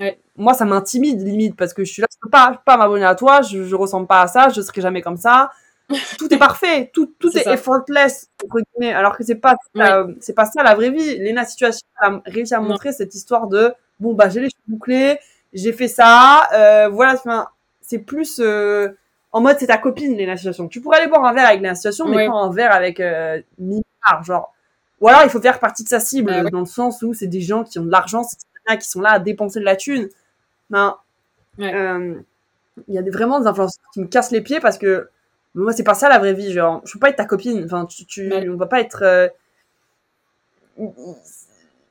Ouais. 0.00 0.18
Moi, 0.36 0.54
ça 0.54 0.64
m'intimide, 0.64 1.20
limite, 1.22 1.56
parce 1.56 1.72
que 1.72 1.84
je 1.84 1.92
suis 1.92 2.02
là, 2.02 2.08
je 2.12 2.18
peux 2.20 2.30
pas, 2.30 2.60
pas 2.64 2.76
m'abonner 2.76 3.04
à 3.04 3.14
toi, 3.14 3.42
je, 3.42 3.64
je 3.64 3.74
ressemble 3.76 4.06
pas 4.06 4.22
à 4.22 4.26
ça, 4.26 4.48
je 4.48 4.60
serai 4.60 4.80
jamais 4.80 5.02
comme 5.02 5.16
ça 5.16 5.50
tout 6.18 6.32
est 6.32 6.38
parfait, 6.38 6.90
tout, 6.92 7.14
tout 7.18 7.36
est, 7.36 7.46
effortless, 7.46 8.30
alors 8.82 9.16
que 9.16 9.22
c'est 9.24 9.36
pas, 9.36 9.54
c'est 10.20 10.34
pas 10.34 10.44
ça 10.44 10.62
la 10.62 10.74
vraie 10.74 10.90
vie. 10.90 11.18
Lena 11.18 11.44
Situation 11.44 11.86
a 12.00 12.20
réussi 12.26 12.54
à 12.54 12.60
montrer 12.60 12.92
cette 12.92 13.14
histoire 13.14 13.46
de, 13.46 13.72
bon, 14.00 14.14
bah, 14.14 14.28
j'ai 14.28 14.40
les 14.40 14.50
cheveux 14.50 14.62
bouclés, 14.66 15.18
j'ai 15.52 15.72
fait 15.72 15.88
ça, 15.88 16.48
euh, 16.54 16.88
voilà, 16.88 17.14
enfin, 17.14 17.48
c'est 17.80 18.00
plus, 18.00 18.40
euh, 18.40 18.88
en 19.36 19.42
mode, 19.42 19.58
c'est 19.58 19.66
ta 19.66 19.76
copine, 19.76 20.16
Lena 20.16 20.34
Situation. 20.34 20.66
Tu 20.66 20.80
pourrais 20.80 20.96
aller 20.96 21.08
boire 21.08 21.22
un 21.26 21.34
verre 21.34 21.48
avec 21.48 21.60
Lena 21.60 21.74
Situation, 21.74 22.08
mais 22.08 22.26
pas 22.26 22.32
un 22.32 22.50
verre 22.50 22.72
avec, 22.72 23.00
euh, 23.00 23.38
genre. 24.22 24.54
Ou 25.02 25.08
alors, 25.08 25.24
il 25.24 25.28
faut 25.28 25.42
faire 25.42 25.60
partie 25.60 25.84
de 25.84 25.90
sa 25.90 26.00
cible, 26.00 26.30
bah 26.30 26.48
dans 26.48 26.60
le 26.60 26.64
sens 26.64 27.02
où 27.02 27.12
c'est 27.12 27.26
des 27.26 27.42
gens 27.42 27.62
qui 27.62 27.78
ont 27.78 27.84
de 27.84 27.90
l'argent, 27.90 28.22
c'est 28.22 28.38
des 28.38 28.72
gens 28.72 28.78
qui 28.78 28.88
sont 28.88 29.02
là 29.02 29.10
à 29.10 29.18
dépenser 29.18 29.60
de 29.60 29.66
la 29.66 29.76
thune. 29.76 30.08
Ben, 30.70 30.96
euh, 31.60 32.14
il 32.88 32.94
y 32.94 32.96
a 32.96 33.02
des, 33.02 33.10
vraiment 33.10 33.38
des 33.38 33.46
influenceurs 33.46 33.84
qui 33.92 34.00
me 34.00 34.06
cassent 34.06 34.30
les 34.30 34.40
pieds 34.40 34.58
parce 34.58 34.78
que 34.78 35.10
moi, 35.54 35.74
c'est 35.74 35.84
pas 35.84 35.92
ça 35.92 36.08
la 36.08 36.18
vraie 36.18 36.32
vie. 36.32 36.50
Genre, 36.54 36.80
je 36.86 36.94
peux 36.94 36.98
pas 36.98 37.10
être 37.10 37.16
ta 37.16 37.26
copine. 37.26 37.62
Enfin, 37.62 37.84
tu, 37.84 38.06
tu 38.06 38.32
on 38.48 38.56
va 38.56 38.66
pas 38.66 38.80
être. 38.80 39.02
Euh, 39.02 39.28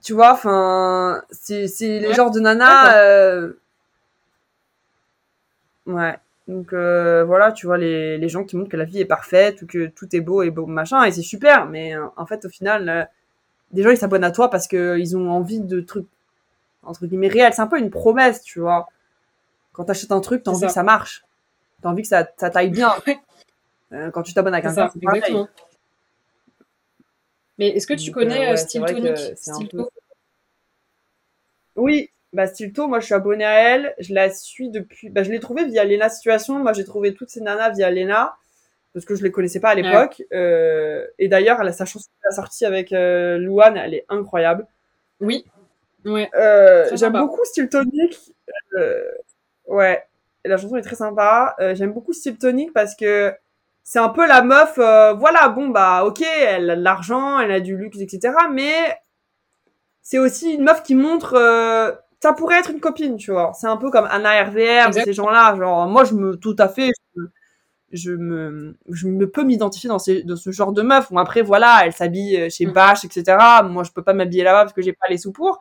tu 0.02 0.14
vois, 0.14 0.34
enfin, 0.34 1.22
c'est, 1.30 1.68
c'est 1.68 2.00
les 2.00 2.14
genres 2.16 2.32
de 2.32 2.40
nana. 2.40 2.98
Euh, 2.98 3.54
ouais. 5.86 6.18
Donc 6.48 6.74
euh, 6.74 7.24
voilà, 7.24 7.52
tu 7.52 7.66
vois, 7.66 7.78
les, 7.78 8.18
les 8.18 8.30
gens 8.30 8.44
qui 8.44 8.56
montrent 8.56 8.70
que 8.70 8.78
la 8.78 8.86
vie 8.86 9.00
est 9.00 9.06
parfaite 9.06 9.62
ou 9.64 9.68
que 9.68 9.88
tout 9.88 10.16
est 10.16 10.22
beau 10.22 10.44
et 10.44 10.52
beau, 10.52 10.68
machin, 10.68 11.04
et 11.04 11.12
c'est 11.12 11.24
super. 11.24 11.66
Mais 11.66 11.94
en 11.98 12.26
fait, 12.26 12.46
au 12.46 12.50
final, 12.50 13.10
des 13.72 13.84
gens, 13.84 13.90
ils 13.90 13.98
s'abonnent 13.98 14.24
à 14.24 14.32
toi 14.32 14.50
parce 14.50 14.68
qu'ils 14.68 15.18
ont 15.18 15.30
envie 15.30 15.60
de 15.60 15.82
trucs, 15.82 16.08
entre 16.84 17.06
guillemets, 17.08 17.28
réels. 17.28 17.54
C'est 17.54 17.62
un 17.62 17.68
peu 17.68 17.80
une 17.80 17.90
promesse, 17.90 18.42
tu 18.42 18.60
vois. 18.60 18.88
Quand 19.74 19.86
t'achètes 19.86 20.12
un 20.12 20.22
truc, 20.22 20.44
t'as 20.44 20.52
envie 20.52 20.68
que 20.68 20.72
ça 20.72 20.84
marche. 20.84 21.26
T'as 21.82 21.90
envie 21.90 22.04
que 22.04 22.08
ça, 22.08 22.28
ça 22.38 22.50
taille 22.50 22.70
bien. 22.70 22.94
Euh, 23.94 24.10
quand 24.10 24.24
tu 24.24 24.34
t'abonnes 24.34 24.56
à 24.56 24.62
quelqu'un, 24.62 24.90
c'est. 24.92 25.00
Mais 27.60 27.68
est-ce 27.70 27.86
que 27.86 27.94
tu 27.94 28.12
connais 28.12 28.52
euh, 28.52 28.56
Style 28.58 28.84
Tonic? 28.84 29.38
Oui, 31.76 32.10
bah 32.36 32.48
Stilto, 32.48 32.88
moi 32.88 33.00
je 33.00 33.06
suis 33.06 33.14
abonnée 33.14 33.46
à 33.46 33.60
elle, 33.60 33.96
je 34.00 34.14
la 34.14 34.30
suis 34.30 34.70
depuis, 34.70 35.10
bah 35.10 35.24
je 35.24 35.32
l'ai 35.32 35.40
trouvée 35.40 35.66
via 35.66 35.84
Lena 35.84 36.10
Situation, 36.10 36.60
moi 36.60 36.74
j'ai 36.74 36.86
trouvé 36.86 37.14
toutes 37.14 37.30
ces 37.30 37.42
nanas 37.42 37.72
via 37.72 37.90
Lena, 37.90 38.36
parce 38.94 39.06
que 39.06 39.16
je 39.16 39.24
les 39.24 39.32
connaissais 39.32 39.60
pas 39.60 39.70
à 39.70 39.76
l'époque, 39.76 40.22
euh, 40.34 41.06
et 41.18 41.28
d'ailleurs 41.28 41.60
elle 41.62 41.68
a 41.68 41.74
sa 41.74 41.86
chanson 41.86 42.10
qui 42.22 42.28
a 42.28 42.36
sorti 42.36 42.66
avec 42.66 42.94
euh, 42.94 43.38
Louane, 43.38 43.78
elle 43.78 43.94
est 43.94 44.06
incroyable. 44.10 44.68
Oui, 45.20 45.46
ouais. 46.06 46.30
Euh, 46.36 46.90
j'aime 46.94 47.14
beaucoup 47.14 47.44
Style 47.46 47.70
Tonic, 47.70 48.20
ouais, 49.68 50.04
la 50.44 50.58
chanson 50.58 50.76
est 50.76 50.82
très 50.82 50.96
sympa, 50.96 51.56
j'aime 51.74 51.94
beaucoup 51.94 52.14
Style 52.14 52.38
Tonic 52.38 52.72
parce 52.74 52.96
que 52.96 53.34
c'est 53.86 54.00
un 54.00 54.10
peu 54.10 54.28
la 54.28 54.42
meuf, 54.42 54.80
euh, 54.80 55.14
voilà, 55.14 55.48
bon 55.48 55.70
bah 55.70 56.04
ok, 56.06 56.22
elle 56.22 56.72
a 56.72 56.76
de 56.76 56.82
l'argent, 56.82 57.40
elle 57.40 57.52
a 57.52 57.60
du 57.60 57.78
luxe, 57.78 58.00
etc. 58.00 58.34
Mais 58.52 58.74
c'est 60.02 60.18
aussi 60.18 60.56
une 60.56 60.64
meuf 60.64 60.82
qui 60.82 60.96
montre 60.96 61.36
euh, 61.36 61.92
ça 62.26 62.34
pourrait 62.34 62.60
être 62.60 62.72
une 62.72 62.80
copine, 62.80 63.18
tu 63.18 63.32
vois. 63.32 63.52
C'est 63.54 63.68
un 63.68 63.78
peu 63.78 63.92
comme 63.92 64.08
Anna 64.10 64.44
RVR, 64.46 64.94
ces 64.94 65.14
gens-là. 65.14 65.56
Genre, 65.56 65.88
moi, 65.88 66.04
je 66.06 66.14
me, 66.16 66.36
tout 66.38 66.56
à 66.60 66.68
fait, 66.70 66.92
je, 67.16 67.22
me- 67.22 67.32
je 67.92 68.12
me, 68.14 68.78
je 68.90 69.08
me 69.08 69.30
peux 69.30 69.44
m'identifier 69.44 69.90
dans, 69.90 70.00
ces, 70.00 70.24
dans 70.24 70.36
ce 70.36 70.52
genre 70.52 70.72
de 70.74 70.82
meuf. 70.82 71.12
Bon, 71.12 71.20
après, 71.20 71.42
voilà, 71.44 71.82
elle 71.86 71.94
s'habille 71.94 72.38
euh, 72.38 72.50
chez 72.50 72.66
Mm. 72.68 72.74
Bash, 72.74 73.06
etc. 73.06 73.38
Moi, 73.70 73.84
je 73.84 73.92
peux 73.92 74.04
pas 74.04 74.14
m'habiller 74.14 74.44
là-bas 74.44 74.64
parce 74.64 74.74
que 74.74 74.82
j'ai 74.82 74.94
pas 74.94 75.08
les 75.10 75.18
sous 75.20 75.32
pour. 75.32 75.60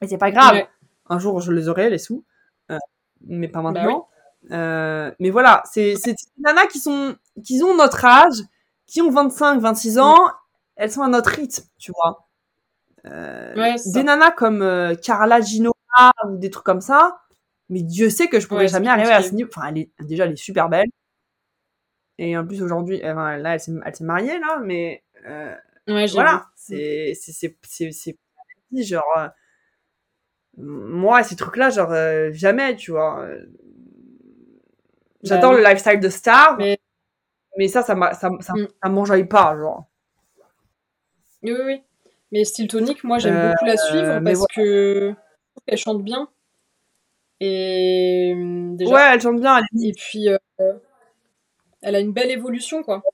Et 0.00 0.08
c'est 0.08 0.18
pas 0.18 0.30
grave. 0.30 0.54
Ouais. 0.54 0.68
Un 1.08 1.18
jour, 1.18 1.40
je 1.40 1.52
les 1.52 1.68
aurai, 1.68 1.90
les 1.90 1.98
sous. 1.98 2.24
Euh, 2.70 2.78
mais 3.26 3.48
Bah 3.48 3.54
pas 3.54 3.62
maintenant. 3.62 4.08
Euh, 4.50 5.10
mais 5.20 5.30
voilà, 5.30 5.62
c'est, 5.70 5.94
c'est 5.96 6.12
des 6.12 6.42
nanas 6.42 6.66
qui 6.66 6.78
sont, 6.78 7.16
qui 7.44 7.62
ont 7.62 7.74
notre 7.76 8.04
âge, 8.04 8.34
qui 8.86 9.00
ont 9.02 9.10
25, 9.10 9.60
26 9.60 9.98
ans. 9.98 10.18
Elles 10.76 10.90
sont 10.92 11.02
à 11.02 11.08
notre 11.08 11.30
rythme, 11.30 11.62
tu 11.78 11.92
vois. 11.92 12.23
Euh, 13.06 13.54
Ouais, 13.56 13.74
des 13.92 14.02
nanas 14.02 14.30
comme 14.32 14.62
euh, 14.62 14.94
Carla 14.94 15.40
Ginoa 15.40 15.72
ou 16.28 16.36
des 16.38 16.50
trucs 16.50 16.64
comme 16.64 16.80
ça, 16.80 17.20
mais 17.68 17.82
Dieu 17.82 18.08
sait 18.10 18.28
que 18.28 18.40
je 18.40 18.48
pourrais 18.48 18.62
Ouais, 18.64 18.68
jamais 18.68 18.88
arriver 18.88 19.12
à 19.12 19.22
ce 19.22 19.32
niveau. 19.34 19.50
Enfin, 19.54 19.68
elle 19.68 19.78
est, 19.78 19.90
déjà, 20.00 20.24
elle 20.24 20.32
est 20.32 20.36
super 20.36 20.68
belle. 20.68 20.88
Et 22.18 22.36
en 22.36 22.46
plus, 22.46 22.62
aujourd'hui, 22.62 23.00
enfin, 23.04 23.36
là, 23.38 23.54
elle 23.54 23.60
s'est, 23.60 23.72
elle 23.84 23.94
s'est 23.96 24.04
mariée, 24.04 24.38
là, 24.38 24.60
mais 24.62 25.02
euh, 25.26 25.54
Ouais, 25.88 26.06
voilà, 26.06 26.46
c'est, 26.56 27.12
c'est, 27.14 27.32
c'est, 27.32 27.56
c'est, 27.62 27.90
c'est, 27.92 28.82
genre, 28.82 29.02
euh, 29.18 29.28
moi, 30.56 31.22
ces 31.22 31.36
trucs-là, 31.36 31.70
genre, 31.70 31.92
euh, 31.92 32.30
jamais, 32.32 32.76
tu 32.76 32.92
vois. 32.92 33.20
euh, 33.22 33.44
J'adore 35.22 35.52
Bah 35.52 35.58
le 35.58 35.64
lifestyle 35.64 36.00
de 36.00 36.08
star, 36.10 36.56
mais, 36.58 36.78
Mais- 37.56 37.68
ça, 37.68 37.82
ça, 37.82 37.94
ça, 38.14 38.30
ça, 38.40 38.54
Mm. 38.54 38.68
ça 38.82 38.88
m'enjaille 38.90 39.28
pas, 39.28 39.56
genre. 39.56 39.86
Oui, 41.42 41.52
oui, 41.52 41.60
oui. 41.64 41.82
Mais 42.34 42.44
Style 42.44 42.66
Tonic, 42.66 43.04
moi 43.04 43.20
j'aime 43.20 43.36
Euh, 43.36 43.50
beaucoup 43.52 43.64
la 43.64 43.76
suivre 43.76 44.18
mais 44.20 44.32
parce 44.32 44.46
que 44.48 45.10
je 45.10 45.52
trouve 45.52 45.64
qu'elle 45.68 45.78
chante 45.78 46.02
bien. 46.02 46.28
Et 47.38 48.32
hum, 48.34 48.76
déjà. 48.76 48.92
Ouais, 48.92 49.00
elle 49.14 49.20
chante 49.20 49.40
bien, 49.40 49.58
elle 49.58 49.86
Et 49.86 49.92
puis, 49.92 50.28
euh, 50.28 50.38
elle 51.80 51.94
a 51.94 52.00
une 52.00 52.12
belle 52.12 52.32
évolution, 52.32 52.82
quoi. 52.82 53.04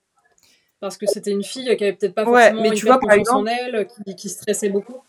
Parce 0.80 0.96
que 0.96 1.04
c'était 1.04 1.32
une 1.32 1.44
fille 1.44 1.64
qui 1.76 1.84
avait 1.84 1.92
peut-être 1.92 2.14
pas 2.14 2.24
Ouais, 2.24 2.48
forcément 2.48 2.62
mais 2.62 2.70
tu 2.70 2.86
vois, 2.86 2.98
par 2.98 3.10
en 3.34 3.44
elle, 3.44 3.86
qui, 4.06 4.16
qui 4.16 4.30
stressait 4.30 4.70
beaucoup. 4.70 5.02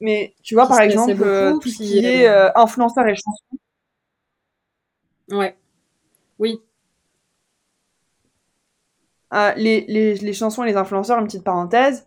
Mais 0.00 0.34
tu 0.42 0.54
vois, 0.54 0.64
Qui 0.64 0.70
par 0.70 0.80
exemple, 0.80 1.22
euh, 1.22 1.50
beaucoup, 1.50 1.60
tout 1.60 1.68
ce 1.68 1.76
puis, 1.76 1.86
qui 1.86 2.04
est 2.04 2.26
euh, 2.26 2.48
euh, 2.48 2.52
influenceur 2.56 3.06
et 3.06 3.14
chanson, 3.14 3.58
Ouais. 5.30 5.56
Oui. 6.40 6.60
Euh, 9.34 9.52
les, 9.56 9.84
les, 9.88 10.14
les 10.16 10.32
chansons 10.32 10.64
et 10.64 10.68
les 10.68 10.76
influenceurs, 10.76 11.18
une 11.18 11.26
petite 11.26 11.44
parenthèse, 11.44 12.06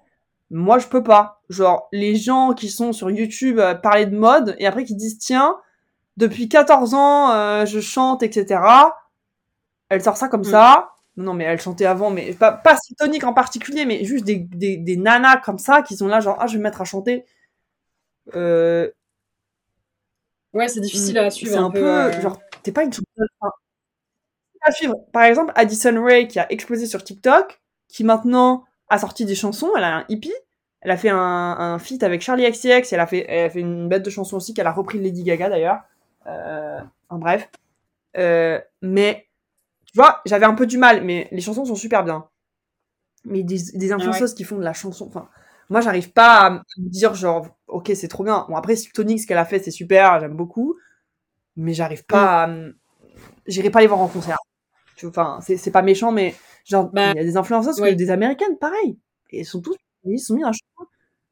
moi 0.52 0.80
je 0.80 0.88
peux 0.88 1.04
pas. 1.04 1.42
Genre, 1.50 1.88
les 1.92 2.16
gens 2.16 2.54
qui 2.54 2.70
sont 2.70 2.94
sur 2.94 3.10
YouTube 3.12 3.60
euh, 3.60 3.76
parler 3.76 4.06
de 4.06 4.16
mode 4.18 4.56
et 4.60 4.68
après 4.68 4.84
qui 4.86 4.96
disent 4.96 5.18
tiens, 5.20 5.58
depuis 6.18 6.50
14 6.50 6.94
ans 6.94 7.32
euh, 7.32 7.66
je 7.66 7.80
chante, 7.80 8.24
etc. 8.24 8.62
Elle 9.90 10.04
sort 10.04 10.18
ça 10.18 10.28
comme 10.28 10.42
Mm. 10.42 10.46
ça. 10.46 10.90
Non, 11.18 11.34
mais 11.36 11.44
elle 11.44 11.62
chantait 11.62 11.86
avant, 11.86 12.10
mais 12.10 12.34
pas, 12.34 12.52
pas 12.52 12.76
si 12.78 12.96
tonique 12.96 13.24
en 13.24 13.34
particulier, 13.34 13.86
mais 13.86 14.04
juste 14.04 14.26
des, 14.26 14.38
des, 14.38 14.78
des 14.78 14.98
nanas 14.98 15.38
comme 15.38 15.60
ça 15.60 15.84
qui 15.84 15.96
sont 15.96 16.08
là, 16.08 16.20
genre, 16.22 16.38
ah, 16.40 16.48
je 16.48 16.54
vais 16.54 16.58
me 16.60 16.64
mettre 16.64 16.82
à 16.82 16.86
chanter. 16.86 17.26
Euh, 18.36 18.92
Ouais, 20.54 20.68
c'est 20.68 20.82
difficile 20.82 21.18
à 21.18 21.30
suivre 21.32 21.52
C'est 21.54 21.58
un, 21.58 21.66
un, 21.66 21.72
peu, 21.72 21.80
euh, 21.88 22.22
genre, 22.22 22.40
t'es 22.62 22.72
pas 22.72 22.84
une 22.84 22.94
chanteuse. 22.94 23.28
enfin, 23.40 23.52
à 24.64 24.72
suivre. 24.72 24.96
Par 25.12 25.24
exemple, 25.24 25.52
Addison 25.56 26.04
Ray 26.04 26.28
qui 26.28 26.40
a 26.40 26.52
explosé 26.52 26.86
sur 26.86 27.04
TikTok, 27.04 27.62
qui 27.88 28.04
maintenant 28.04 28.66
a 28.90 28.98
sorti 28.98 29.26
des 29.26 29.36
chansons, 29.36 29.72
elle 29.76 29.84
a 29.84 29.98
un 29.98 30.06
hippie, 30.10 30.34
elle 30.82 30.92
a 30.92 30.98
fait 30.98 31.10
un, 31.10 31.18
un 31.18 31.80
feat 31.80 32.04
avec 32.04 32.22
Charlie 32.22 32.50
XCX, 32.50 32.92
elle 32.92 33.00
a 33.00 33.08
fait, 33.08 33.26
elle 33.28 33.46
a 33.46 33.50
fait 33.50 33.60
une 33.62 33.88
bête 33.88 34.04
de 34.04 34.10
chansons 34.10 34.38
aussi 34.38 34.54
qu'elle 34.54 34.68
a 34.68 34.72
repris 34.72 35.00
de 35.00 35.04
Lady 35.04 35.24
Gaga 35.24 35.50
d'ailleurs. 35.50 35.80
Euh, 36.28 36.80
en 37.10 37.18
bref. 37.18 37.50
Euh, 38.18 38.60
mais, 38.82 39.28
tu 39.86 39.94
vois, 39.96 40.22
j'avais 40.26 40.46
un 40.46 40.54
peu 40.56 40.66
du 40.66 40.78
mal, 40.78 41.04
mais 41.04 41.28
les 41.32 41.42
chansons 41.42 41.66
sont 41.66 41.76
super 41.76 42.04
bien. 42.04 42.28
Mais 43.26 43.44
des, 43.44 43.60
des 43.74 43.92
influenceuses 43.94 44.34
qui 44.34 44.44
font 44.44 44.58
de 44.58 44.64
la 44.64 44.74
chanson, 44.74 45.08
enfin, 45.08 45.30
moi 45.70 45.80
j'arrive 45.80 46.12
pas 46.12 46.40
à 46.40 46.50
me 46.52 46.62
dire 46.78 47.16
genre, 47.16 47.48
ok, 47.68 47.92
c'est 47.96 48.10
trop 48.10 48.24
bien. 48.26 48.46
Bon, 48.50 48.56
après, 48.58 48.76
Tonic, 48.94 49.22
ce 49.22 49.28
qu'elle 49.28 49.38
a 49.38 49.46
fait, 49.46 49.60
c'est 49.60 49.72
super, 49.72 50.20
j'aime 50.20 50.36
beaucoup. 50.36 50.76
Mais 51.56 51.74
j'arrive 51.74 52.06
pas 52.06 52.46
à. 52.46 52.50
J'irai 53.48 53.70
pas 53.70 53.82
les 53.82 53.88
voir 53.88 54.02
en 54.02 54.08
concert. 54.08 54.38
Enfin, 55.06 55.40
c'est 55.42 55.72
pas 55.72 55.82
méchant, 55.82 56.12
mais 56.12 56.36
genre, 56.66 56.90
il 56.92 56.96
Bah, 56.96 57.14
y 57.16 57.20
a 57.20 57.24
des 57.24 57.38
ouais. 57.80 57.92
que 57.92 57.96
des 57.96 58.10
américaines, 58.12 58.58
pareil. 58.58 58.98
Et 59.32 59.40
elles 59.40 59.46
sont 59.46 59.62
tous. 59.62 59.76
Ils 60.06 60.20
sont 60.20 60.36
mis 60.36 60.44
chanter. 60.52 60.90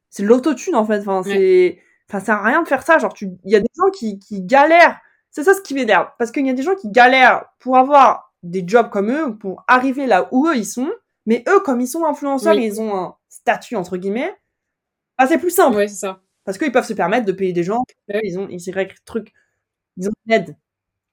C'est 0.09 0.23
l'autotune, 0.23 0.75
en 0.75 0.85
fait. 0.85 0.99
Enfin, 0.99 1.21
Ouais. 1.23 1.35
c'est. 1.35 1.79
Enfin, 2.09 2.19
ça 2.19 2.25
sert 2.27 2.35
à 2.35 2.43
rien 2.43 2.61
de 2.63 2.67
faire 2.67 2.83
ça. 2.83 2.97
Genre, 2.97 3.13
tu... 3.13 3.29
il 3.45 3.51
y 3.51 3.55
a 3.55 3.59
des 3.59 3.69
gens 3.77 3.89
qui, 3.91 4.19
qui 4.19 4.41
galèrent. 4.41 4.99
C'est 5.29 5.43
ça 5.43 5.53
ce 5.53 5.61
qui 5.61 5.73
m'énerve. 5.73 6.07
Parce 6.17 6.31
qu'il 6.31 6.45
y 6.45 6.49
a 6.49 6.53
des 6.53 6.63
gens 6.63 6.75
qui 6.75 6.89
galèrent 6.89 7.45
pour 7.59 7.77
avoir 7.77 8.33
des 8.43 8.63
jobs 8.67 8.89
comme 8.89 9.11
eux, 9.11 9.37
pour 9.37 9.63
arriver 9.67 10.07
là 10.07 10.27
où 10.31 10.47
eux 10.47 10.57
ils 10.57 10.65
sont. 10.65 10.91
Mais 11.25 11.43
eux, 11.47 11.59
comme 11.61 11.79
ils 11.79 11.87
sont 11.87 12.03
influenceurs 12.05 12.55
Oui. 12.55 12.65
ils 12.65 12.81
ont 12.81 12.93
un 12.95 13.15
statut, 13.29 13.75
entre 13.75 13.95
guillemets, 13.97 14.35
bah, 15.17 15.27
c'est 15.27 15.37
plus 15.37 15.51
simple. 15.51 15.77
Ouais, 15.77 15.87
c'est 15.87 15.95
ça. 15.95 16.21
Parce 16.43 16.57
qu'ils 16.57 16.71
peuvent 16.71 16.85
se 16.85 16.93
permettre 16.93 17.25
de 17.25 17.31
payer 17.31 17.53
des 17.53 17.63
gens, 17.63 17.83
Ouais. 18.09 18.19
ils 18.23 18.39
ont 18.39 18.47
ils 18.49 18.59
Y 18.59 18.95
truc, 19.05 19.31
ils 19.97 20.07
ont 20.07 20.11
une 20.25 20.33
aide. 20.33 20.57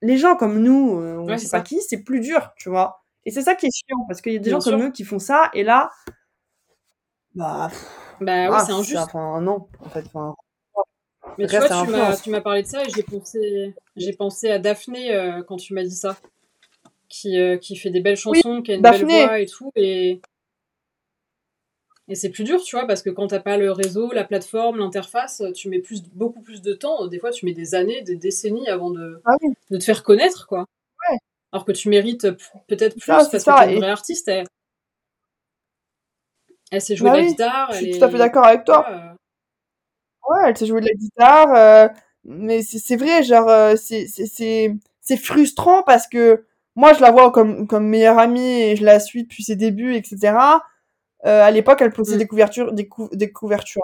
Les 0.03 0.16
gens 0.16 0.36
comme 0.36 0.61
nous, 0.62 1.01
euh, 1.01 1.16
on 1.18 1.26
Ouais, 1.26 1.38
sait 1.38 1.46
c'est 1.46 1.51
pas 1.57 1.61
qui, 1.62 1.80
c'est 1.82 2.03
plus 2.03 2.20
dur, 2.20 2.53
tu 2.57 2.68
vois. 2.68 3.03
Et 3.24 3.30
c'est 3.30 3.42
ça 3.42 3.55
qui 3.55 3.66
est 3.66 3.70
chiant, 3.74 3.99
parce 4.09 4.20
qu'il 4.20 4.32
y 4.32 4.36
a 4.36 4.38
des 4.38 4.51
Bien 4.51 4.61
gens 4.61 4.70
comme 4.70 4.82
eux 4.82 4.90
qui 4.92 5.05
font 5.05 5.18
ça, 5.18 5.51
et 5.55 5.64
là, 5.64 5.90
bah, 7.34 7.70
Bah 8.20 8.49
ouais, 8.49 8.57
ah, 8.57 8.64
c'est 8.64 8.72
injuste. 8.72 8.96
Enfin, 8.99 9.40
non, 9.40 9.68
en 9.80 9.88
fait. 9.88 10.05
Enfin, 10.07 10.34
Mais 11.36 11.46
tu 11.46 11.57
vois, 11.57 11.66
tu 11.66 11.72
m'as, 11.74 11.80
influence. 11.82 12.22
tu 12.22 12.30
m'as 12.30 12.40
parlé 12.40 12.62
de 12.62 12.68
ça 12.68 12.82
et 12.84 12.88
j'ai 12.90 13.03
pensé, 13.03 13.74
j'ai 13.96 14.12
pensé 14.12 14.51
à 14.51 14.59
Daphné 14.59 15.12
euh, 15.14 15.42
quand 15.42 15.57
tu 15.57 15.74
m'as 15.74 15.84
dit 15.84 15.90
ça. 15.96 16.16
Qui, 17.09 17.38
euh, 17.38 17.57
qui 17.57 17.74
fait 17.76 17.88
des 17.90 18.01
belles 18.01 18.18
chansons, 18.18 18.61
qui 18.61 18.72
a 18.72 18.74
une 18.74 18.82
Daphné. 18.82 19.07
belle 19.07 19.26
voix 19.26 19.40
et 19.40 19.46
tout. 19.46 19.72
Et, 19.76 20.20
et 22.09 22.14
c'est 22.14 22.30
plus 22.30 22.44
dur, 22.44 22.62
tu 22.62 22.74
vois, 22.76 22.86
parce 22.86 23.02
que 23.02 23.11
quand 23.11 23.28
t'as 23.28 23.40
pas 23.40 23.56
le 23.59 23.70
réseau, 23.70 24.11
la 24.12 24.24
plateforme, 24.24 24.78
l'interface, 24.78 25.42
tu 25.54 25.68
mets 25.68 25.80
plus, 25.80 26.02
beaucoup 26.14 26.40
plus 26.40 26.62
de 26.62 26.72
temps. 26.72 27.06
Des 27.06 27.18
fois, 27.18 27.30
tu 27.30 27.44
mets 27.46 27.52
des 27.52 27.74
années, 27.74 28.02
des 28.02 28.16
décennies 28.16 28.68
avant 28.68 28.90
de, 28.90 29.20
Ah 29.26 29.34
oui. 29.42 29.52
de 29.70 29.76
te 29.78 29.84
faire 29.84 30.02
connaître, 30.02 30.46
quoi. 30.46 30.61
Ouais. 31.11 31.18
Alors 31.52 31.64
que 31.66 31.72
tu 31.72 31.88
mérites 31.88 32.30
peut-être 32.66 32.94
plus 32.94 33.02
Ça, 33.02 33.16
parce 33.30 33.38
ça, 33.38 33.52
que 33.61 33.64
t'es 33.64 33.72
une 33.74 33.78
vraie 33.80 33.90
artiste. 33.90 34.26
Elle, 34.28 34.46
elle 36.70 36.80
sait 36.82 36.96
jouer 36.96 37.11
Bah 37.11 37.16
de 37.16 37.20
la 37.20 37.24
oui, 37.24 37.30
guitare. 37.30 37.72
je 37.72 37.76
suis 37.76 37.90
tout 37.98 38.04
à 38.04 38.11
fait 38.11 38.18
d'accord 38.18 38.44
avec 38.46 38.64
toi. 38.64 38.86
euh, 38.90 39.14
Ouais, 40.28 40.42
elle 40.48 40.56
sait 40.56 40.66
jouer 40.66 40.80
de 40.80 40.86
la 40.86 40.94
guitare, 40.94 41.54
euh, 41.54 41.88
mais 42.24 42.62
c'est 42.62 42.96
vrai, 42.96 43.22
genre, 43.22 43.48
euh, 43.48 43.76
c'est 43.76 45.16
frustrant 45.16 45.82
parce 45.82 46.06
que 46.06 46.44
moi, 46.76 46.92
je 46.92 47.00
la 47.00 47.11
vois 47.11 47.32
comme, 47.32 47.66
comme 47.66 47.86
meilleure 47.88 48.18
amie 48.18 48.61
et 48.61 48.76
je 48.76 48.84
la 48.84 49.00
suis 49.00 49.22
depuis 49.22 49.42
ses 49.42 49.56
débuts, 49.56 49.94
etc. 49.94 50.36
Euh, 51.26 51.42
à 51.42 51.50
l'époque, 51.50 51.80
elle 51.82 51.92
posait 51.92 52.14
Mm. 52.16 52.18
des 52.18 52.26
couvertures, 52.26 52.72
des, 52.72 52.88
cou- 52.88 53.08
des 53.12 53.32
couvertures, 53.32 53.82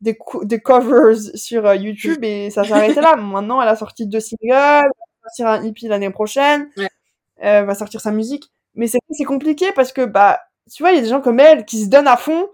des, 0.00 0.16
cou- 0.16 0.44
des 0.44 0.60
covers 0.60 1.16
sur 1.34 1.66
euh, 1.66 1.76
YouTube 1.76 2.22
et 2.24 2.50
ça 2.50 2.64
s'arrêtait 2.64 3.00
là. 3.00 3.16
Maintenant, 3.16 3.62
elle 3.62 3.68
a 3.68 3.76
sorti 3.76 4.06
deux 4.06 4.20
singles, 4.20 4.50
elle 4.50 4.82
va 4.84 5.28
sortir 5.30 5.46
un 5.48 5.64
hippie 5.64 5.88
l'année 5.88 6.10
prochaine, 6.10 6.68
Ouais. 6.76 6.88
elle 7.36 7.64
va 7.66 7.74
sortir 7.74 8.00
sa 8.00 8.10
musique. 8.10 8.50
Mais 8.74 8.88
c'est 8.88 9.24
compliqué 9.24 9.72
parce 9.72 9.92
que, 9.92 10.04
bah, 10.04 10.40
tu 10.72 10.82
vois, 10.82 10.90
il 10.92 10.96
y 10.96 10.98
a 10.98 11.02
des 11.02 11.08
gens 11.08 11.20
comme 11.22 11.40
elle 11.40 11.64
qui 11.64 11.82
se 11.84 11.88
donnent 11.88 12.08
à 12.08 12.16
fond 12.16 12.48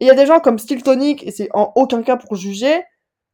et 0.00 0.04
il 0.04 0.06
y 0.06 0.10
a 0.10 0.14
des 0.14 0.26
gens 0.26 0.40
comme 0.40 0.58
Style 0.58 0.82
Tonic, 0.82 1.26
et 1.26 1.30
c'est 1.32 1.48
en 1.54 1.72
aucun 1.74 2.02
cas 2.02 2.16
pour 2.16 2.34
juger, 2.36 2.82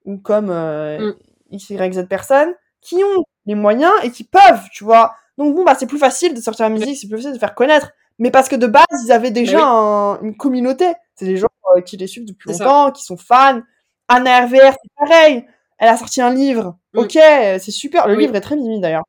ou 0.04 0.16
comme 0.18 0.50
euh, 0.50 1.12
Mm. 1.50 1.56
XYZ 1.56 2.06
personnes, 2.08 2.54
qui 2.80 2.96
ont 3.04 3.24
les 3.46 3.54
moyens 3.54 3.92
et 4.02 4.10
qui 4.10 4.24
peuvent, 4.24 4.62
tu 4.72 4.84
vois. 4.84 5.14
Donc 5.38 5.54
bon, 5.54 5.64
bah 5.64 5.74
c'est 5.78 5.86
plus 5.86 5.98
facile 5.98 6.34
de 6.34 6.40
sortir 6.40 6.64
la 6.64 6.70
musique, 6.70 6.96
c'est 6.96 7.06
plus 7.08 7.16
facile 7.18 7.32
de 7.32 7.38
faire 7.38 7.54
connaître. 7.54 7.90
Mais 8.18 8.30
parce 8.30 8.48
que 8.48 8.56
de 8.56 8.66
base, 8.66 8.84
ils 9.04 9.12
avaient 9.12 9.30
déjà 9.30 9.58
oui. 9.58 9.64
un- 9.64 10.18
une 10.22 10.36
communauté. 10.36 10.86
C'est 11.16 11.24
des 11.26 11.36
gens 11.36 11.48
euh, 11.76 11.80
qui 11.80 11.96
les 11.96 12.06
suivent 12.06 12.24
depuis 12.26 12.54
ça. 12.54 12.64
longtemps, 12.64 12.92
qui 12.92 13.04
sont 13.04 13.16
fans. 13.16 13.60
Anna 14.08 14.44
RVR, 14.46 14.72
c'est 14.72 14.92
pareil. 14.96 15.46
Elle 15.78 15.88
a 15.88 15.96
sorti 15.96 16.20
un 16.20 16.30
livre. 16.32 16.76
Mm. 16.94 16.98
Ok, 16.98 17.12
c'est 17.12 17.70
super. 17.70 18.06
Le 18.06 18.14
Oui. 18.16 18.22
livre 18.24 18.36
est 18.36 18.40
très 18.40 18.56
mimi 18.56 18.80
d'ailleurs. 18.80 19.04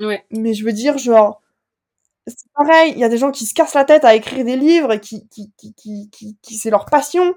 Ouais. 0.00 0.24
Mais 0.30 0.54
je 0.54 0.64
veux 0.64 0.72
dire, 0.72 0.96
genre, 0.98 1.42
c'est 2.26 2.36
pareil, 2.54 2.92
il 2.92 2.98
y 2.98 3.04
a 3.04 3.08
des 3.08 3.18
gens 3.18 3.30
qui 3.30 3.46
se 3.46 3.54
cassent 3.54 3.74
la 3.74 3.84
tête 3.84 4.04
à 4.04 4.14
écrire 4.14 4.44
des 4.44 4.56
livres 4.56 4.92
et 4.92 5.00
qui, 5.00 5.28
qui, 5.28 5.52
qui, 5.56 5.74
qui, 5.74 6.08
qui, 6.10 6.36
qui- 6.42 6.56
c'est 6.56 6.70
leur 6.70 6.86
passion. 6.86 7.34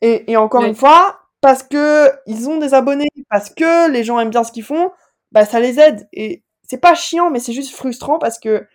Et, 0.00 0.30
et 0.32 0.36
encore 0.36 0.64
une 0.64 0.74
fois, 0.74 1.20
parce 1.40 1.62
que 1.62 2.10
ils 2.26 2.48
ont 2.48 2.58
des 2.58 2.74
abonnés, 2.74 3.08
parce 3.30 3.50
que 3.50 3.90
les 3.90 4.04
gens 4.04 4.18
aiment 4.20 4.30
bien 4.30 4.44
ce 4.44 4.52
qu'ils 4.52 4.64
font, 4.64 4.90
bah 5.32 5.44
ça 5.44 5.60
les 5.60 5.78
aide. 5.80 6.08
Et 6.12 6.42
c'est 6.68 6.78
pas 6.78 6.94
chiant, 6.94 7.30
mais 7.30 7.40
c'est 7.40 7.52
juste 7.52 7.74
frustrant 7.74 8.18
parce 8.18 8.38
que 8.38 8.66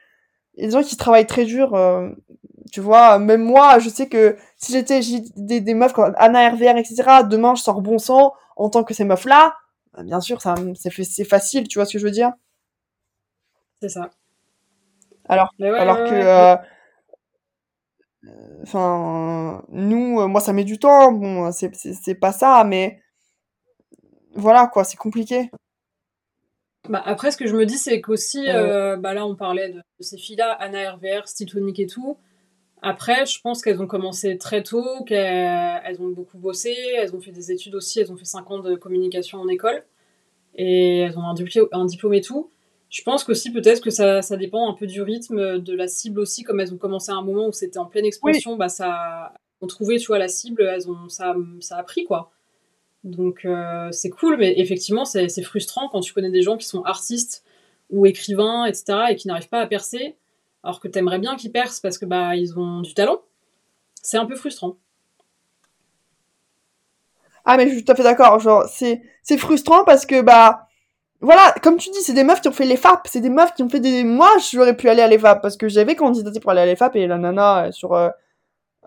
y 0.58 0.64
a 0.64 0.68
des 0.68 0.72
gens 0.74 0.84
qui 0.84 0.98
travaillent 0.98 1.28
très 1.28 1.46
dur. 1.46 1.76
euh, 1.76 2.10
tu 2.72 2.82
vois, 2.82 3.20
même 3.20 3.44
moi, 3.44 3.80
je 3.80 3.90
sais 3.90 4.08
que 4.10 4.38
si 4.58 4.74
j'étais 4.74 5.00
des, 5.38 5.62
des 5.62 5.74
meufs 5.74 5.94
comme 5.94 6.14
Anna 6.18 6.50
RVR, 6.50 6.78
etc., 6.78 7.24
demain 7.30 7.56
je 7.56 7.64
sors 7.64 7.82
bon 7.82 7.98
sang 7.98 8.34
en 8.58 8.70
tant 8.70 8.84
que 8.84 8.94
ces 8.94 9.06
meufs-là, 9.06 9.56
bah, 9.94 10.04
bien 10.04 10.20
sûr, 10.22 10.42
ça, 10.42 10.56
c'est 10.76 11.24
facile, 11.26 11.68
tu 11.68 11.80
vois 11.80 11.86
ce 11.86 11.94
que 11.94 12.00
je 12.00 12.06
veux 12.06 12.12
dire? 12.12 12.34
C'est 13.82 13.90
ça. 13.90 14.10
Alors, 15.30 15.54
ouais, 15.60 15.70
alors 15.70 15.98
que 16.04 16.10
ouais. 16.14 16.24
euh, 16.24 16.56
Enfin, 18.64 19.64
nous, 19.70 20.28
moi, 20.28 20.42
ça 20.42 20.54
met 20.54 20.64
du 20.64 20.80
temps. 20.80 21.12
Bon, 21.12 21.52
c'est 21.52 22.16
pas 22.16 22.32
ça, 22.32 22.64
mais 22.64 23.00
voilà, 24.36 24.68
quoi, 24.68 24.84
c'est 24.84 24.98
compliqué. 24.98 25.50
Bah, 26.90 27.02
après, 27.06 27.32
ce 27.32 27.38
que 27.38 27.48
je 27.48 27.56
me 27.56 27.66
dis, 27.66 27.78
c'est 27.78 28.02
qu'aussi, 28.02 28.46
bah 28.46 29.14
là, 29.14 29.26
on 29.26 29.36
parlait 29.36 29.70
de, 29.70 29.82
ces 30.00 30.18
filles-là, 30.18 30.52
Anna 30.52 30.94
RVR, 30.94 31.28
Stitonic 31.28 31.80
et 31.80 31.88
tout. 31.88 32.18
Après, 32.82 33.26
je 33.26 33.42
pense 33.42 33.62
qu'elles 33.62 33.82
ont 33.82 33.88
commencé 33.88 34.38
très 34.38 34.62
tôt, 34.62 35.04
qu'elles 35.06 36.00
ont 36.00 36.10
beaucoup 36.10 36.38
bossé, 36.38 36.76
elles 36.96 37.16
ont 37.16 37.20
fait 37.20 37.32
des 37.32 37.52
études 37.52 37.76
aussi, 37.76 38.00
elles 38.00 38.12
ont 38.12 38.18
fait 38.18 38.26
5 38.26 38.52
ans 38.52 38.60
de 38.60 38.76
communication 38.76 39.40
en 39.40 39.48
école, 39.48 39.84
et 40.56 41.00
elles 41.00 41.18
ont 41.18 41.24
un 41.24 41.34
diplôme, 41.34 41.68
un 41.72 41.86
diplôme 41.86 42.14
et 42.14 42.22
tout. 42.22 42.52
Je 42.90 43.02
pense 43.02 43.24
qu'aussi 43.24 43.52
peut-être 43.52 43.82
que 43.82 43.90
ça, 43.90 44.22
ça, 44.22 44.38
dépend 44.38 44.70
un 44.70 44.74
peu 44.74 44.86
du 44.86 45.02
rythme, 45.02 45.60
de 45.60 45.74
la 45.74 45.88
cible 45.88 46.20
aussi, 46.20 46.44
comme 46.44 46.60
elles 46.60 46.74
ont 46.74 46.78
commencé 46.78 47.12
à 47.12 47.16
un 47.16 47.24
moment 47.24 47.48
où 47.48 47.52
c'était 47.52 47.80
en 47.80 47.86
pleine 47.86 48.06
expansion, 48.06 48.56
bah 48.56 48.70
ça, 48.70 49.34
ont 49.62 49.68
trouvé, 49.68 49.98
tu 49.98 50.08
vois, 50.08 50.20
la 50.20 50.28
cible, 50.28 50.62
elles 50.62 50.90
ont, 50.90 51.10
ça, 51.10 51.36
ça 51.60 51.78
a 51.78 51.84
pris, 51.84 52.06
quoi. 52.06 52.32
Donc 53.08 53.46
euh, 53.46 53.90
c'est 53.92 54.10
cool, 54.10 54.38
mais 54.38 54.60
effectivement, 54.60 55.06
c'est 55.06 55.42
frustrant 55.42 55.90
quand 55.90 56.02
tu 56.02 56.14
connais 56.14 56.32
des 56.32 56.42
gens 56.42 56.58
qui 56.58 56.68
sont 56.68 56.84
artistes 56.84 57.44
ou 57.90 58.06
écrivains, 58.06 58.66
etc., 58.66 59.00
et 59.10 59.16
qui 59.16 59.28
n'arrivent 59.28 59.50
pas 59.50 59.62
à 59.62 59.68
percer 59.68 60.16
alors 60.64 60.82
que 60.82 60.90
t'aimerais 60.90 61.20
bien 61.20 61.38
qu'ils 61.38 61.52
percent 61.52 61.80
parce 61.82 61.98
que 61.98 62.06
bah 62.06 62.36
ils 62.36 62.60
ont 62.60 62.82
du 62.82 62.94
talent. 62.94 63.22
C'est 64.02 64.18
un 64.18 64.26
peu 64.26 64.36
frustrant. 64.36 64.76
Ah 67.46 67.56
mais 67.56 67.70
je 67.70 67.76
suis 67.76 67.86
tout 67.86 67.92
à 67.94 67.96
fait 67.96 68.04
d'accord, 68.04 68.40
genre 68.40 68.66
c'est 68.70 69.02
c'est 69.24 69.38
frustrant 69.38 69.86
parce 69.86 70.06
que 70.06 70.22
bah 70.22 70.68
voilà, 71.22 71.56
comme 71.64 71.78
tu 71.78 71.90
dis, 71.90 72.02
c'est 72.02 72.14
des 72.14 72.24
meufs 72.26 72.42
qui 72.42 72.50
ont 72.50 72.52
fait 72.52 72.66
les 72.66 72.78
FAP, 72.78 73.08
c'est 73.08 73.22
des 73.22 73.30
meufs 73.30 73.54
qui 73.54 73.64
ont 73.64 73.70
fait 73.70 73.80
des 73.80 74.04
moi 74.04 74.30
j'aurais 74.52 74.76
pu 74.76 74.90
aller 74.90 75.02
à 75.02 75.08
l'EFAP 75.08 75.42
parce 75.42 75.56
que 75.56 75.70
j'avais 75.70 75.96
candidaté 75.96 76.40
pour 76.42 76.52
aller 76.52 76.62
à 76.62 76.66
l'EFAP 76.66 76.98
et 76.98 77.08
la 77.08 77.18
nana 77.18 77.68
euh, 77.68 77.72
sur 77.72 77.94
euh, 77.94 78.10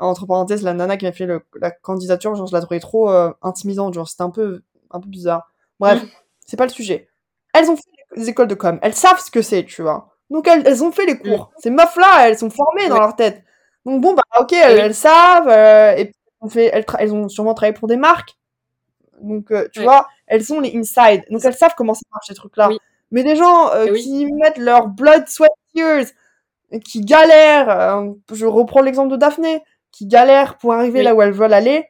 entre 0.00 0.26
parenthèses 0.26 0.62
la 0.62 0.74
nana 0.74 0.96
qui 0.96 1.04
m'a 1.04 1.12
fait 1.12 1.28
la 1.60 1.70
candidature, 1.70 2.34
genre 2.34 2.46
je 2.46 2.52
la 2.54 2.60
trouvais 2.60 2.80
trop 2.80 3.10
euh, 3.10 3.32
intimidante, 3.42 3.94
genre 3.94 4.08
c'était 4.08 4.22
un 4.22 4.30
peu 4.30 4.62
un 4.90 5.00
peu 5.00 5.08
bizarre. 5.08 5.50
Bref, 5.78 6.02
mm. 6.02 6.08
c'est 6.46 6.56
pas 6.56 6.66
le 6.66 6.70
sujet. 6.70 7.08
Elles 7.54 7.70
ont 7.70 7.76
fait 7.76 7.82
des 8.16 8.28
écoles 8.28 8.48
de 8.48 8.54
com, 8.54 8.78
elles 8.82 8.94
savent 8.94 9.20
ce 9.20 9.30
que 9.30 9.42
c'est, 9.42 9.64
tu 9.64 9.82
vois. 9.82 10.10
Donc 10.30 10.46
elles, 10.46 10.84
ont 10.84 10.92
fait 10.92 11.06
les 11.06 11.18
cours. 11.18 11.50
Mm. 11.50 11.60
Ces 11.62 11.70
meufs-là, 11.70 12.28
elles 12.28 12.38
sont 12.38 12.50
formées 12.50 12.88
dans 12.88 12.98
leur 12.98 13.16
tête. 13.16 13.42
Donc 13.84 14.00
bon, 14.00 14.14
bah 14.14 14.22
ok, 14.38 14.52
elles, 14.52 14.94
savent, 14.94 15.48
euh, 15.48 15.94
et 15.96 16.12
fait, 16.48 16.70
elles, 16.72 16.84
elles, 16.98 17.14
ont 17.14 17.28
sûrement 17.28 17.54
travaillé 17.54 17.74
pour 17.74 17.88
des 17.88 17.96
marques. 17.96 18.36
Donc 19.20 19.50
euh, 19.50 19.68
tu 19.72 19.82
vois, 19.82 20.06
elles 20.26 20.52
ont 20.52 20.60
les 20.60 20.76
inside. 20.76 21.24
Donc 21.30 21.44
elles 21.44 21.54
savent 21.54 21.74
comment 21.76 21.94
ça 21.94 22.02
marche 22.12 22.26
ces 22.28 22.34
trucs-là. 22.34 22.70
Mais 23.10 23.24
des 23.24 23.36
gens 23.36 23.72
euh, 23.72 23.92
qui 23.94 24.26
mettent 24.32 24.58
leur 24.58 24.86
blood, 24.86 25.26
sweat, 25.26 25.50
tears, 25.74 26.06
qui 26.84 27.00
galèrent, 27.00 28.04
je 28.32 28.46
reprends 28.46 28.82
l'exemple 28.82 29.10
de 29.10 29.16
Daphné, 29.16 29.62
qui 29.92 30.06
galèrent 30.06 30.58
pour 30.58 30.72
arriver 30.74 31.02
là 31.02 31.14
où 31.14 31.22
elles 31.22 31.32
veulent 31.32 31.52
aller, 31.54 31.88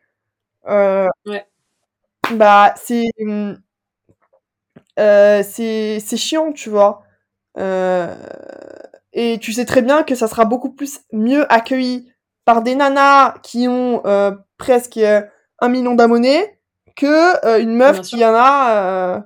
bah 2.32 2.74
c'est 2.76 3.06
c'est 4.96 6.16
chiant, 6.16 6.52
tu 6.52 6.70
vois. 6.70 7.02
Euh, 7.58 8.14
et 9.12 9.38
tu 9.40 9.52
sais 9.52 9.64
très 9.64 9.82
bien 9.82 10.02
que 10.02 10.14
ça 10.14 10.28
sera 10.28 10.44
beaucoup 10.44 10.70
plus 10.72 11.00
mieux 11.12 11.50
accueilli 11.52 12.12
par 12.44 12.62
des 12.62 12.74
nanas 12.74 13.34
qui 13.42 13.66
ont 13.68 14.02
euh, 14.06 14.32
presque 14.56 14.98
euh, 14.98 15.22
un 15.58 15.68
million 15.68 15.94
d'abonnés 15.94 16.58
que 16.96 17.60
une 17.60 17.74
meuf 17.74 18.00
qui 18.02 18.24
en 18.24 18.34
a 18.34 19.24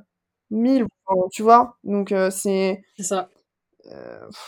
mille, 0.50 0.86
tu 1.32 1.42
vois. 1.42 1.76
Donc 1.84 2.14
c'est 2.30 2.82
c'est 2.96 3.02
ça. 3.02 3.28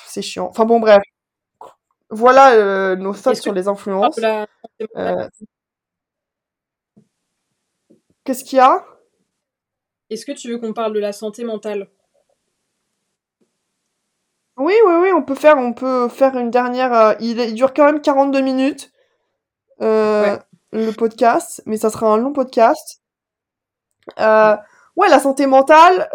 c'est 0.06 0.22
chiant. 0.22 0.48
Enfin 0.48 0.64
bon 0.64 0.80
bref. 0.80 1.02
Voilà 2.10 2.96
nos 2.96 3.14
thoughts 3.14 3.34
sur 3.34 3.52
les 3.52 3.68
influences. 3.68 4.20
Qu'est-ce 8.24 8.44
qu'il 8.44 8.58
y 8.58 8.60
a? 8.60 8.84
Est-ce 10.10 10.26
que 10.26 10.32
tu 10.32 10.50
veux 10.50 10.58
qu'on 10.58 10.72
parle 10.72 10.92
de 10.92 11.00
la 11.00 11.12
santé 11.12 11.44
mentale? 11.44 11.88
Oui, 14.56 14.74
oui, 14.86 14.94
oui, 15.02 15.12
on 15.12 15.22
peut 15.22 15.34
faire, 15.34 15.58
on 15.58 15.72
peut 15.72 16.08
faire 16.08 16.36
une 16.36 16.50
dernière. 16.50 16.92
Euh, 16.92 17.14
il, 17.20 17.54
dure 17.54 17.74
quand 17.74 17.84
même 17.84 18.00
42 18.00 18.40
minutes, 18.40 18.90
euh, 19.82 20.36
le 20.72 20.92
podcast, 20.92 21.62
mais 21.66 21.76
ça 21.76 21.90
sera 21.90 22.08
un 22.08 22.16
long 22.16 22.32
podcast. 22.32 23.02
Euh, 24.18 24.56
ouais, 24.96 25.08
la 25.08 25.20
santé 25.20 25.46
mentale, 25.46 26.08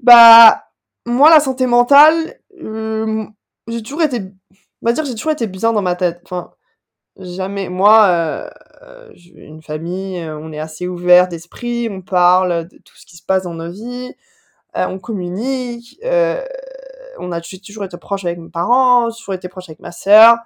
bah, 0.00 0.64
moi, 1.06 1.30
la 1.30 1.40
santé 1.40 1.66
mentale, 1.66 2.38
j'ai 3.68 3.82
toujours 3.82 4.02
été, 4.02 4.20
on 4.20 4.86
va 4.86 4.92
dire, 4.92 5.04
j'ai 5.04 5.14
toujours 5.14 5.32
été 5.32 5.46
bien 5.46 5.72
dans 5.72 5.82
ma 5.82 5.96
tête. 5.96 6.20
Enfin, 6.24 6.52
jamais, 7.18 7.68
moi, 7.68 8.50
j'ai 9.14 9.32
une 9.44 9.62
famille, 9.62 10.18
on 10.28 10.52
est 10.52 10.58
assez 10.58 10.86
ouvert 10.86 11.28
d'esprit, 11.28 11.88
on 11.90 12.02
parle 12.02 12.68
de 12.68 12.78
tout 12.78 12.96
ce 12.96 13.06
qui 13.06 13.16
se 13.16 13.22
passe 13.24 13.44
dans 13.44 13.54
nos 13.54 13.70
vies, 13.70 14.14
on 14.74 14.98
communique 14.98 15.98
on 17.18 17.32
a 17.32 17.40
toujours 17.40 17.84
été 17.84 17.96
proche 17.96 18.24
avec 18.24 18.38
mes 18.38 18.48
parents, 18.48 19.10
toujours 19.10 19.34
été 19.34 19.48
proche 19.48 19.68
avec 19.68 19.80
ma 19.80 19.92
sœur. 19.92 20.38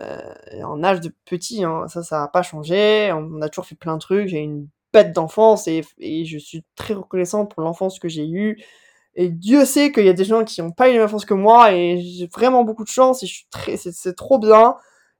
Euh, 0.00 0.62
en 0.62 0.82
âge 0.84 1.00
de 1.00 1.12
petit, 1.24 1.64
hein, 1.64 1.88
ça, 1.88 2.02
ça 2.02 2.20
n'a 2.20 2.28
pas 2.28 2.42
changé. 2.42 3.12
On 3.12 3.42
a 3.42 3.48
toujours 3.48 3.66
fait 3.66 3.74
plein 3.74 3.94
de 3.94 4.00
trucs. 4.00 4.28
J'ai 4.28 4.38
une 4.38 4.68
bête 4.92 5.12
d'enfance 5.12 5.66
et, 5.68 5.84
je 6.24 6.38
suis 6.38 6.64
très 6.76 6.94
reconnaissant 6.94 7.46
pour 7.46 7.62
l'enfance 7.62 7.98
que 7.98 8.08
j'ai 8.08 8.26
eue. 8.26 8.62
Et 9.20 9.30
Dieu 9.30 9.64
sait 9.64 9.90
qu'il 9.90 10.06
y 10.06 10.08
a 10.08 10.12
des 10.12 10.24
gens 10.24 10.44
qui 10.44 10.62
n'ont 10.62 10.70
pas 10.70 10.88
eu 10.88 10.92
la 10.92 10.98
même 10.98 11.06
enfance 11.06 11.24
que 11.24 11.34
moi 11.34 11.72
et 11.72 12.00
j'ai 12.00 12.28
vraiment 12.28 12.62
beaucoup 12.62 12.84
de 12.84 12.88
chance 12.88 13.24
et 13.24 13.26
je 13.26 13.32
suis 13.34 13.46
très, 13.50 13.76
c'est, 13.76 14.14
trop 14.14 14.38
bien. 14.38 14.76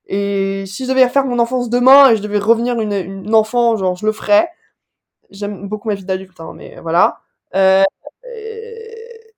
Et 0.07 0.65
si 0.67 0.85
je 0.85 0.91
devais 0.91 1.05
refaire 1.05 1.27
mon 1.27 1.41
enfance 1.41 1.69
demain 1.69 2.11
et 2.11 2.17
je 2.17 2.23
devais 2.23 2.39
revenir 2.39 2.81
une, 2.81 3.35
enfant, 3.35 3.77
genre, 3.77 3.97
je 3.97 4.07
le 4.07 4.13
ferais. 4.13 4.49
J'aime 5.31 5.69
beaucoup 5.69 5.89
ma 5.89 5.97
vie 5.97 6.05
d'adulte, 6.05 6.39
hein, 6.39 6.53
mais 6.55 6.79
voilà. 6.81 7.19
Euh, 7.57 7.83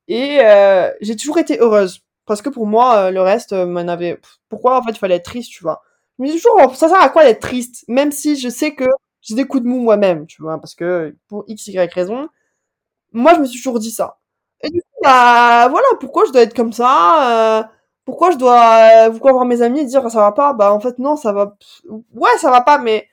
et 0.08 0.40
euh, 0.42 0.90
j'ai 1.00 1.16
toujours 1.16 1.38
été 1.38 1.58
heureuse. 1.58 2.00
Parce 2.26 2.42
que 2.42 2.50
pour 2.50 2.66
moi, 2.66 3.06
euh, 3.06 3.11
le 3.11 3.22
reste 3.22 3.54
m'en 3.54 3.88
avait... 3.88 4.20
Pourquoi, 4.50 4.78
en 4.78 4.82
fait, 4.82 4.92
il 4.92 4.98
fallait 4.98 5.16
être 5.16 5.24
triste, 5.24 5.50
tu 5.52 5.62
vois 5.62 5.82
Mais 6.18 6.30
toujours, 6.30 6.76
ça 6.76 6.90
sert 6.90 7.00
à 7.00 7.08
quoi 7.08 7.24
d'être 7.24 7.40
triste 7.40 7.86
Même 7.88 8.12
si 8.12 8.36
je 8.36 8.50
sais 8.50 8.74
que 8.74 8.84
j'ai 9.22 9.36
des 9.36 9.46
coups 9.46 9.62
de 9.62 9.68
mou 9.68 9.80
moi-même, 9.80 10.26
tu 10.26 10.42
vois 10.42 10.58
Parce 10.61 10.74
que, 10.74 11.16
pour 11.28 11.44
x, 11.48 11.66
y 11.68 11.78
raison, 11.94 12.28
moi, 13.12 13.32
je 13.34 13.40
me 13.40 13.46
suis 13.46 13.58
toujours 13.58 13.78
dit 13.80 13.90
ça. 13.90 14.19
Et 14.62 14.70
du 14.70 14.80
coup, 14.82 14.88
bah, 15.02 15.68
voilà, 15.70 15.86
pourquoi 16.00 16.24
je 16.26 16.32
dois 16.32 16.42
être 16.42 16.54
comme 16.54 16.72
ça 16.72 17.70
Pourquoi 18.04 18.30
je 18.30 18.36
dois... 18.36 19.11
pourquoi 19.11 19.32
voir 19.32 19.44
mes 19.46 19.62
amis 19.62 19.80
et 19.80 19.84
dire 19.84 20.11
ça 20.11 20.20
va 20.20 20.32
pas? 20.32 20.52
Bah, 20.52 20.72
en 20.72 20.80
fait, 20.80 20.98
non, 20.98 21.16
ça 21.16 21.32
va... 21.32 21.56
Ouais, 22.14 22.30
ça 22.38 22.50
va 22.50 22.61
pas, 22.62 22.78
mais 22.78 23.08